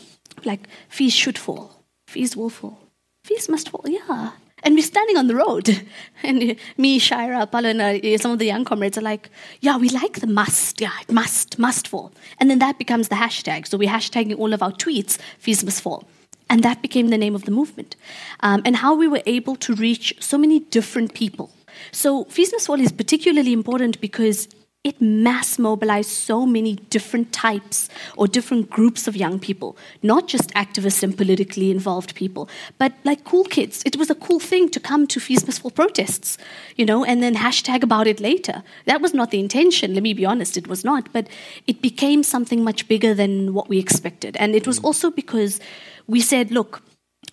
like, 0.45 0.67
fees 0.87 1.13
should 1.13 1.37
fall. 1.37 1.83
Fees 2.07 2.37
will 2.37 2.49
fall. 2.49 2.79
Fees 3.25 3.49
must 3.49 3.69
fall. 3.69 3.83
Yeah, 3.85 4.31
and 4.65 4.75
we're 4.75 4.81
standing 4.81 5.15
on 5.17 5.27
the 5.27 5.35
road. 5.35 5.81
And 6.23 6.55
me, 6.75 6.99
Shaeera, 6.99 7.47
and 7.53 7.81
uh, 7.81 8.17
some 8.17 8.31
of 8.31 8.39
the 8.39 8.45
young 8.45 8.65
comrades 8.65 8.97
are 8.97 9.01
like, 9.01 9.29
yeah, 9.61 9.77
we 9.77 9.89
like 9.89 10.21
the 10.21 10.27
must. 10.27 10.81
Yeah, 10.81 10.91
it 10.99 11.11
must, 11.11 11.59
must 11.59 11.87
fall. 11.87 12.11
And 12.39 12.49
then 12.49 12.57
that 12.59 12.79
becomes 12.79 13.09
the 13.09 13.15
hashtag. 13.15 13.67
So 13.67 13.77
we're 13.77 13.91
hashtagging 13.91 14.39
all 14.39 14.51
of 14.51 14.63
our 14.63 14.71
tweets, 14.71 15.19
fees 15.37 15.63
must 15.63 15.81
fall. 15.81 16.07
And 16.49 16.63
that 16.63 16.81
became 16.81 17.09
the 17.09 17.17
name 17.17 17.35
of 17.35 17.45
the 17.45 17.51
movement. 17.51 17.95
Um, 18.39 18.63
and 18.65 18.77
how 18.77 18.95
we 18.95 19.07
were 19.07 19.21
able 19.27 19.55
to 19.57 19.75
reach 19.75 20.15
so 20.19 20.37
many 20.37 20.61
different 20.61 21.13
people. 21.13 21.51
So 21.91 22.23
Fees 22.25 22.51
Must 22.51 22.67
Fall 22.67 22.81
is 22.81 22.91
particularly 22.91 23.53
important 23.53 23.99
because 24.01 24.47
it 24.85 25.01
mass 25.01 25.57
mobilized 25.57 26.11
so 26.11 26.45
many 26.45 26.75
different 26.95 27.33
types 27.33 27.89
or 28.15 28.27
different 28.27 28.69
groups 28.69 29.07
of 29.07 29.15
young 29.15 29.39
people, 29.39 29.75
not 30.03 30.27
just 30.27 30.53
activists 30.53 31.01
and 31.01 31.17
politically 31.17 31.71
involved 31.71 32.13
people, 32.13 32.47
but 32.77 32.93
like 33.03 33.23
cool 33.23 33.43
kids. 33.45 33.81
It 33.83 33.97
was 33.97 34.11
a 34.11 34.15
cool 34.15 34.39
thing 34.39 34.69
to 34.69 34.79
come 34.79 35.07
to 35.07 35.19
Fees 35.19 35.45
Must 35.47 35.59
Fall 35.59 35.71
protests, 35.71 36.37
you 36.75 36.85
know, 36.85 37.03
and 37.03 37.23
then 37.23 37.33
hashtag 37.33 37.81
about 37.81 38.05
it 38.05 38.19
later. 38.19 38.61
That 38.85 39.01
was 39.01 39.13
not 39.15 39.31
the 39.31 39.39
intention, 39.39 39.95
let 39.95 40.03
me 40.03 40.13
be 40.13 40.25
honest, 40.25 40.55
it 40.55 40.67
was 40.67 40.85
not, 40.85 41.11
but 41.11 41.27
it 41.65 41.81
became 41.81 42.21
something 42.21 42.63
much 42.63 42.87
bigger 42.87 43.15
than 43.15 43.55
what 43.55 43.67
we 43.67 43.79
expected. 43.79 44.37
And 44.37 44.55
it 44.55 44.67
was 44.67 44.77
also 44.79 45.09
because 45.09 45.59
we 46.05 46.21
said, 46.21 46.51
look, 46.51 46.83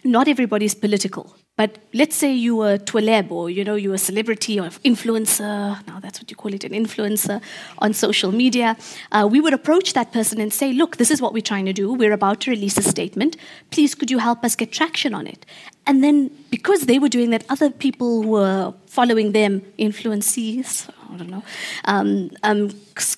not 0.04 0.26
everybody's 0.26 0.74
political. 0.74 1.36
But 1.62 1.78
let's 1.94 2.16
say 2.16 2.32
you 2.32 2.56
were 2.56 2.76
Tweleb 2.76 3.30
or 3.30 3.48
you 3.48 3.62
know 3.62 3.76
you're 3.76 3.94
a 3.94 4.04
celebrity 4.10 4.58
or 4.58 4.64
influencer. 4.90 5.86
Now 5.86 6.00
that's 6.00 6.18
what 6.20 6.28
you 6.28 6.36
call 6.36 6.52
it, 6.52 6.64
an 6.64 6.72
influencer 6.72 7.40
on 7.78 7.94
social 7.94 8.32
media. 8.32 8.76
Uh, 9.12 9.28
we 9.30 9.40
would 9.40 9.54
approach 9.54 9.92
that 9.92 10.08
person 10.12 10.40
and 10.40 10.52
say, 10.52 10.72
"Look, 10.72 10.96
this 10.96 11.10
is 11.12 11.22
what 11.22 11.32
we're 11.32 11.48
trying 11.52 11.66
to 11.66 11.72
do. 11.72 11.92
We're 11.92 12.16
about 12.20 12.40
to 12.40 12.50
release 12.50 12.76
a 12.78 12.82
statement. 12.82 13.36
Please, 13.70 13.94
could 13.94 14.10
you 14.10 14.18
help 14.18 14.42
us 14.42 14.56
get 14.56 14.72
traction 14.72 15.14
on 15.14 15.28
it?" 15.28 15.46
And 15.86 16.02
then 16.02 16.16
because 16.50 16.86
they 16.86 16.98
were 16.98 17.12
doing 17.16 17.30
that, 17.30 17.44
other 17.48 17.70
people 17.70 18.22
who 18.22 18.30
were 18.30 18.74
following 18.86 19.30
them, 19.30 19.62
influencees. 19.78 20.88
I 21.12 21.16
don't 21.16 21.30
know. 21.30 21.44
Um, 21.84 22.30
um, 22.42 22.70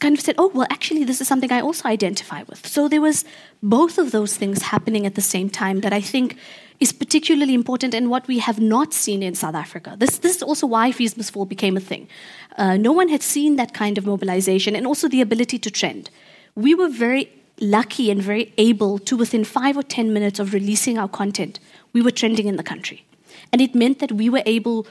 kind 0.05 0.19
of 0.19 0.21
said, 0.27 0.35
"Oh, 0.37 0.51
well, 0.53 0.67
actually, 0.77 1.05
this 1.05 1.23
is 1.23 1.29
something 1.29 1.51
I 1.51 1.63
also 1.63 1.89
identify 1.89 2.43
with." 2.51 2.67
So 2.67 2.89
there 2.89 3.01
was 3.09 3.25
both 3.63 3.97
of 3.97 4.11
those 4.11 4.37
things 4.37 4.63
happening 4.75 5.07
at 5.07 5.15
the 5.15 5.27
same 5.35 5.49
time 5.49 5.81
that 5.81 5.95
I 5.95 6.03
think 6.03 6.37
is 6.81 6.93
particularly 6.93 7.55
important 7.55 7.95
and 7.95 8.11
what 8.11 8.27
we 8.27 8.39
have 8.39 8.61
not 8.61 8.93
seen 8.93 9.23
in 9.23 9.35
South 9.35 9.55
Africa. 9.55 9.95
This, 9.99 10.19
this 10.19 10.37
is 10.37 10.43
also 10.43 10.67
why 10.67 10.93
Fees 10.93 11.17
Must 11.17 11.33
Fall 11.33 11.47
became 11.47 11.77
a 11.77 11.81
thing. 11.81 12.09
Uh, 12.57 12.77
no 12.77 12.93
one 12.93 13.09
had 13.09 13.23
seen 13.23 13.57
that 13.57 13.75
kind 13.75 13.97
of 13.99 14.07
mobilization 14.07 14.75
and 14.77 14.87
also 14.87 15.09
the 15.09 15.21
ability 15.21 15.59
to 15.59 15.71
trend. 15.71 16.11
We 16.55 16.75
were 16.75 16.89
very 16.89 17.31
lucky 17.61 18.11
and 18.11 18.21
very 18.21 18.53
able 18.59 18.99
to, 19.01 19.17
within 19.17 19.45
five 19.45 19.77
or 19.77 19.83
10 19.83 20.13
minutes 20.13 20.39
of 20.39 20.53
releasing 20.53 20.99
our 20.99 21.09
content, 21.09 21.61
we 21.93 22.03
were 22.03 22.11
trending 22.11 22.47
in 22.47 22.57
the 22.57 22.63
country. 22.63 23.05
And 23.53 23.61
it 23.61 23.75
meant 23.75 24.01
that 24.01 24.13
we 24.13 24.29
were 24.29 24.43
able 24.47 24.87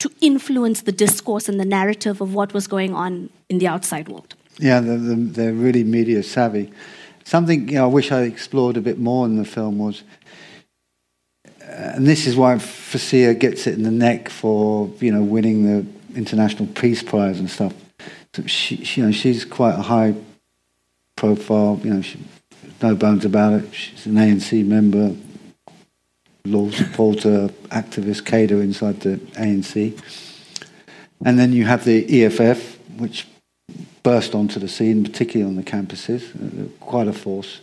to 0.00 0.10
influence 0.20 0.82
the 0.82 0.92
discourse 0.92 1.48
and 1.48 1.58
the 1.58 1.64
narrative 1.64 2.20
of 2.20 2.34
what 2.34 2.54
was 2.54 2.66
going 2.66 2.94
on 2.94 3.30
in 3.48 3.58
the 3.58 3.66
outside 3.66 4.08
world. 4.08 4.34
Yeah, 4.58 4.80
they're, 4.80 4.98
they're 4.98 5.52
really 5.52 5.84
media 5.84 6.22
savvy. 6.22 6.72
Something 7.24 7.68
you 7.68 7.74
know, 7.74 7.84
I 7.84 7.86
wish 7.88 8.10
I 8.10 8.22
explored 8.22 8.76
a 8.76 8.80
bit 8.80 8.98
more 8.98 9.26
in 9.26 9.36
the 9.36 9.44
film 9.44 9.78
was 9.78 10.02
and 11.70 12.06
this 12.06 12.26
is 12.26 12.36
why 12.36 12.54
Fawzia 12.54 13.38
gets 13.38 13.66
it 13.66 13.74
in 13.74 13.82
the 13.82 13.90
neck 13.90 14.28
for 14.28 14.90
you 15.00 15.12
know 15.12 15.22
winning 15.22 15.64
the 15.64 15.86
international 16.16 16.66
peace 16.74 17.02
prize 17.02 17.38
and 17.38 17.50
stuff. 17.50 17.74
So 18.34 18.46
she, 18.46 18.84
she, 18.84 19.00
you 19.00 19.06
know, 19.06 19.12
she's 19.12 19.44
quite 19.44 19.74
a 19.74 19.82
high 19.82 20.14
profile. 21.16 21.80
You 21.82 21.94
know, 21.94 22.02
she, 22.02 22.18
no 22.82 22.94
bones 22.94 23.24
about 23.24 23.54
it. 23.54 23.74
She's 23.74 24.06
an 24.06 24.14
ANC 24.14 24.64
member, 24.64 25.14
law 26.44 26.70
supporter, 26.70 27.48
activist, 27.68 28.24
cadre 28.24 28.60
inside 28.60 29.00
the 29.00 29.16
ANC. 29.34 29.98
And 31.24 31.38
then 31.38 31.52
you 31.52 31.64
have 31.64 31.84
the 31.84 32.24
EFF, 32.24 32.78
which 32.98 33.26
burst 34.02 34.34
onto 34.34 34.60
the 34.60 34.68
scene, 34.68 35.04
particularly 35.04 35.48
on 35.48 35.56
the 35.56 35.68
campuses, 35.68 36.34
uh, 36.34 36.68
quite 36.80 37.08
a 37.08 37.12
force. 37.12 37.60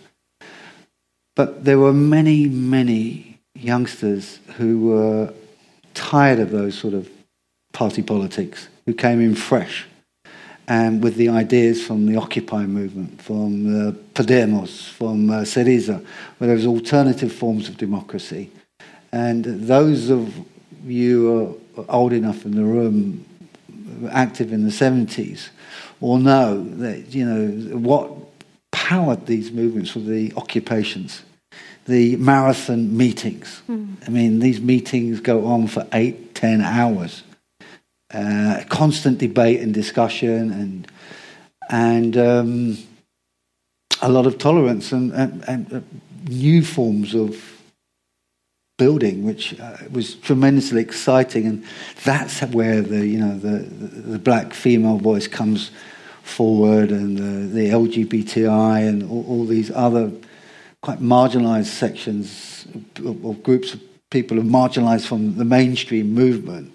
But 1.35 1.65
there 1.65 1.79
were 1.79 1.93
many, 1.93 2.47
many 2.47 3.34
youngsters 3.55 4.39
who 4.57 4.89
were 4.89 5.33
tired 5.93 6.39
of 6.39 6.51
those 6.51 6.77
sort 6.77 6.93
of 6.93 7.09
party 7.73 8.01
politics, 8.01 8.67
who 8.85 8.93
came 8.93 9.21
in 9.21 9.35
fresh. 9.35 9.87
and 10.67 11.03
with 11.03 11.15
the 11.15 11.29
ideas 11.29 11.85
from 11.85 12.05
the 12.07 12.15
Occupy 12.15 12.65
movement, 12.65 13.21
from 13.21 13.89
uh, 13.89 13.91
Podemos, 14.13 14.89
from 14.89 15.29
uh, 15.29 15.41
Syriza, 15.41 16.03
where 16.37 16.47
there 16.47 16.55
was 16.55 16.65
alternative 16.65 17.31
forms 17.31 17.69
of 17.69 17.77
democracy. 17.77 18.51
And 19.11 19.45
those 19.45 20.09
of 20.09 20.33
you 20.83 21.59
who 21.75 21.81
are 21.81 21.85
old 21.89 22.13
enough 22.13 22.45
in 22.45 22.55
the 22.55 22.63
room, 22.63 23.25
active 24.11 24.51
in 24.51 24.63
the 24.63 24.71
70s, 24.71 25.49
will 25.99 26.17
know 26.17 26.63
that, 26.63 27.13
you 27.13 27.25
know, 27.25 27.77
what 27.77 28.11
powered 28.71 29.25
these 29.27 29.51
movements 29.51 29.95
were 29.95 30.01
the 30.01 30.33
occupations, 30.35 31.21
the 31.85 32.15
marathon 32.17 32.95
meetings. 32.95 33.61
Mm. 33.69 33.95
I 34.07 34.09
mean, 34.09 34.39
these 34.39 34.59
meetings 34.59 35.19
go 35.19 35.45
on 35.45 35.67
for 35.67 35.87
eight, 35.93 36.35
ten 36.35 36.61
hours 36.61 37.23
uh, 38.13 38.63
constant 38.69 39.17
debate 39.17 39.59
and 39.61 39.73
discussion 39.73 40.51
and 40.51 40.87
and 41.69 42.15
um, 42.17 42.77
a 44.01 44.09
lot 44.09 44.27
of 44.27 44.37
tolerance 44.37 44.91
and, 44.91 45.11
and, 45.13 45.43
and 45.47 45.73
uh, 45.73 45.81
new 46.29 46.63
forms 46.63 47.15
of 47.15 47.41
building, 48.77 49.25
which 49.25 49.59
uh, 49.59 49.77
was 49.91 50.13
tremendously 50.15 50.79
exciting. 50.81 51.47
And 51.47 51.63
that's 52.03 52.41
where 52.41 52.81
the 52.81 53.05
you 53.05 53.19
know 53.19 53.37
the 53.37 53.63
the, 53.63 54.01
the 54.11 54.19
black 54.19 54.53
female 54.53 54.97
voice 54.97 55.27
comes 55.27 55.71
forward, 56.21 56.91
and 56.91 57.17
the, 57.17 57.53
the 57.53 57.69
LGBTI 57.69 58.87
and 58.87 59.03
all, 59.09 59.25
all, 59.27 59.45
these 59.45 59.71
other 59.71 60.11
quite 60.85 60.99
marginalised 60.99 61.65
sections 61.65 62.67
or 63.03 63.33
groups 63.33 63.73
of 63.73 63.81
people 64.11 64.37
who 64.37 64.43
marginalised 64.43 65.07
from 65.07 65.35
the 65.35 65.43
mainstream 65.43 66.13
movement 66.13 66.71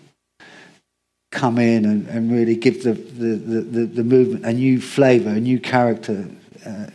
come 1.31 1.59
in 1.59 1.85
and, 1.85 2.09
and 2.09 2.33
really 2.33 2.57
give 2.57 2.83
the, 2.83 2.95
the, 2.95 3.37
the, 3.61 3.87
the, 3.87 4.03
movement 4.03 4.45
a 4.45 4.53
new 4.53 4.81
flavour, 4.81 5.31
a 5.31 5.39
new 5.39 5.61
character, 5.61 6.29
uh, 6.67 6.87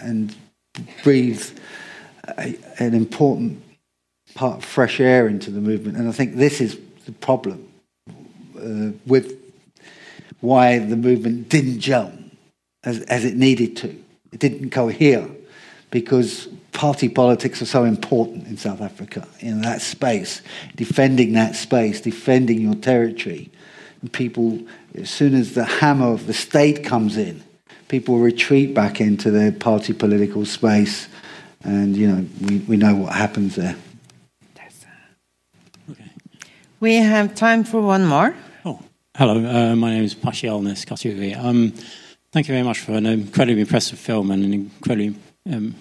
and 0.00 0.34
breathe 1.04 1.56
a, 2.36 2.58
an 2.80 2.94
important 2.94 3.62
part 4.34 4.56
of 4.56 4.64
fresh 4.64 4.98
air 4.98 5.28
into 5.28 5.52
the 5.52 5.60
movement. 5.60 5.96
And 5.96 6.08
I 6.08 6.12
think 6.12 6.34
this 6.34 6.60
is 6.60 6.76
the 7.04 7.12
problem 7.12 7.68
uh, 8.58 8.90
with 9.06 9.40
why 10.40 10.80
the 10.80 10.96
movement 10.96 11.48
didn't 11.48 11.78
gel 11.78 12.12
as, 12.82 13.02
as 13.02 13.24
it 13.24 13.36
needed 13.36 13.76
to. 13.76 13.90
It 14.32 14.40
didn't 14.40 14.70
cohere 14.70 15.28
because 15.90 16.48
party 16.72 17.08
politics 17.08 17.62
are 17.62 17.66
so 17.66 17.84
important 17.84 18.46
in 18.46 18.56
South 18.56 18.80
Africa, 18.80 19.26
in 19.40 19.62
that 19.62 19.80
space, 19.80 20.42
defending 20.74 21.32
that 21.32 21.56
space, 21.56 22.00
defending 22.00 22.60
your 22.60 22.74
territory 22.74 23.50
people, 24.12 24.58
as 24.94 25.10
soon 25.10 25.34
as 25.34 25.54
the 25.54 25.64
hammer 25.64 26.12
of 26.12 26.26
the 26.26 26.34
state 26.34 26.84
comes 26.84 27.16
in, 27.16 27.42
people 27.88 28.18
retreat 28.18 28.74
back 28.74 29.00
into 29.00 29.30
their 29.30 29.52
party 29.52 29.92
political 29.92 30.44
space. 30.44 31.08
And, 31.62 31.96
you 31.96 32.08
know, 32.08 32.26
we, 32.42 32.58
we 32.58 32.76
know 32.76 32.94
what 32.94 33.12
happens 33.12 33.56
there. 33.56 33.76
Okay. 35.90 36.04
We 36.80 36.96
have 36.96 37.34
time 37.34 37.64
for 37.64 37.80
one 37.80 38.06
more. 38.06 38.34
Oh, 38.64 38.80
hello. 39.16 39.44
Uh, 39.44 39.76
my 39.76 39.90
name 39.90 40.04
is 40.04 40.14
Pashial 40.14 40.62
Neskativi. 40.62 41.36
Um, 41.36 41.72
thank 42.32 42.48
you 42.48 42.54
very 42.54 42.64
much 42.64 42.80
for 42.80 42.92
an 42.92 43.06
incredibly 43.06 43.62
impressive 43.62 43.98
film 43.98 44.30
and 44.30 44.44
an 44.44 44.54
incredibly 44.54 45.18
um, 45.50 45.74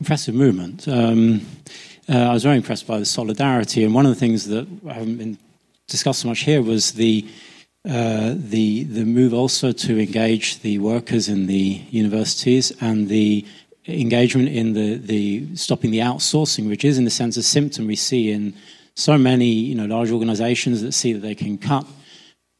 impressive 0.00 0.34
movement. 0.34 0.88
Um, 0.88 1.46
uh, 2.08 2.16
I 2.16 2.32
was 2.32 2.42
very 2.42 2.56
impressed 2.56 2.86
by 2.86 2.98
the 2.98 3.04
solidarity, 3.04 3.84
and 3.84 3.94
one 3.94 4.06
of 4.06 4.10
the 4.10 4.18
things 4.18 4.46
that 4.46 4.66
I 4.88 4.94
haven't 4.94 5.18
been 5.18 5.38
discussed 5.88 6.20
so 6.20 6.28
much 6.28 6.40
here 6.40 6.62
was 6.62 6.92
the 6.92 7.26
uh, 7.88 8.34
the 8.36 8.84
the 8.84 9.04
move 9.04 9.32
also 9.32 9.72
to 9.72 9.98
engage 9.98 10.60
the 10.60 10.78
workers 10.78 11.28
in 11.28 11.46
the 11.46 11.82
universities 11.90 12.72
and 12.80 13.08
the 13.08 13.44
engagement 13.86 14.48
in 14.48 14.72
the 14.72 14.94
the 14.96 15.54
stopping 15.54 15.90
the 15.90 16.00
outsourcing, 16.00 16.68
which 16.68 16.84
is 16.84 16.98
in 16.98 17.06
a 17.06 17.10
sense 17.10 17.36
a 17.36 17.42
symptom 17.42 17.86
we 17.86 17.96
see 17.96 18.30
in 18.30 18.54
so 18.94 19.16
many 19.16 19.46
you 19.46 19.74
know 19.74 19.86
large 19.86 20.10
organisations 20.10 20.82
that 20.82 20.92
see 20.92 21.12
that 21.12 21.20
they 21.20 21.34
can 21.34 21.58
cut. 21.58 21.86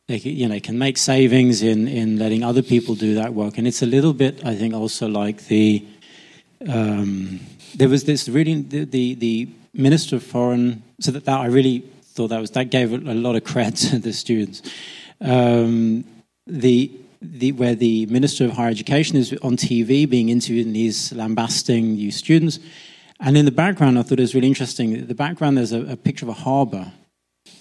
They 0.08 0.18
can, 0.18 0.32
you 0.32 0.48
know, 0.48 0.58
can 0.58 0.78
make 0.78 0.96
savings 0.96 1.62
in, 1.62 1.86
in 1.86 2.18
letting 2.18 2.42
other 2.42 2.62
people 2.62 2.94
do 2.94 3.14
that 3.16 3.34
work, 3.34 3.58
and 3.58 3.66
it's 3.66 3.82
a 3.82 3.86
little 3.86 4.14
bit, 4.14 4.42
I 4.42 4.54
think, 4.54 4.72
also 4.72 5.06
like 5.06 5.48
the 5.48 5.84
um, 6.66 7.40
there 7.74 7.88
was 7.88 8.04
this 8.04 8.28
really 8.28 8.62
the, 8.62 8.84
the, 8.84 9.14
the 9.14 9.48
minister 9.74 10.16
of 10.16 10.22
foreign 10.22 10.82
so 11.00 11.12
that, 11.12 11.24
that 11.24 11.40
I 11.40 11.46
really 11.46 11.84
thought 12.02 12.28
that 12.28 12.40
was 12.40 12.50
that 12.52 12.70
gave 12.70 12.92
a 12.92 13.14
lot 13.14 13.36
of 13.36 13.44
credit 13.44 13.76
to 13.90 13.98
the 13.98 14.12
students. 14.12 14.62
Um, 15.20 16.04
the 16.46 16.90
the, 17.20 17.52
where 17.52 17.74
the 17.74 18.06
Minister 18.06 18.44
of 18.44 18.52
Higher 18.52 18.70
Education 18.70 19.16
is 19.16 19.32
on 19.42 19.56
TV 19.56 20.08
being 20.08 20.28
interviewed 20.28 20.66
and 20.66 20.76
he's 20.76 21.12
lambasting 21.12 21.96
you 21.96 22.12
students. 22.12 22.60
And 23.20 23.36
in 23.36 23.44
the 23.44 23.50
background, 23.50 23.98
I 23.98 24.02
thought 24.02 24.20
it 24.20 24.22
was 24.22 24.34
really 24.34 24.46
interesting. 24.46 24.92
In 24.92 25.08
the 25.08 25.14
background, 25.14 25.58
there's 25.58 25.72
a, 25.72 25.82
a 25.92 25.96
picture 25.96 26.24
of 26.24 26.28
a 26.28 26.40
harbour, 26.40 26.92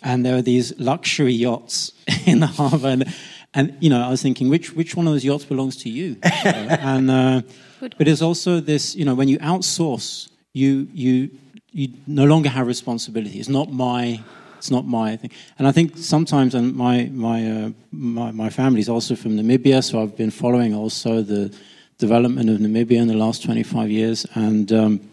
and 0.03 0.23
there 0.23 0.35
are 0.35 0.43
these 0.43 0.79
luxury 0.79 1.33
yachts 1.33 1.91
in 2.27 2.39
the 2.41 2.47
harbour. 2.47 2.89
And, 2.89 3.13
and, 3.57 3.75
you 3.79 3.89
know, 3.89 4.03
I 4.03 4.09
was 4.09 4.21
thinking, 4.21 4.49
which, 4.49 4.75
which 4.75 4.95
one 4.95 5.07
of 5.07 5.13
those 5.13 5.25
yachts 5.25 5.43
belongs 5.43 5.77
to 5.77 5.89
you? 5.89 6.17
and, 6.23 7.09
uh, 7.09 7.41
but 7.79 8.05
there's 8.05 8.21
also 8.21 8.59
this, 8.59 8.95
you 8.95 9.03
know, 9.03 9.15
when 9.15 9.27
you 9.27 9.39
outsource, 9.39 10.29
you, 10.53 10.87
you, 10.93 11.31
you 11.71 11.93
no 12.05 12.25
longer 12.25 12.49
have 12.49 12.67
responsibility. 12.67 13.39
It's 13.39 13.49
not 13.49 13.71
my 13.71 14.21
it's 14.57 14.71
not 14.71 14.85
my 14.85 15.15
thing. 15.15 15.31
And 15.57 15.67
I 15.67 15.71
think 15.71 15.97
sometimes, 15.97 16.55
and 16.55 16.75
my 16.75 17.09
my 17.13 17.51
uh, 17.51 17.69
my, 17.91 18.31
my 18.31 18.49
family 18.49 18.79
is 18.79 18.89
also 18.89 19.15
from 19.15 19.37
Namibia, 19.37 19.83
so 19.83 20.01
I've 20.01 20.17
been 20.17 20.31
following 20.31 20.73
also 20.73 21.21
the 21.21 21.53
development 21.97 22.49
of 22.49 22.57
Namibia 22.57 23.01
in 23.01 23.07
the 23.07 23.15
last 23.15 23.43
25 23.43 23.89
years, 23.89 24.25
and. 24.35 24.71
Um, 24.71 25.09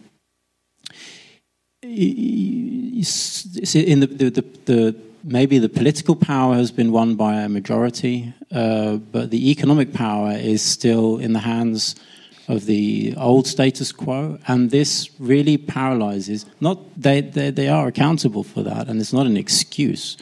in 3.74 4.00
the, 4.00 4.06
the, 4.06 4.30
the, 4.30 4.44
the, 4.64 4.96
maybe 5.24 5.58
the 5.58 5.68
political 5.68 6.14
power 6.14 6.54
has 6.54 6.70
been 6.70 6.92
won 6.92 7.16
by 7.16 7.34
a 7.40 7.48
majority, 7.48 8.32
uh, 8.52 8.96
but 8.96 9.30
the 9.30 9.50
economic 9.50 9.92
power 9.92 10.32
is 10.32 10.62
still 10.62 11.18
in 11.18 11.32
the 11.32 11.40
hands 11.40 11.96
of 12.46 12.66
the 12.66 13.14
old 13.16 13.46
status 13.46 13.90
quo, 13.90 14.38
and 14.46 14.70
this 14.70 15.08
really 15.18 15.56
paralyzes. 15.56 16.44
Not 16.60 16.78
they, 17.00 17.22
they, 17.22 17.50
they 17.50 17.68
are 17.68 17.88
accountable 17.88 18.44
for 18.44 18.62
that, 18.62 18.88
and 18.88 19.00
it's 19.00 19.14
not 19.14 19.26
an 19.26 19.38
excuse. 19.38 20.18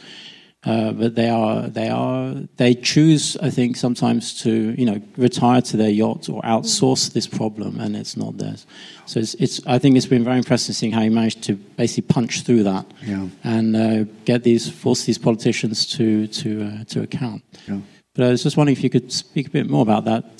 Uh, 0.65 0.93
but 0.93 1.15
they 1.15 1.27
are 1.27 1.67
they 1.67 1.89
are 1.89 2.35
they 2.55 2.73
choose 2.73 3.35
I 3.41 3.49
think 3.49 3.75
sometimes 3.75 4.41
to 4.43 4.73
you 4.77 4.85
know 4.85 5.01
retire 5.17 5.61
to 5.61 5.75
their 5.75 5.89
yacht 5.89 6.29
or 6.29 6.41
outsource 6.43 7.11
this 7.11 7.27
problem 7.27 7.79
and 7.79 7.97
it's 7.97 8.15
not 8.15 8.37
theirs. 8.37 8.65
So 9.05 9.19
it's, 9.19 9.33
it's 9.35 9.59
I 9.67 9.77
think 9.77 9.97
it's 9.97 10.05
been 10.05 10.23
very 10.23 10.37
impressive 10.37 10.75
seeing 10.75 10.93
how 10.93 11.01
you 11.01 11.11
managed 11.11 11.43
to 11.43 11.55
basically 11.55 12.07
punch 12.13 12.43
through 12.43 12.63
that 12.63 12.85
yeah. 13.01 13.27
and 13.43 13.75
uh, 13.75 14.03
get 14.23 14.43
these 14.43 14.69
force 14.69 15.03
these 15.03 15.17
politicians 15.17 15.85
to 15.97 16.27
to 16.27 16.63
uh, 16.63 16.83
to 16.85 17.01
account. 17.01 17.43
Yeah. 17.67 17.79
But 18.15 18.25
I 18.25 18.29
was 18.29 18.43
just 18.43 18.57
wondering 18.57 18.77
if 18.77 18.83
you 18.83 18.91
could 18.91 19.11
speak 19.11 19.47
a 19.47 19.49
bit 19.49 19.67
more 19.67 19.81
about 19.81 20.05
that, 20.05 20.37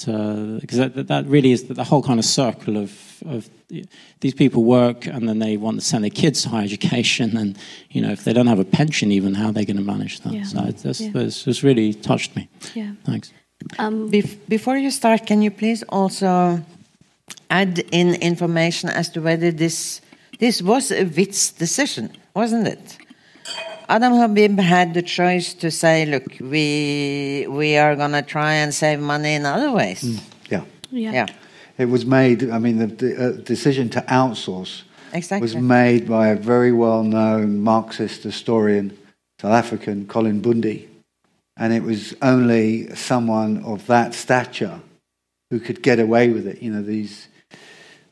because 0.61 0.79
uh, 0.79 0.89
that, 0.89 1.07
that, 1.07 1.25
really 1.25 1.51
is 1.51 1.63
the 1.63 1.83
whole 1.83 2.03
kind 2.03 2.19
of 2.19 2.25
circle 2.25 2.77
of, 2.77 3.23
of 3.25 3.49
these 4.19 4.35
people 4.35 4.63
work 4.63 5.07
and 5.07 5.27
then 5.27 5.39
they 5.39 5.57
want 5.57 5.79
to 5.79 5.85
send 5.85 6.03
their 6.03 6.11
kids 6.11 6.43
to 6.43 6.49
higher 6.49 6.63
education, 6.63 7.35
and 7.35 7.57
you 7.89 7.99
know 7.99 8.11
if 8.11 8.25
they 8.25 8.33
don't 8.33 8.45
have 8.45 8.59
a 8.59 8.65
pension, 8.65 9.11
even 9.11 9.33
how 9.33 9.47
are 9.47 9.51
they 9.51 9.65
going 9.65 9.77
to 9.77 9.83
manage 9.83 10.19
that? 10.19 10.33
Yeah. 10.33 10.43
So 10.43 10.61
that's, 10.61 11.01
yeah. 11.01 11.11
that's, 11.13 11.45
that's 11.45 11.63
really 11.63 11.95
touched 11.95 12.35
me. 12.35 12.47
Yeah. 12.75 12.91
Thanks. 13.05 13.33
Um, 13.79 14.11
Bef 14.11 14.37
before 14.47 14.77
you 14.77 14.91
start, 14.91 15.25
can 15.25 15.41
you 15.41 15.49
please 15.49 15.83
also 15.89 16.61
add 17.49 17.79
in 17.91 18.13
information 18.15 18.89
as 18.89 19.09
to 19.09 19.21
whether 19.21 19.51
this 19.51 20.01
this 20.39 20.61
was 20.61 20.91
a 20.91 21.05
WITS 21.05 21.53
decision, 21.53 22.11
wasn't 22.35 22.67
it? 22.67 22.97
Adam 23.89 24.13
Habib 24.13 24.59
had 24.59 24.93
the 24.93 25.01
choice 25.01 25.53
to 25.55 25.69
say, 25.69 26.05
"Look, 26.05 26.25
we 26.39 27.45
we 27.49 27.77
are 27.77 27.95
going 27.95 28.11
to 28.11 28.21
try 28.21 28.53
and 28.53 28.73
save 28.73 28.99
money 28.99 29.33
in 29.35 29.45
other 29.45 29.71
ways." 29.71 30.01
Mm, 30.01 30.19
yeah. 30.49 30.63
yeah, 30.91 31.11
yeah. 31.11 31.25
It 31.77 31.85
was 31.85 32.05
made. 32.05 32.49
I 32.49 32.59
mean, 32.59 32.77
the, 32.77 32.87
the 32.87 33.11
uh, 33.15 33.31
decision 33.31 33.89
to 33.89 34.01
outsource 34.01 34.83
exactly. 35.11 35.41
was 35.45 35.55
made 35.55 36.07
by 36.07 36.27
a 36.29 36.35
very 36.35 36.71
well-known 36.71 37.59
Marxist 37.59 38.23
historian, 38.23 38.97
South 39.39 39.53
African 39.53 40.07
Colin 40.07 40.41
Bundy, 40.41 40.89
and 41.57 41.73
it 41.73 41.83
was 41.83 42.15
only 42.21 42.93
someone 42.95 43.63
of 43.63 43.87
that 43.87 44.13
stature 44.13 44.79
who 45.49 45.59
could 45.59 45.83
get 45.83 45.99
away 45.99 46.29
with 46.29 46.47
it. 46.47 46.61
You 46.61 46.71
know, 46.71 46.81
these 46.81 47.27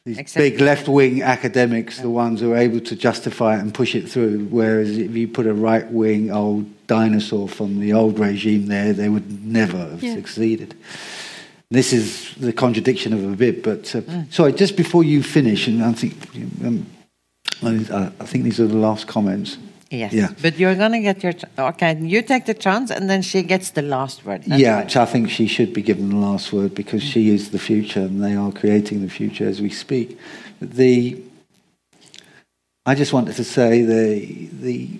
these 0.06 0.18
exactly. 0.18 0.49
big 0.49 0.62
left 0.62 0.88
wing 0.88 1.22
academics, 1.22 1.99
the 1.99 2.10
ones 2.10 2.39
who 2.39 2.54
are 2.54 2.58
able 2.58 2.80
to 2.80 2.95
justify 2.95 3.58
it 3.58 3.60
and 3.60 3.74
push 3.74 3.93
it 3.93 4.10
through. 4.10 4.45
Whereas 4.45 4.97
if 4.97 5.12
you 5.16 5.28
put 5.28 5.45
a 5.45 5.54
right 5.54 5.89
wing 5.91 6.32
old 6.32 6.66
dinosaur 6.88 7.47
from 7.47 7.80
the 7.80 7.93
old 7.93 8.18
regime 8.18 8.66
there, 8.66 8.93
they 8.93 9.10
would 9.10 9.45
never 9.45 9.78
have 9.78 10.04
yeah. 10.04 10.16
succeeded. 10.16 10.76
This 11.70 11.93
is 11.93 12.34
the 12.36 12.52
contradiction 12.52 13.14
of 13.14 13.24
a 13.32 13.36
bit. 13.36 13.64
But 13.64 13.95
uh, 13.95 14.02
mm. 14.02 14.34
sorry, 14.34 14.54
just 14.54 14.76
before 14.76 15.04
you 15.04 15.22
finish, 15.22 15.68
and 15.68 15.84
I 15.84 15.93
think 15.93 16.16
um, 16.66 16.86
I 17.64 18.26
think 18.26 18.43
these 18.43 18.60
are 18.60 18.68
the 18.68 18.78
last 18.78 19.08
comments. 19.08 19.58
Yes. 19.92 20.14
Yeah. 20.14 20.30
But 20.42 20.58
you're 20.58 20.76
going 20.76 20.94
to 20.94 21.02
get 21.02 21.22
your. 21.22 21.34
Ch- 21.34 21.44
okay, 21.60 21.98
you 22.00 22.22
take 22.22 22.46
the 22.46 22.54
chance, 22.54 22.92
and 22.92 23.10
then 23.10 23.22
she 23.22 23.44
gets 23.44 23.72
the 23.72 23.82
last 23.82 24.26
word. 24.26 24.44
That's 24.44 24.62
yeah, 24.62 24.78
right. 24.78 24.96
I 24.96 25.06
think 25.06 25.30
she 25.30 25.48
should 25.48 25.74
be 25.74 25.82
given 25.82 26.10
the 26.10 26.16
last 26.16 26.54
word 26.54 26.74
because 26.74 27.04
she 27.04 27.30
is 27.30 27.52
the 27.52 27.60
future 27.60 28.00
and 28.00 28.24
they 28.24 28.34
are 28.34 28.54
creating 28.54 29.02
the 29.02 29.10
future 29.10 29.46
as 29.46 29.62
we 29.62 29.70
speak. 29.70 30.18
The 30.62 31.22
I 32.86 32.96
just 32.96 33.12
wanted 33.12 33.36
to 33.36 33.44
say 33.44 33.82
the 33.84 34.50
the 34.62 35.00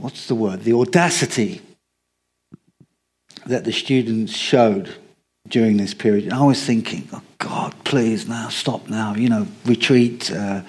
what's 0.00 0.26
the 0.26 0.34
word? 0.34 0.62
The 0.62 0.72
audacity 0.72 1.60
that 3.44 3.64
the 3.64 3.72
students 3.72 4.34
showed 4.34 4.94
during 5.46 5.76
this 5.76 5.94
period. 5.94 6.32
I 6.32 6.42
was 6.42 6.64
thinking, 6.64 7.08
oh 7.12 7.22
God, 7.38 7.74
please 7.84 8.26
now 8.26 8.48
stop 8.48 8.88
now. 8.88 9.14
You 9.14 9.28
know, 9.28 9.46
retreat, 9.64 10.30
uh, 10.32 10.62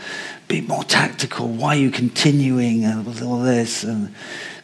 be 0.50 0.62
more 0.62 0.84
tactical. 0.84 1.48
Why 1.48 1.76
are 1.76 1.80
you 1.80 1.92
continuing 1.92 2.84
uh, 2.84 3.04
with 3.04 3.22
all 3.22 3.40
this 3.40 3.84
and 3.84 4.14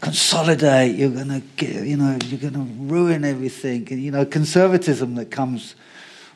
consolidate? 0.02 0.96
You're 0.96 1.12
going 1.12 1.30
to 1.30 1.42
get, 1.56 1.86
you 1.86 1.96
know, 1.96 2.18
you're 2.26 2.40
going 2.40 2.56
to 2.56 2.68
ruin 2.94 3.24
everything. 3.24 3.88
And, 3.92 4.02
you 4.02 4.12
know, 4.12 4.26
conservatism 4.26 5.14
that 5.16 5.30
comes 5.30 5.76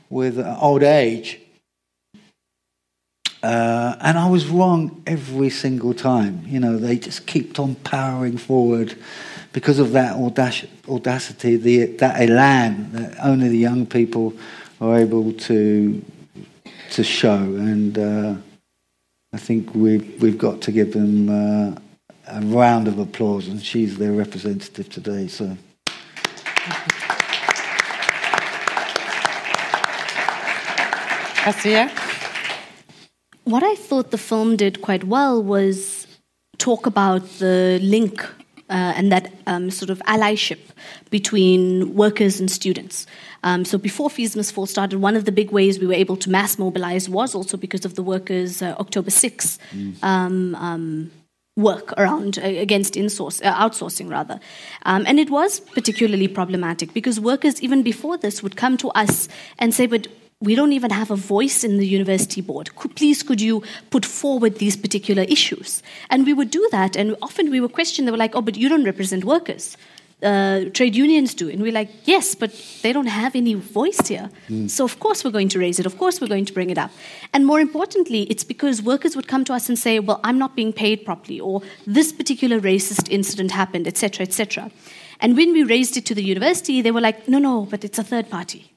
with 0.09 0.37
uh, 0.37 0.55
old 0.61 0.83
age. 0.83 1.41
Uh, 3.41 3.95
and 4.01 4.19
I 4.19 4.29
was 4.29 4.47
wrong 4.47 5.01
every 5.07 5.49
single 5.49 5.95
time. 5.95 6.43
You 6.45 6.59
know, 6.59 6.77
they 6.77 6.99
just 6.99 7.25
kept 7.25 7.57
on 7.57 7.73
powering 7.75 8.37
forward 8.37 8.95
because 9.51 9.79
of 9.79 9.93
that 9.93 10.15
audacity, 10.15 11.55
the, 11.55 11.85
that 11.97 12.21
elan 12.21 12.91
that 12.91 13.17
only 13.25 13.49
the 13.49 13.57
young 13.57 13.87
people 13.87 14.33
are 14.79 14.99
able 14.99 15.33
to 15.33 16.05
to 16.91 17.03
show. 17.03 17.37
And 17.37 17.97
uh, 17.97 18.35
I 19.31 19.37
think 19.37 19.75
we've, 19.75 20.21
we've 20.21 20.37
got 20.37 20.61
to 20.61 20.71
give 20.71 20.93
them 20.93 21.29
uh, 21.29 21.75
a 22.27 22.41
round 22.41 22.87
of 22.87 22.97
applause. 22.97 23.47
And 23.47 23.61
she's 23.61 23.97
their 23.97 24.11
representative 24.11 24.89
today. 24.89 25.27
So. 25.27 25.55
Asiya? 31.45 31.89
What 33.43 33.63
I 33.63 33.75
thought 33.75 34.11
the 34.11 34.17
film 34.17 34.55
did 34.55 34.81
quite 34.81 35.03
well 35.03 35.41
was 35.41 36.07
talk 36.57 36.87
about 36.87 37.23
the 37.37 37.79
link 37.81 38.27
uh, 38.69 38.93
and 38.95 39.11
that 39.11 39.31
um, 39.47 39.69
sort 39.71 39.89
of 39.89 39.99
allyship 39.99 40.59
between 41.09 41.93
workers 41.95 42.39
and 42.39 42.49
students. 42.51 43.05
Um, 43.43 43.65
so 43.65 43.77
before 43.77 44.09
Fees 44.09 44.51
Fall 44.51 44.65
started, 44.65 44.99
one 44.99 45.15
of 45.15 45.25
the 45.25 45.31
big 45.31 45.51
ways 45.51 45.79
we 45.79 45.87
were 45.87 45.93
able 45.93 46.17
to 46.17 46.29
mass 46.29 46.57
mobilize 46.59 47.09
was 47.09 47.33
also 47.35 47.57
because 47.57 47.85
of 47.85 47.95
the 47.95 48.03
workers' 48.03 48.61
uh, 48.61 48.75
October 48.79 49.09
6 49.09 49.59
um, 50.03 50.55
um, 50.55 51.11
work 51.55 51.93
around 51.97 52.37
uh, 52.39 52.41
against 52.43 52.93
insource, 52.93 53.43
uh, 53.45 53.53
outsourcing 53.53 54.09
rather. 54.09 54.39
Um, 54.83 55.03
and 55.07 55.19
it 55.19 55.29
was 55.29 55.59
particularly 55.59 56.27
problematic 56.27 56.93
because 56.93 57.19
workers, 57.19 57.61
even 57.61 57.83
before 57.83 58.17
this, 58.17 58.41
would 58.43 58.55
come 58.55 58.77
to 58.77 58.89
us 58.89 59.27
and 59.57 59.73
say, 59.73 59.85
but 59.85 60.07
we 60.41 60.55
don't 60.55 60.71
even 60.71 60.91
have 60.91 61.11
a 61.11 61.17
voice 61.17 61.65
in 61.65 61.77
the 61.77 61.85
university 61.85 62.39
board. 62.39 62.73
Could, 62.75 62.95
please, 62.95 63.23
could 63.23 63.41
you 63.41 63.61
put 63.89 64.05
forward 64.05 64.55
these 64.55 64.77
particular 64.77 65.23
issues? 65.23 65.83
And 66.09 66.25
we 66.25 66.33
would 66.33 66.49
do 66.49 66.65
that, 66.71 66.95
and 66.95 67.17
often 67.21 67.49
we 67.51 67.59
were 67.59 67.67
questioned. 67.67 68.07
They 68.07 68.11
were 68.11 68.17
like, 68.17 68.35
"Oh, 68.35 68.41
but 68.41 68.55
you 68.55 68.69
don't 68.69 68.85
represent 68.85 69.25
workers. 69.25 69.75
Uh, 70.23 70.65
trade 70.73 70.95
unions 70.95 71.33
do." 71.33 71.49
And 71.49 71.61
we're 71.61 71.73
like, 71.73 71.89
"Yes, 72.05 72.35
but 72.35 72.51
they 72.83 72.93
don't 72.93 73.07
have 73.07 73.35
any 73.35 73.53
voice 73.55 74.07
here. 74.07 74.29
So 74.67 74.85
of 74.85 74.97
course 75.01 75.25
we're 75.25 75.31
going 75.31 75.49
to 75.49 75.59
raise 75.59 75.77
it. 75.77 75.85
Of 75.85 75.97
course 75.97 76.21
we're 76.21 76.27
going 76.35 76.45
to 76.45 76.53
bring 76.53 76.69
it 76.69 76.77
up." 76.77 76.91
And 77.33 77.45
more 77.45 77.59
importantly, 77.59 78.23
it's 78.29 78.45
because 78.45 78.81
workers 78.81 79.17
would 79.17 79.27
come 79.27 79.43
to 79.43 79.53
us 79.53 79.67
and 79.67 79.77
say, 79.77 79.99
"Well, 79.99 80.21
I'm 80.23 80.39
not 80.39 80.55
being 80.55 80.71
paid 80.71 81.03
properly, 81.03 81.41
or 81.41 81.61
this 81.85 82.13
particular 82.13 82.61
racist 82.61 83.11
incident 83.11 83.51
happened, 83.51 83.87
etc., 83.87 84.25
etc." 84.25 84.71
And 85.19 85.35
when 85.35 85.51
we 85.51 85.63
raised 85.63 85.97
it 85.97 86.05
to 86.05 86.15
the 86.15 86.23
university, 86.23 86.81
they 86.81 86.91
were 86.91 87.01
like, 87.01 87.27
"No, 87.27 87.39
no, 87.39 87.67
but 87.69 87.83
it's 87.83 87.99
a 87.99 88.05
third 88.05 88.29
party." 88.29 88.71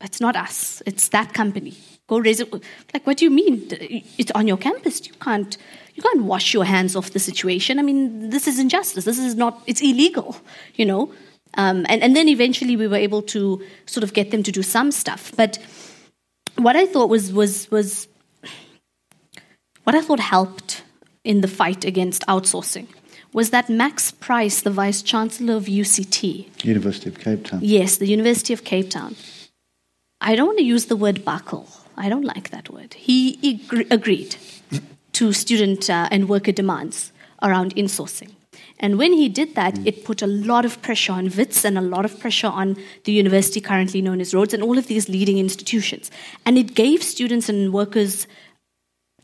It's 0.00 0.20
not 0.20 0.36
us. 0.36 0.82
It's 0.86 1.08
that 1.08 1.34
company. 1.34 1.76
Go 2.06 2.18
raise 2.18 2.40
it. 2.40 2.52
Like, 2.94 3.06
what 3.06 3.16
do 3.16 3.24
you 3.24 3.30
mean? 3.30 3.68
It's 4.16 4.30
on 4.32 4.46
your 4.46 4.56
campus. 4.56 5.06
You 5.06 5.14
can't. 5.20 5.56
You 5.94 6.02
can't 6.02 6.22
wash 6.22 6.54
your 6.54 6.64
hands 6.64 6.94
off 6.94 7.10
the 7.10 7.18
situation. 7.18 7.80
I 7.80 7.82
mean, 7.82 8.30
this 8.30 8.46
is 8.46 8.60
injustice. 8.60 9.04
This 9.04 9.18
is 9.18 9.34
not. 9.34 9.60
It's 9.66 9.80
illegal. 9.80 10.36
You 10.74 10.86
know. 10.86 11.12
Um, 11.54 11.84
and 11.88 12.02
and 12.02 12.14
then 12.14 12.28
eventually 12.28 12.76
we 12.76 12.86
were 12.86 12.96
able 12.96 13.22
to 13.22 13.62
sort 13.86 14.04
of 14.04 14.12
get 14.12 14.30
them 14.30 14.42
to 14.44 14.52
do 14.52 14.62
some 14.62 14.92
stuff. 14.92 15.32
But 15.36 15.58
what 16.56 16.76
I 16.76 16.86
thought 16.86 17.08
was 17.08 17.32
was 17.32 17.70
was 17.70 18.06
what 19.84 19.96
I 19.96 20.00
thought 20.00 20.20
helped 20.20 20.82
in 21.24 21.40
the 21.40 21.48
fight 21.48 21.84
against 21.84 22.24
outsourcing 22.26 22.86
was 23.32 23.50
that 23.50 23.68
Max 23.68 24.12
Price, 24.12 24.62
the 24.62 24.70
vice 24.70 25.02
chancellor 25.02 25.54
of 25.56 25.64
UCT, 25.64 26.64
University 26.64 27.10
of 27.10 27.18
Cape 27.18 27.44
Town. 27.44 27.60
Yes, 27.62 27.96
the 27.96 28.06
University 28.06 28.52
of 28.52 28.64
Cape 28.64 28.90
Town. 28.90 29.16
I 30.20 30.34
don't 30.34 30.46
want 30.46 30.58
to 30.58 30.64
use 30.64 30.86
the 30.86 30.96
word 30.96 31.24
buckle. 31.24 31.68
I 31.96 32.08
don't 32.08 32.24
like 32.24 32.50
that 32.50 32.70
word. 32.70 32.94
He 32.94 33.36
agre- 33.38 33.90
agreed 33.90 34.36
to 35.12 35.32
student 35.32 35.88
uh, 35.88 36.08
and 36.10 36.28
worker 36.28 36.52
demands 36.52 37.12
around 37.42 37.74
insourcing. 37.76 38.32
And 38.80 38.98
when 38.98 39.12
he 39.12 39.28
did 39.28 39.54
that, 39.54 39.78
it 39.86 40.04
put 40.04 40.22
a 40.22 40.26
lot 40.26 40.64
of 40.64 40.80
pressure 40.82 41.12
on 41.12 41.30
WITS 41.30 41.64
and 41.64 41.76
a 41.76 41.80
lot 41.80 42.04
of 42.04 42.18
pressure 42.20 42.46
on 42.48 42.76
the 43.04 43.12
university 43.12 43.60
currently 43.60 44.00
known 44.00 44.20
as 44.20 44.34
Rhodes 44.34 44.54
and 44.54 44.62
all 44.62 44.78
of 44.78 44.86
these 44.86 45.08
leading 45.08 45.38
institutions. 45.38 46.10
And 46.46 46.56
it 46.56 46.74
gave 46.74 47.02
students 47.02 47.48
and 47.48 47.72
workers 47.72 48.26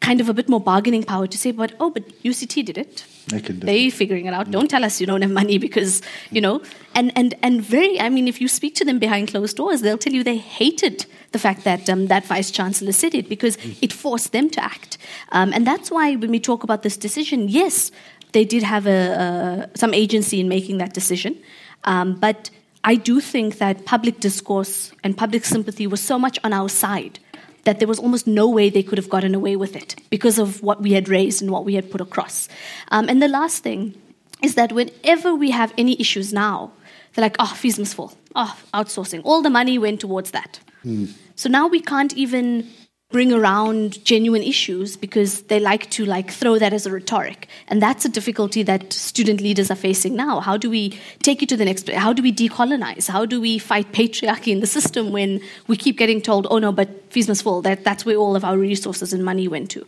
kind 0.05 0.21
of 0.21 0.29
a 0.29 0.35
bit 0.35 0.49
more 0.49 0.61
bargaining 0.61 1.03
power 1.03 1.27
to 1.27 1.39
say, 1.39 1.51
but 1.51 1.73
oh, 1.81 1.91
but 1.91 2.09
UCT 2.23 2.65
did 2.65 2.79
it. 2.79 3.05
They 3.29 3.41
can 3.41 3.61
do 3.61 3.67
They 3.67 3.91
figuring 3.91 4.27
it 4.27 4.35
out. 4.35 4.51
Don't 4.51 4.69
tell 4.69 4.85
us 4.85 5.01
you 5.01 5.07
don't 5.07 5.23
have 5.23 5.31
money 5.31 5.59
because 5.59 6.03
you 6.31 6.41
know. 6.41 6.61
And 6.95 7.13
and 7.17 7.35
and 7.43 7.63
very. 7.63 8.01
I 8.01 8.09
mean, 8.09 8.29
if 8.29 8.41
you 8.41 8.49
speak 8.49 8.75
to 8.77 8.85
them 8.85 8.99
behind 8.99 9.29
closed 9.29 9.57
doors, 9.57 9.81
they'll 9.81 10.03
tell 10.07 10.13
you 10.13 10.23
they 10.23 10.37
hated 10.37 11.07
the 11.33 11.39
fact 11.39 11.65
that 11.65 11.89
um, 11.89 12.07
that 12.09 12.25
vice 12.27 12.51
chancellor 12.51 12.93
said 12.93 13.15
it 13.15 13.29
because 13.29 13.57
it 13.81 13.93
forced 13.93 14.33
them 14.33 14.51
to 14.51 14.63
act. 14.63 14.99
Um, 15.33 15.53
and 15.53 15.67
that's 15.67 15.91
why 15.91 16.17
when 16.17 16.31
we 16.31 16.41
talk 16.41 16.65
about 16.65 16.83
this 16.83 16.97
decision, 16.97 17.49
yes, 17.49 17.91
they 18.33 18.45
did 18.45 18.63
have 18.63 18.87
a, 18.87 19.71
a 19.75 19.79
some 19.79 19.95
agency 19.95 20.41
in 20.41 20.49
making 20.49 20.79
that 20.79 20.93
decision, 20.95 21.39
um, 21.85 22.15
but 22.21 22.51
I 22.85 22.97
do 22.97 23.21
think 23.21 23.59
that 23.59 23.87
public 23.87 24.21
discourse 24.21 24.93
and 25.03 25.17
public 25.17 25.45
sympathy 25.45 25.87
was 25.87 26.03
so 26.03 26.19
much 26.19 26.39
on 26.45 26.53
our 26.53 26.69
side 26.69 27.19
that 27.65 27.79
there 27.79 27.89
was 27.89 27.99
almost 27.99 28.27
no 28.27 28.49
way 28.49 28.71
they 28.71 28.83
could 28.83 28.99
have 28.99 29.09
gotten 29.09 29.35
away 29.35 29.57
with 29.57 29.77
it 29.77 29.97
because 30.11 30.39
of 30.39 30.63
what 30.63 30.83
we 30.83 30.93
had 30.93 31.09
raised 31.09 31.43
and 31.43 31.51
what 31.51 31.65
we 31.65 31.75
had 31.75 31.91
put 31.91 32.01
across. 32.01 32.49
Um, 32.89 33.09
and 33.09 33.23
the 33.23 33.29
last 33.29 33.63
thing 33.63 33.95
is 34.43 34.55
that 34.55 34.73
whenever 34.73 35.35
we 35.35 35.51
have 35.51 35.73
any 35.79 35.99
issues 36.01 36.33
now, 36.33 36.73
they're 37.15 37.23
like, 37.23 37.37
oh, 37.39 37.55
fees 37.55 37.79
must 37.79 37.95
fall. 37.95 38.13
Oh, 38.35 38.57
outsourcing. 38.75 39.23
All 39.25 39.43
the 39.43 39.51
money 39.51 39.79
went 39.79 40.01
towards 40.01 40.33
that. 40.33 40.61
Hmm. 40.83 41.07
So 41.37 41.49
now 41.49 41.67
we 41.67 41.81
can't 41.81 42.13
even 42.15 42.69
bring 43.15 43.33
around 43.33 44.05
genuine 44.05 44.43
issues 44.43 44.97
because 44.97 45.43
they 45.43 45.61
like 45.61 45.89
to 45.89 46.05
like 46.05 46.33
throw 46.33 46.59
that 46.59 46.73
as 46.73 46.85
a 46.85 46.91
rhetoric. 46.91 47.47
And 47.69 47.81
that's 47.81 48.05
a 48.05 48.09
difficulty 48.09 48.65
that 48.65 48.93
student 48.93 49.41
leaders 49.41 49.71
are 49.71 49.77
facing 49.77 50.17
now. 50.17 50.41
How 50.41 50.57
do 50.57 50.69
we 50.69 50.99
take 51.23 51.41
it 51.41 51.49
to 51.51 51.57
the 51.57 51.65
next 51.65 51.89
how 51.89 52.13
do 52.13 52.25
we 52.25 52.33
decolonize? 52.33 53.09
How 53.09 53.25
do 53.25 53.41
we 53.41 53.61
fight 53.61 53.93
patriarchy 53.93 54.51
in 54.51 54.59
the 54.59 54.67
system 54.67 55.13
when 55.13 55.41
we 55.69 55.77
keep 55.77 55.97
getting 55.97 56.21
told 56.21 56.49
oh 56.51 56.59
no 56.59 56.73
but 56.73 56.89
fees 57.13 57.29
must 57.29 57.45
fall. 57.45 57.63
That, 57.63 57.85
that's 57.85 58.05
where 58.05 58.17
all 58.17 58.35
of 58.35 58.45
our 58.45 58.59
resources 58.59 59.13
and 59.13 59.25
money 59.25 59.47
went 59.47 59.71
to. 59.71 59.87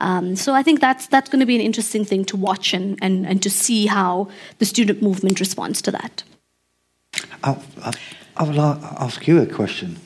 Um, 0.00 0.34
so 0.34 0.52
i 0.60 0.62
think 0.64 0.80
that's 0.80 1.06
that's 1.06 1.30
going 1.30 1.44
to 1.46 1.46
be 1.46 1.54
an 1.54 1.64
interesting 1.70 2.04
thing 2.04 2.24
to 2.24 2.36
watch 2.36 2.74
and, 2.74 2.98
and, 3.00 3.24
and 3.24 3.40
to 3.44 3.50
see 3.50 3.86
how 3.86 4.28
the 4.58 4.64
student 4.64 5.00
movement 5.00 5.38
responds 5.38 5.80
to 5.82 5.92
that. 5.92 6.24
I'll, 7.44 7.62
I'll, 7.84 7.94
I 8.36 8.42
will 8.42 8.60
ask 9.06 9.28
you 9.28 9.40
a 9.40 9.46
question. 9.46 10.00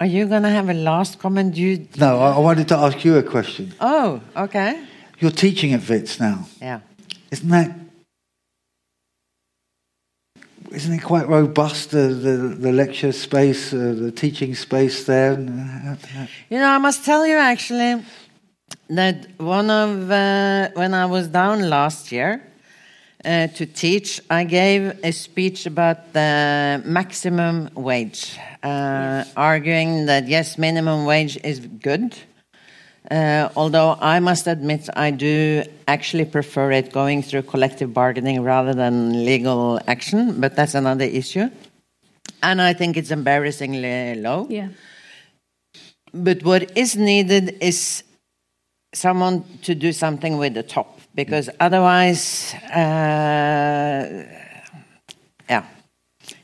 Are 0.00 0.06
you 0.06 0.26
going 0.26 0.44
to 0.44 0.50
have 0.50 0.68
a 0.68 0.74
last 0.74 1.18
comment? 1.18 1.56
You. 1.56 1.88
No, 1.96 2.20
I, 2.20 2.32
I 2.32 2.38
wanted 2.38 2.68
to 2.68 2.76
ask 2.76 3.04
you 3.04 3.16
a 3.16 3.22
question. 3.22 3.74
Oh, 3.80 4.20
okay. 4.36 4.84
You're 5.18 5.32
teaching 5.32 5.72
at 5.72 5.88
WITS 5.88 6.20
now. 6.20 6.46
Yeah. 6.62 6.80
Isn't 7.30 7.48
that 7.50 7.74
isn't 10.70 10.94
it 10.94 11.02
quite 11.02 11.28
robust 11.28 11.90
the 11.90 12.08
the, 12.08 12.36
the 12.64 12.72
lecture 12.72 13.12
space, 13.12 13.72
uh, 13.72 13.94
the 13.98 14.12
teaching 14.12 14.54
space 14.54 15.04
there? 15.04 15.32
You 16.50 16.58
know, 16.58 16.68
I 16.68 16.78
must 16.78 17.04
tell 17.04 17.26
you 17.26 17.36
actually 17.36 18.04
that 18.88 19.26
one 19.38 19.70
of 19.70 20.10
uh, 20.10 20.70
when 20.74 20.94
I 20.94 21.06
was 21.06 21.28
down 21.28 21.68
last 21.68 22.12
year 22.12 22.42
uh, 23.28 23.46
to 23.48 23.66
teach, 23.66 24.20
I 24.30 24.44
gave 24.44 24.98
a 25.04 25.12
speech 25.12 25.66
about 25.66 26.14
the 26.14 26.82
maximum 26.84 27.68
wage, 27.74 28.38
uh, 28.62 29.24
arguing 29.36 30.06
that 30.06 30.26
yes, 30.28 30.56
minimum 30.56 31.04
wage 31.04 31.38
is 31.44 31.60
good. 31.60 32.16
Uh, 33.10 33.48
although 33.54 33.96
I 34.00 34.20
must 34.20 34.46
admit, 34.46 34.88
I 34.96 35.10
do 35.10 35.62
actually 35.86 36.24
prefer 36.24 36.72
it 36.72 36.92
going 36.92 37.22
through 37.22 37.42
collective 37.42 37.92
bargaining 37.92 38.42
rather 38.42 38.74
than 38.74 39.24
legal 39.24 39.78
action, 39.86 40.40
but 40.40 40.56
that's 40.56 40.74
another 40.74 41.04
issue. 41.04 41.50
And 42.42 42.62
I 42.62 42.72
think 42.72 42.96
it's 42.96 43.10
embarrassingly 43.10 44.14
low. 44.16 44.46
yeah 44.48 44.68
But 46.12 46.42
what 46.42 46.76
is 46.76 46.96
needed 46.96 47.58
is 47.60 48.04
someone 48.94 49.44
to 49.62 49.74
do 49.74 49.92
something 49.92 50.38
with 50.38 50.54
the 50.54 50.62
top, 50.62 50.97
because 51.18 51.50
otherwise, 51.58 52.54
uh, 52.70 54.24
yeah, 55.50 55.64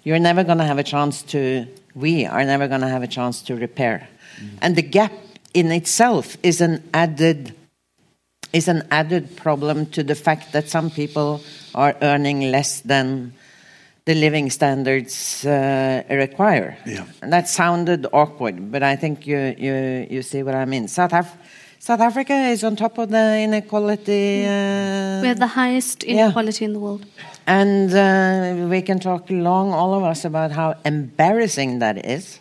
you're 0.03 0.19
never 0.19 0.43
going 0.43 0.59
to 0.59 0.65
have 0.65 0.79
a 0.79 0.83
chance 0.83 1.23
to. 1.23 1.69
We 1.95 2.27
are 2.27 2.45
never 2.45 2.67
going 2.67 2.81
to 2.81 2.89
have 2.89 3.05
a 3.05 3.07
chance 3.07 3.41
to 3.43 3.55
repair, 3.55 4.09
and 4.61 4.75
the 4.75 4.83
gap 4.83 5.13
in 5.55 5.71
itself 5.71 6.37
is 6.43 6.61
an 6.61 6.83
added 6.93 7.55
is 8.53 8.67
an 8.67 8.83
added 8.91 9.37
problem 9.37 9.87
to 9.95 10.03
the 10.03 10.17
fact 10.17 10.53
that 10.53 10.69
some 10.69 10.91
people 10.91 11.41
are 11.73 11.95
earning 12.03 12.51
less 12.51 12.81
than 12.81 13.33
the 14.07 14.15
living 14.15 14.51
standards 14.51 15.47
uh, 15.47 16.03
require. 16.11 16.77
Yeah. 16.85 17.07
And 17.23 17.33
that 17.33 17.49
sounded 17.49 18.07
awkward, 18.13 18.71
but 18.71 18.83
I 18.83 18.97
think 18.97 19.27
you, 19.27 19.55
you, 19.57 20.07
you 20.11 20.23
see 20.23 20.43
what 20.43 20.55
I 20.55 20.67
mean. 20.67 20.89
South, 20.89 21.13
Af- 21.13 21.37
South 21.85 22.01
Africa 22.01 22.33
is 22.49 22.65
on 22.65 22.77
top 22.77 22.97
of 22.97 23.11
the 23.11 23.41
inequality. 23.47 24.43
Uh, 24.47 25.21
We 25.21 25.29
have 25.29 25.39
the 25.39 25.53
highest 25.63 26.03
Yeah. 26.03 26.13
inequality 26.25 26.65
in 26.65 26.73
the 26.73 26.79
world. 26.81 27.05
and 27.47 27.93
uh, 27.93 28.69
we 28.73 28.81
can 28.81 28.99
talk 28.99 29.29
long, 29.29 29.67
all 29.75 29.93
of 29.93 30.03
us, 30.03 30.25
about 30.25 30.51
how 30.53 30.69
embarrassing 30.87 31.81
that 31.81 31.97
is, 32.17 32.39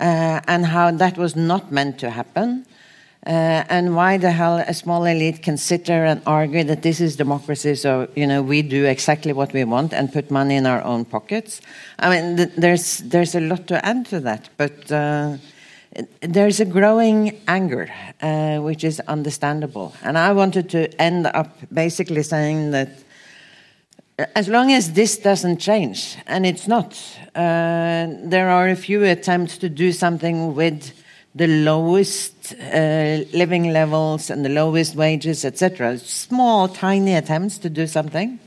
uh, 0.00 0.40
and 0.52 0.66
how 0.66 0.90
that 0.90 1.16
was 1.16 1.36
not 1.36 1.70
meant 1.70 1.96
to 1.98 2.10
happen, 2.10 2.66
uh, 3.24 3.62
and 3.76 3.94
why 3.94 4.18
the 4.18 4.32
hell 4.32 4.56
a 4.58 4.74
small 4.74 5.04
elite 5.04 5.44
can 5.44 5.56
sit 5.56 5.84
there 5.84 6.04
and 6.04 6.20
argue 6.26 6.64
that 6.64 6.82
this 6.82 7.00
is 7.00 7.14
democracy, 7.14 7.76
so 7.76 8.08
you 8.16 8.26
know 8.26 8.42
we 8.42 8.62
do 8.62 8.84
exactly 8.84 9.32
what 9.32 9.52
we 9.52 9.62
want 9.62 9.92
and 9.92 10.12
put 10.12 10.28
money 10.28 10.56
in 10.56 10.66
our 10.66 10.82
own 10.82 11.04
pockets. 11.04 11.60
I 12.00 12.06
mean, 12.12 12.36
th- 12.36 12.54
there's 12.64 12.86
there's 13.12 13.36
a 13.36 13.40
lot 13.50 13.62
to 13.68 13.76
add 13.90 14.06
to 14.06 14.18
that, 14.28 14.42
but. 14.58 14.76
There's 16.20 16.60
a 16.60 16.64
growing 16.64 17.40
anger, 17.48 17.88
uh, 18.20 18.58
which 18.58 18.84
is 18.84 19.00
understandable. 19.00 19.94
And 20.02 20.18
I 20.18 20.32
wanted 20.32 20.68
to 20.70 21.00
end 21.00 21.26
up 21.26 21.56
basically 21.72 22.22
saying 22.22 22.72
that 22.72 22.90
as 24.34 24.48
long 24.48 24.72
as 24.72 24.92
this 24.92 25.18
doesn't 25.18 25.58
change, 25.58 26.16
and 26.26 26.46
it's 26.46 26.66
not, 26.66 26.94
uh, 27.34 28.06
there 28.24 28.48
are 28.48 28.68
a 28.68 28.76
few 28.76 29.04
attempts 29.04 29.58
to 29.58 29.68
do 29.68 29.92
something 29.92 30.54
with 30.54 30.92
the 31.34 31.46
lowest 31.46 32.54
uh, 32.54 33.18
living 33.34 33.72
levels 33.72 34.30
and 34.30 34.42
the 34.42 34.48
lowest 34.48 34.96
wages, 34.96 35.44
etc. 35.44 35.98
Small, 35.98 36.68
tiny 36.68 37.14
attempts 37.14 37.58
to 37.58 37.68
do 37.68 37.86
something. 37.86 38.38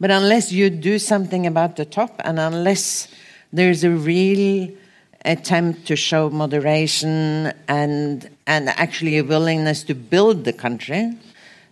But 0.00 0.10
unless 0.10 0.50
you 0.50 0.70
do 0.70 0.98
something 0.98 1.46
about 1.46 1.76
the 1.76 1.84
top, 1.84 2.20
and 2.24 2.38
unless 2.38 3.08
there's 3.52 3.84
a 3.84 3.90
real 3.90 4.70
attempt 5.26 5.86
to 5.88 5.96
show 5.96 6.30
moderation 6.30 7.52
and 7.68 8.30
and 8.46 8.68
actually 8.68 9.18
a 9.18 9.24
willingness 9.24 9.82
to 9.84 9.94
build 9.94 10.44
the 10.44 10.52
country 10.52 11.12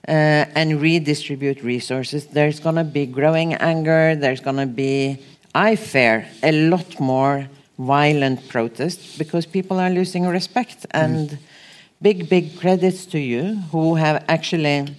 uh, 0.08 0.44
and 0.54 0.80
redistribute 0.80 1.62
resources, 1.62 2.26
there's 2.26 2.60
going 2.60 2.74
to 2.74 2.84
be 2.84 3.06
growing 3.06 3.54
anger. 3.54 4.14
There's 4.16 4.40
going 4.40 4.56
to 4.56 4.66
be, 4.66 5.22
I 5.54 5.76
fear, 5.76 6.26
a 6.42 6.52
lot 6.68 7.00
more 7.00 7.48
violent 7.78 8.48
protests 8.48 9.16
because 9.16 9.46
people 9.46 9.80
are 9.80 9.90
losing 9.90 10.26
respect. 10.26 10.84
And 10.90 11.38
big, 12.02 12.28
big 12.28 12.58
credits 12.58 13.06
to 13.06 13.18
you 13.18 13.56
who 13.72 13.94
have 13.94 14.24
actually 14.28 14.94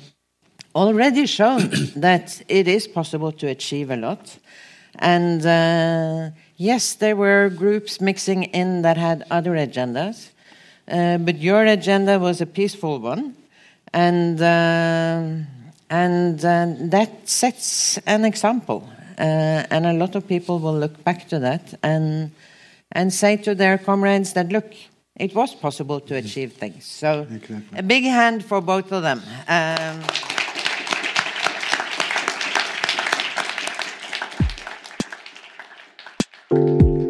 already 0.74 1.26
shown 1.28 1.70
that 1.97 2.41
it 2.47 2.68
is 2.68 2.88
possible 2.88 3.32
to 3.34 3.47
achieve 3.47 3.91
a 3.91 3.97
lot. 3.97 4.38
And 4.97 5.45
uh, 5.45 6.32
yes, 6.58 6.93
there 6.95 7.16
were 7.16 7.49
groups 7.49 7.99
mixing 8.01 8.43
in 8.43 8.82
that 8.82 8.97
had 8.97 9.24
other 9.30 9.51
agendas, 9.51 10.30
uh, 10.88 11.18
but 11.18 11.38
your 11.38 11.66
agenda 11.66 12.20
was 12.20 12.41
a 12.41 12.45
peaceful 12.45 12.99
one, 12.99 13.36
and 13.93 14.41
uh, 14.41 15.45
and 15.89 16.43
uh, 16.45 16.68
that 16.89 17.28
sets 17.28 17.97
an 18.06 18.26
example. 18.26 18.89
Uh, 19.18 19.64
and 19.72 19.86
a 19.86 19.93
lot 19.93 20.16
of 20.16 20.28
people 20.28 20.60
will 20.60 20.78
look 20.78 21.01
back 21.06 21.28
to 21.30 21.39
that 21.39 21.74
and 21.82 22.32
and 22.91 23.14
say 23.14 23.38
to 23.38 23.56
their 23.56 23.78
comrades 23.78 24.34
that 24.34 24.49
look, 24.51 24.74
it 25.16 25.34
was 25.34 25.56
possible 25.56 25.99
to 26.01 26.16
achieve 26.16 26.53
things. 26.53 26.86
So, 26.86 27.26
Exactly. 27.32 27.80
a 27.80 27.84
big 27.84 28.03
hand 28.03 28.43
for 28.43 28.62
both 28.62 28.91
of 28.91 29.03
them. 29.03 29.22
Um, 29.47 30.03
Música 36.56 37.06